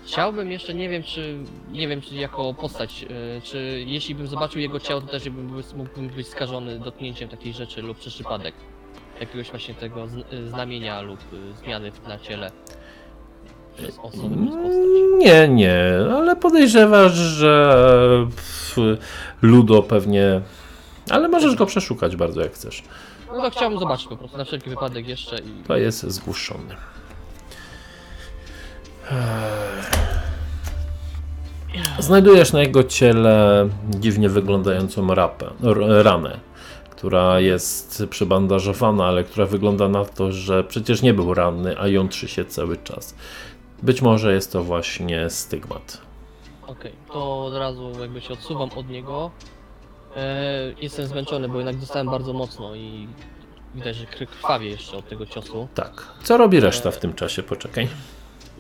[0.05, 1.37] Chciałbym jeszcze, nie wiem czy,
[1.71, 3.05] nie wiem czy jako postać,
[3.37, 7.53] e, czy jeśli bym zobaczył jego ciało, to też bym, mógłbym być skażony dotknięciem takiej
[7.53, 8.55] rzeczy lub przez przypadek.
[9.19, 12.51] Jakiegoś właśnie tego zn- e, znamienia lub e, zmiany na ciele.
[13.77, 14.73] Przez osobę, przez postać.
[15.17, 15.75] Nie, nie,
[16.13, 18.75] ale podejrzewasz, że pff,
[19.41, 20.41] Ludo pewnie.
[21.09, 22.83] Ale możesz go przeszukać bardzo jak chcesz.
[23.27, 25.63] No to chciałbym zobaczyć po prostu, na wszelki wypadek jeszcze i...
[25.67, 26.75] To jest zgłuszony.
[31.99, 35.49] Znajdujesz na jego ciele dziwnie wyglądającą rapę,
[36.03, 36.39] ranę,
[36.89, 42.27] która jest przybandażowana, ale która wygląda na to, że przecież nie był ranny, a jątrzy
[42.27, 43.15] się cały czas.
[43.83, 46.01] Być może jest to właśnie stygmat.
[46.67, 49.31] Okej, to od razu jakby się odsuwam od niego.
[50.15, 53.07] E, jestem zmęczony, bo jednak dostałem bardzo mocno i
[53.75, 55.67] widać, że krwawie jeszcze od tego ciosu.
[55.75, 56.07] Tak.
[56.23, 57.43] Co robi reszta w tym czasie?
[57.43, 57.87] Poczekaj.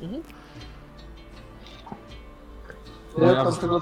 [0.01, 0.07] No
[3.17, 3.79] Ja ja- tamtego,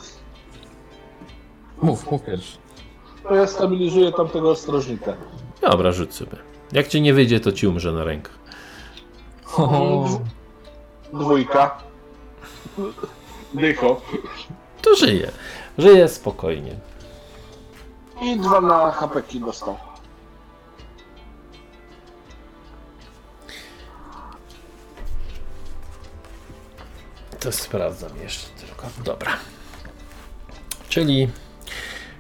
[1.81, 2.57] Mów, mów pierwszy.
[3.23, 5.13] to ja stabilizuję tamtego ostrożnika.
[5.61, 6.37] Dobra, rzuć sobie.
[6.71, 8.37] Jak ci nie wyjdzie, to ci umrze na rękach.
[9.57, 10.05] O,
[11.13, 11.77] Dwójka.
[13.53, 14.01] Dycho.
[14.81, 15.31] To żyje.
[15.77, 16.75] Żyje spokojnie.
[18.21, 19.77] I dwa na hapeki dostał.
[27.39, 28.47] To sprawdzam jeszcze
[29.05, 29.31] Dobra.
[30.89, 31.27] Czyli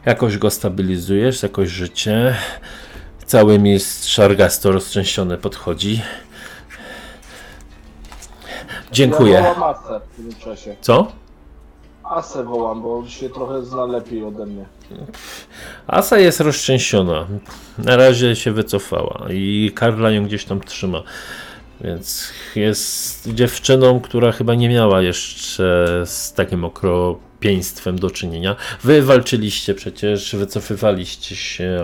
[0.05, 2.35] jakoś go stabilizujesz, jakoś życie.
[3.25, 6.01] Cały mistrz Argasto roztrzęsiony podchodzi.
[8.91, 9.33] Dziękuję.
[9.33, 10.75] Ja wołam Asę w tym czasie.
[10.81, 11.11] Co?
[12.03, 14.65] Asę wołam, bo on się trochę zna lepiej ode mnie.
[15.87, 17.27] Asa jest roztrzęsiona.
[17.77, 21.03] Na razie się wycofała i Karla ją gdzieś tam trzyma.
[21.81, 28.55] Więc jest dziewczyną, która chyba nie miała jeszcze z takim okropieństwem do czynienia.
[28.83, 31.83] Wy walczyliście przecież, wycofywaliście się,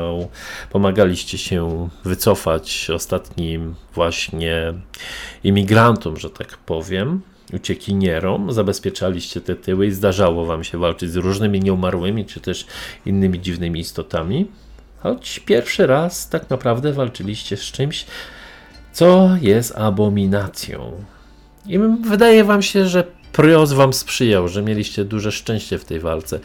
[0.70, 4.74] pomagaliście się wycofać ostatnim właśnie
[5.44, 7.22] imigrantom, że tak powiem,
[7.54, 12.66] uciekinierom, zabezpieczaliście te tyły i zdarzało wam się walczyć z różnymi nieumarłymi, czy też
[13.06, 14.48] innymi dziwnymi istotami.
[15.00, 18.06] Choć pierwszy raz tak naprawdę walczyliście z czymś,
[18.94, 20.92] co jest abominacją.
[21.66, 26.40] I wydaje wam się, że Prios wam sprzyjał, że mieliście duże szczęście w tej walce.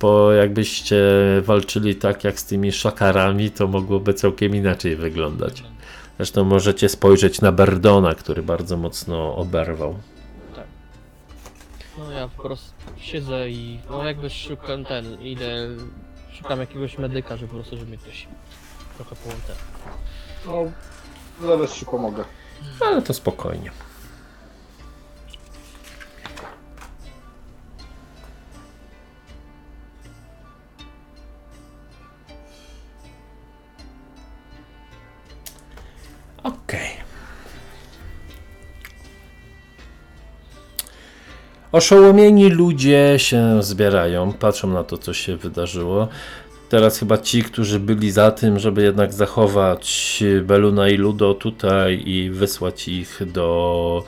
[0.00, 1.04] Bo jakbyście
[1.42, 5.62] walczyli tak jak z tymi szakarami, to mogłoby całkiem inaczej wyglądać.
[6.16, 9.98] Zresztą możecie spojrzeć na Berdona, który bardzo mocno oberwał.
[11.98, 15.68] No ja po prostu siedzę i no jakby szukam ten, idę,
[16.32, 18.26] szukam jakiegoś medyka, żeby po prostu, żeby mnie ktoś
[18.96, 19.54] trochę połączył.
[20.46, 20.72] No,
[21.42, 22.24] zaraz ci pomogę.
[22.80, 23.70] Ale to spokojnie.
[36.42, 36.90] Okej.
[41.72, 46.08] Oszołomieni ludzie się zbierają, patrzą na to, co się wydarzyło.
[46.68, 52.30] Teraz chyba ci, którzy byli za tym, żeby jednak zachować Beluna i Ludo tutaj i
[52.30, 54.04] wysłać ich do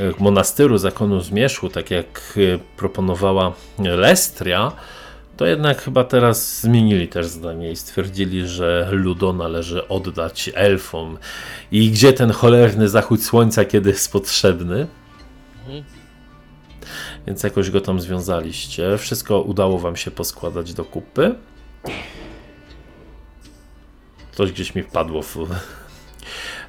[0.00, 4.72] e, monastyru zakonu zmierzchu, tak jak e, proponowała Lestria,
[5.36, 11.18] to jednak chyba teraz zmienili też zdanie i stwierdzili, że Ludo należy oddać elfom.
[11.72, 14.86] I gdzie ten cholerny zachód słońca, kiedy jest potrzebny?
[15.66, 15.84] Mhm.
[17.26, 18.98] Więc jakoś go tam związaliście.
[18.98, 21.34] Wszystko udało wam się poskładać do kupy.
[24.32, 25.36] Coś gdzieś mi wpadło w...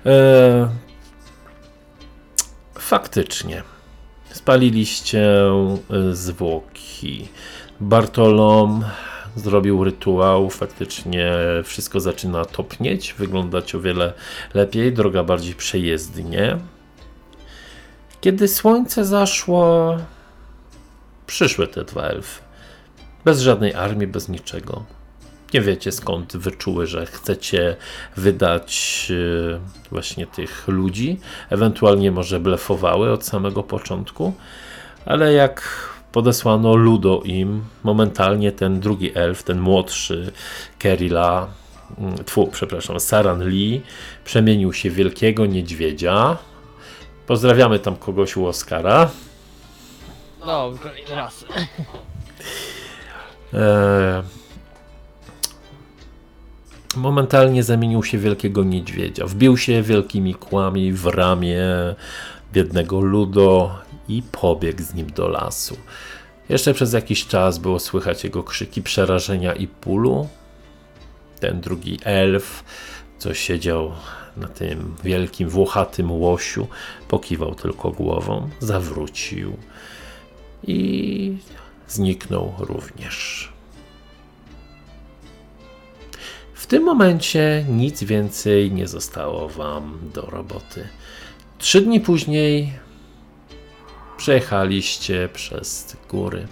[0.05, 0.69] E...
[2.79, 3.63] Faktycznie.
[4.31, 5.81] Spaliliście e,
[6.11, 7.27] zwłoki.
[7.79, 8.85] Bartolom
[9.35, 10.49] zrobił rytuał.
[10.49, 11.33] Faktycznie
[11.63, 13.13] wszystko zaczyna topnieć.
[13.13, 14.13] Wyglądać o wiele
[14.53, 14.93] lepiej.
[14.93, 16.57] Droga bardziej przejezdnie.
[18.21, 19.97] Kiedy słońce zaszło,
[21.27, 22.41] przyszły te dwa elfy.
[23.25, 24.83] Bez żadnej armii, bez niczego.
[25.53, 27.75] Nie wiecie skąd wyczuły, że chcecie
[28.17, 29.07] wydać
[29.55, 29.59] e,
[29.91, 31.19] właśnie tych ludzi.
[31.49, 34.33] Ewentualnie może blefowały od samego początku.
[35.05, 40.31] Ale jak podesłano Ludo im, momentalnie ten drugi elf, ten młodszy
[40.79, 41.47] Kerila,
[41.97, 43.81] mm, tfu, przepraszam, Saran Lee,
[44.25, 46.37] przemienił się w wielkiego niedźwiedzia.
[47.27, 49.09] Pozdrawiamy tam kogoś u Oscara.
[50.45, 51.45] No, kolejny raz.
[53.53, 54.23] E,
[56.95, 59.25] momentalnie zamienił się w wielkiego niedźwiedzia.
[59.25, 61.65] Wbił się wielkimi kłami w ramię
[62.53, 63.75] biednego Ludo
[64.07, 65.77] i pobiegł z nim do lasu.
[66.49, 70.27] Jeszcze przez jakiś czas było słychać jego krzyki przerażenia i bólu.
[71.39, 72.63] Ten drugi elf,
[73.17, 73.91] co siedział
[74.37, 76.67] na tym wielkim, włochatym łosiu,
[77.07, 79.57] pokiwał tylko głową, zawrócił
[80.67, 81.37] i
[81.87, 83.49] zniknął również.
[86.69, 90.87] Tym momencie nic więcej nie zostało Wam do roboty.
[91.57, 92.73] Trzy dni później
[94.17, 96.47] przejechaliście przez góry.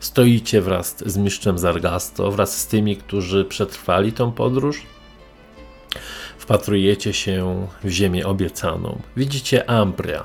[0.00, 4.82] Stoicie wraz z mistrzem Zargasto, wraz z tymi, którzy przetrwali tą podróż.
[6.38, 8.98] Wpatrujecie się w ziemię obiecaną.
[9.16, 10.24] Widzicie Ambria,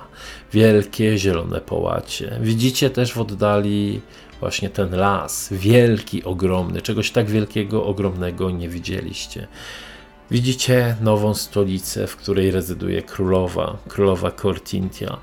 [0.53, 2.39] wielkie zielone połacie.
[2.41, 4.01] Widzicie też w oddali
[4.41, 6.81] właśnie ten las, wielki, ogromny.
[6.81, 9.47] Czegoś tak wielkiego, ogromnego nie widzieliście.
[10.31, 15.17] Widzicie nową stolicę, w której rezyduje królowa, królowa Cortintia.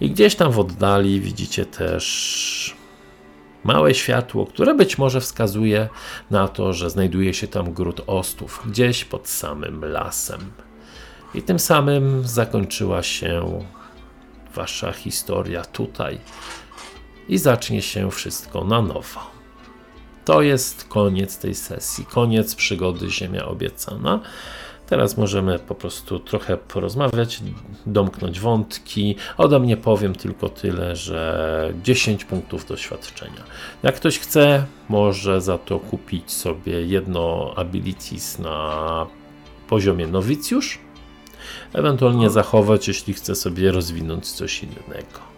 [0.00, 2.76] I gdzieś tam w oddali widzicie też
[3.64, 5.88] małe światło, które być może wskazuje
[6.30, 10.40] na to, że znajduje się tam gród ostów, gdzieś pod samym lasem.
[11.34, 13.64] I tym samym zakończyła się
[14.54, 16.18] wasza historia tutaj
[17.28, 19.20] i zacznie się wszystko na nowo.
[20.24, 24.20] To jest koniec tej sesji, koniec przygody Ziemia Obiecana.
[24.86, 27.42] Teraz możemy po prostu trochę porozmawiać,
[27.86, 29.16] domknąć wątki.
[29.36, 33.44] Ode mnie powiem tylko tyle, że 10 punktów doświadczenia.
[33.82, 39.06] Jak ktoś chce, może za to kupić sobie jedno abilities na
[39.68, 40.78] poziomie nowicjusz,
[41.72, 45.33] ewentualnie zachować, jeśli chce sobie rozwinąć coś innego.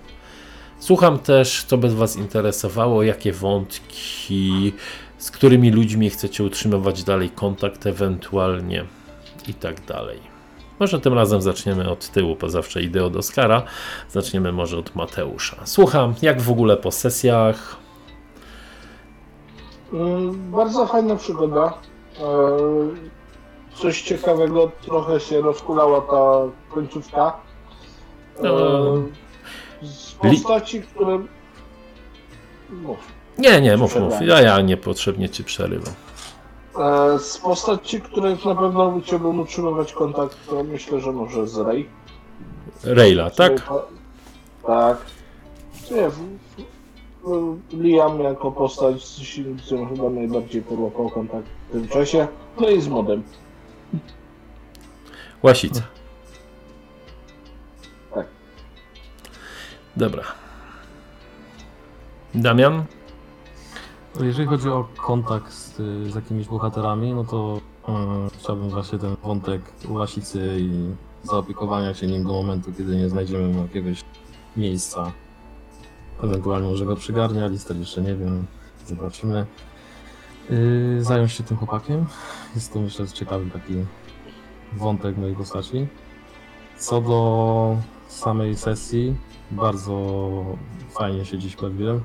[0.79, 4.73] Słucham też, co by Was interesowało, jakie wątki,
[5.19, 8.85] z którymi ludźmi chcecie utrzymywać dalej kontakt, ewentualnie
[9.49, 10.19] i tak dalej.
[10.81, 13.63] Może tym razem zaczniemy od tyłu, bo zawsze idę od Oskara.
[14.11, 15.57] Zaczniemy może od Mateusza.
[15.65, 17.77] Słucham, jak w ogóle po sesjach?
[19.93, 21.75] Mm, Bardzo fajna przygoda.
[22.21, 22.23] E,
[23.75, 27.33] Coś ciekawego, trochę się rozkulała ta końcówka.
[28.39, 29.03] E, No.
[29.83, 31.19] Z postaci, które...
[32.71, 32.99] Mów.
[33.39, 34.15] Nie, nie, mów, mów.
[34.21, 35.95] Ja, ja niepotrzebnie Ci przerywam.
[36.79, 41.89] E, Z postaci, których na pewno chciałbym utrzymywać kontakt, to myślę, że może z Rey.
[42.85, 43.69] Rejla, tak?
[44.67, 44.99] Tak.
[45.91, 46.37] Nie, w-
[47.25, 52.29] w- Liam jako postać z Silnicją chyba najbardziej podłapał kontakt w tym czasie.
[52.61, 53.23] No i z modem.
[55.43, 55.83] Łasica.
[59.97, 60.23] Dobra.
[62.35, 62.85] Damian?
[64.19, 65.77] No, Jeżeli chodzi o kontakt z,
[66.13, 70.71] z jakimiś bohaterami, no to mm, chciałbym właśnie ten wątek łasicy i
[71.23, 74.05] zaopiekowania się nim do momentu, kiedy nie znajdziemy jakiegoś
[74.57, 75.13] miejsca.
[76.23, 78.47] Ewentualnie może go przygarnia, listel jeszcze nie wiem,
[78.87, 79.47] zobaczymy.
[80.51, 82.07] Yy, zająć się tym chłopakiem.
[82.55, 83.75] Jest to myślę ciekawy taki
[84.73, 85.87] wątek mojej postaci.
[86.79, 87.77] Co do
[88.09, 89.15] samej sesji,
[89.51, 90.45] bardzo
[90.91, 92.01] fajnie się dziś bawiłem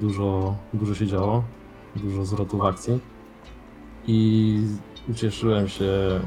[0.00, 1.44] dużo, dużo się działo,
[1.96, 3.00] dużo zwrotów akcji
[4.06, 4.58] i
[5.10, 6.20] ucieszyłem się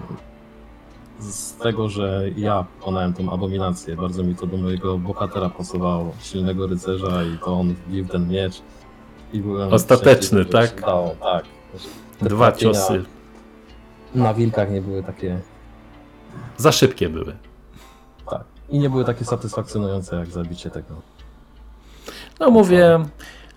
[1.19, 3.95] z tego, że ja pokonałem tą abominację.
[3.95, 8.61] Bardzo mi to do mojego bohatera pasowało, silnego rycerza i to on wbił ten miecz.
[9.33, 10.81] I byłem Ostateczny, tak?
[10.81, 11.45] Dało, tak.
[12.19, 13.03] Te Dwa ciosy.
[14.15, 15.39] Na wilkach nie były takie,
[16.57, 17.35] Za szybkie były.
[18.69, 20.95] I nie były takie satysfakcjonujące jak zabicie tego.
[22.39, 23.05] No mówię,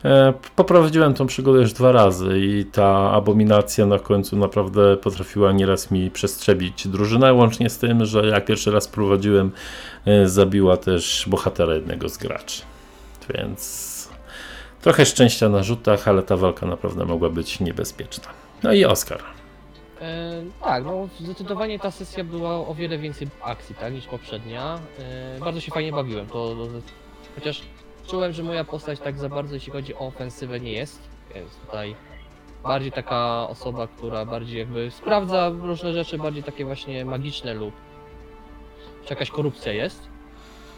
[0.05, 5.91] e, poprowadziłem tą przygodę już dwa razy i ta abominacja na końcu naprawdę potrafiła nieraz
[5.91, 9.51] mi przestrzebić drużynę, łącznie z tym, że jak pierwszy raz prowadziłem,
[10.07, 12.63] e, zabiła też bohatera jednego z graczy.
[13.35, 13.91] Więc
[14.81, 18.29] trochę szczęścia na rzutach, ale ta walka naprawdę mogła być niebezpieczna.
[18.63, 19.40] No i Oskar.
[20.01, 24.79] E, tak, no zdecydowanie ta sesja była o wiele więcej akcji, tak, niż poprzednia.
[24.99, 26.69] E, bardzo się fajnie bawiłem, to, to
[27.35, 27.63] chociaż
[28.07, 31.03] czułem, że moja postać tak za bardzo, jeśli chodzi o ofensywę, nie jest.
[31.35, 31.95] Jest tutaj
[32.63, 37.75] bardziej taka osoba, która bardziej jakby sprawdza różne rzeczy, bardziej takie właśnie magiczne lub
[39.05, 40.09] czy jakaś korupcja jest.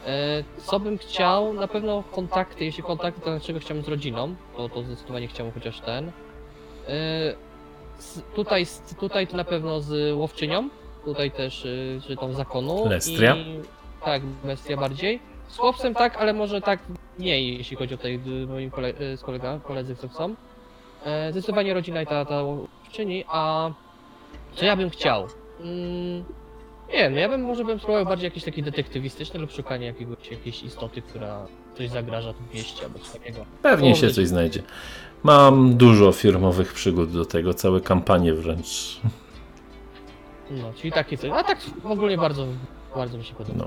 [0.06, 1.52] E, Co bym chciał?
[1.54, 5.80] Na pewno kontakty, jeśli kontakty, to dlaczego chciałbym z rodziną, to, to zdecydowanie chciałbym chociaż
[5.80, 6.08] ten.
[6.08, 6.12] E,
[8.34, 8.66] tutaj,
[9.00, 10.68] tutaj na pewno z łowczynią,
[11.04, 11.66] tutaj też,
[12.06, 12.88] czy tą zakonu.
[12.88, 13.36] Lestria?
[13.36, 13.60] I,
[14.04, 15.20] tak, bestia bardziej.
[15.48, 16.80] Z chłopcem tak, ale może tak
[17.18, 20.34] mniej, jeśli chodzi o tutaj y, moim kole, y, z kolega, koledzy, co chcą.
[21.04, 23.70] E, zdecydowanie rodzina i ta, ta łowczyni, a
[24.54, 25.26] co ja bym chciał?
[25.60, 26.24] Mm,
[26.88, 30.30] nie wiem, no ja bym może bym spróbował bardziej jakieś takie detektywistyczne lub szukanie jakiegoś,
[30.30, 33.44] jakiejś istoty, która coś zagraża tym mieście albo coś takiego.
[33.62, 34.62] Pewnie się coś znajdzie.
[35.22, 39.00] Mam dużo firmowych przygód do tego, całe kampanie wręcz.
[40.50, 41.30] No, czyli takie coś.
[41.30, 42.46] A tak w ogóle bardzo,
[42.94, 43.64] bardzo mi się podoba.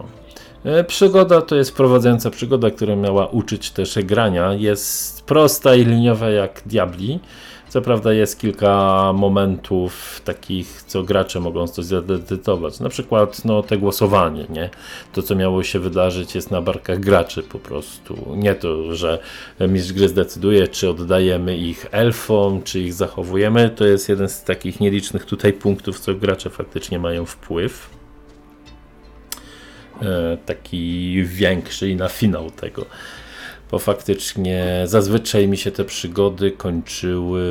[0.65, 0.71] No.
[0.71, 4.53] E, Przygoda to jest wprowadzająca przygoda, która miała uczyć też grania.
[4.53, 7.19] Jest prosta i liniowa jak Diabli.
[7.69, 12.79] Co prawda jest kilka momentów takich, co gracze mogą coś zadecydować.
[12.79, 14.69] Na przykład no, te głosowanie, nie?
[15.13, 18.17] To, co miało się wydarzyć, jest na barkach graczy po prostu.
[18.35, 19.19] Nie to, że
[19.59, 23.69] mistrz gry zdecyduje, czy oddajemy ich elfom, czy ich zachowujemy.
[23.69, 27.89] To jest jeden z takich nielicznych tutaj punktów, co gracze faktycznie mają wpływ.
[30.01, 32.85] E, taki większy i na finał tego.
[33.71, 37.43] Bo faktycznie zazwyczaj mi się te przygody kończyły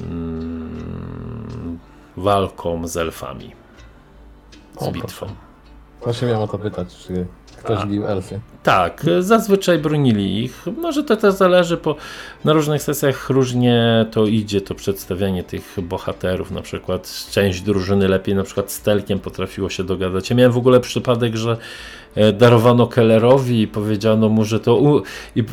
[0.00, 1.78] mm,
[2.16, 3.52] walką z elfami.
[4.80, 5.26] Z O, bitwą.
[6.02, 7.26] Właśnie miałem o to pytać, czy
[7.56, 7.86] ktoś A.
[7.86, 8.40] bił elfy.
[8.62, 10.64] Tak, zazwyczaj bronili ich.
[10.76, 11.96] Może to też zależy, bo
[12.44, 16.50] na różnych sesjach różnie to idzie, to przedstawianie tych bohaterów.
[16.50, 20.30] Na przykład część drużyny lepiej na przykład z Telkiem potrafiło się dogadać.
[20.30, 21.56] Ja miałem w ogóle przypadek, że
[22.38, 25.02] darowano Kellerowi i powiedziano mu, że to u...
[25.36, 25.44] i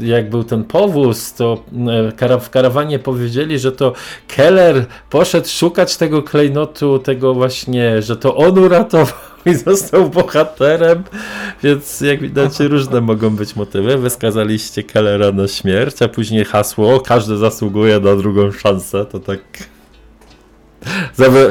[0.00, 1.64] jak był ten powóz, to
[2.30, 3.92] e, w karawanie powiedzieli, że to
[4.28, 9.16] Keller poszedł szukać tego klejnotu, tego właśnie, że to on uratował
[9.46, 11.04] i został bohaterem,
[11.62, 13.98] więc jak widać różne mogą być motywy.
[13.98, 19.40] Wyskazaliście Kellera na śmierć, a później hasło każdy zasługuje na drugą szansę, to tak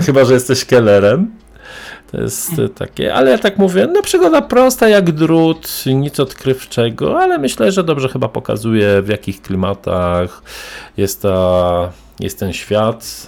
[0.05, 1.31] chyba, że jesteś Kellerem.
[2.13, 7.19] To jest e, takie, ale ja tak mówię, no przygoda prosta jak drut, nic odkrywczego,
[7.19, 10.41] ale myślę, że dobrze chyba pokazuje w jakich klimatach
[10.97, 13.27] jest, ta, jest ten świat.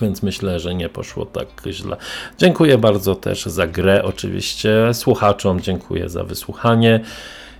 [0.00, 1.96] Więc myślę, że nie poszło tak źle.
[2.38, 4.70] Dziękuję bardzo też za grę, oczywiście.
[4.92, 7.00] Słuchaczom dziękuję za wysłuchanie.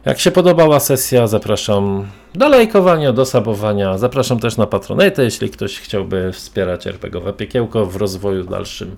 [0.05, 3.99] Jak się podobała sesja, zapraszam do lajkowania, do sabowania.
[3.99, 8.97] Zapraszam też na Patronite, jeśli ktoś chciałby wspierać RPGowe Piekiełko w rozwoju dalszym.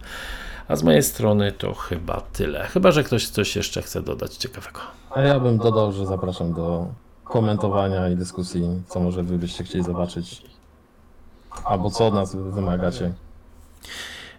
[0.71, 2.67] A z mojej strony to chyba tyle.
[2.67, 4.81] Chyba, że ktoś coś jeszcze chce dodać ciekawego.
[5.11, 6.87] A ja bym dodał, że zapraszam do
[7.25, 10.43] komentowania i dyskusji, co może wy byście chcieli zobaczyć.
[11.65, 13.13] Albo co od nas wymagacie.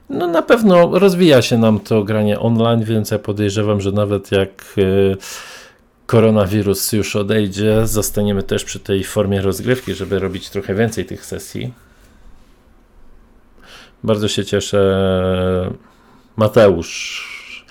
[0.10, 4.74] No na pewno rozwija się nam to granie online, więc ja podejrzewam, że nawet jak
[4.78, 5.18] y,
[6.06, 11.74] koronawirus już odejdzie, zostaniemy też przy tej formie rozgrywki, żeby robić trochę więcej tych sesji.
[14.04, 15.72] Bardzo się cieszę.
[16.42, 17.66] Mateusz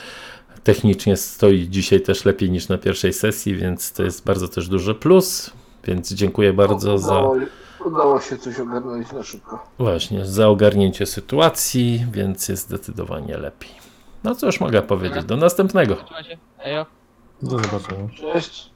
[0.64, 4.94] technicznie stoi dzisiaj też lepiej niż na pierwszej sesji, więc to jest bardzo też duży
[4.94, 5.50] plus.
[5.84, 7.30] Więc dziękuję bardzo za.
[7.84, 9.66] Udało, się coś ogarnąć na szybko.
[9.78, 13.70] Właśnie, za ogarnięcie sytuacji, więc jest zdecydowanie lepiej.
[14.24, 15.96] No cóż mogę powiedzieć, do następnego.
[17.42, 18.08] Do zobaczenia.
[18.32, 18.70] Cześć.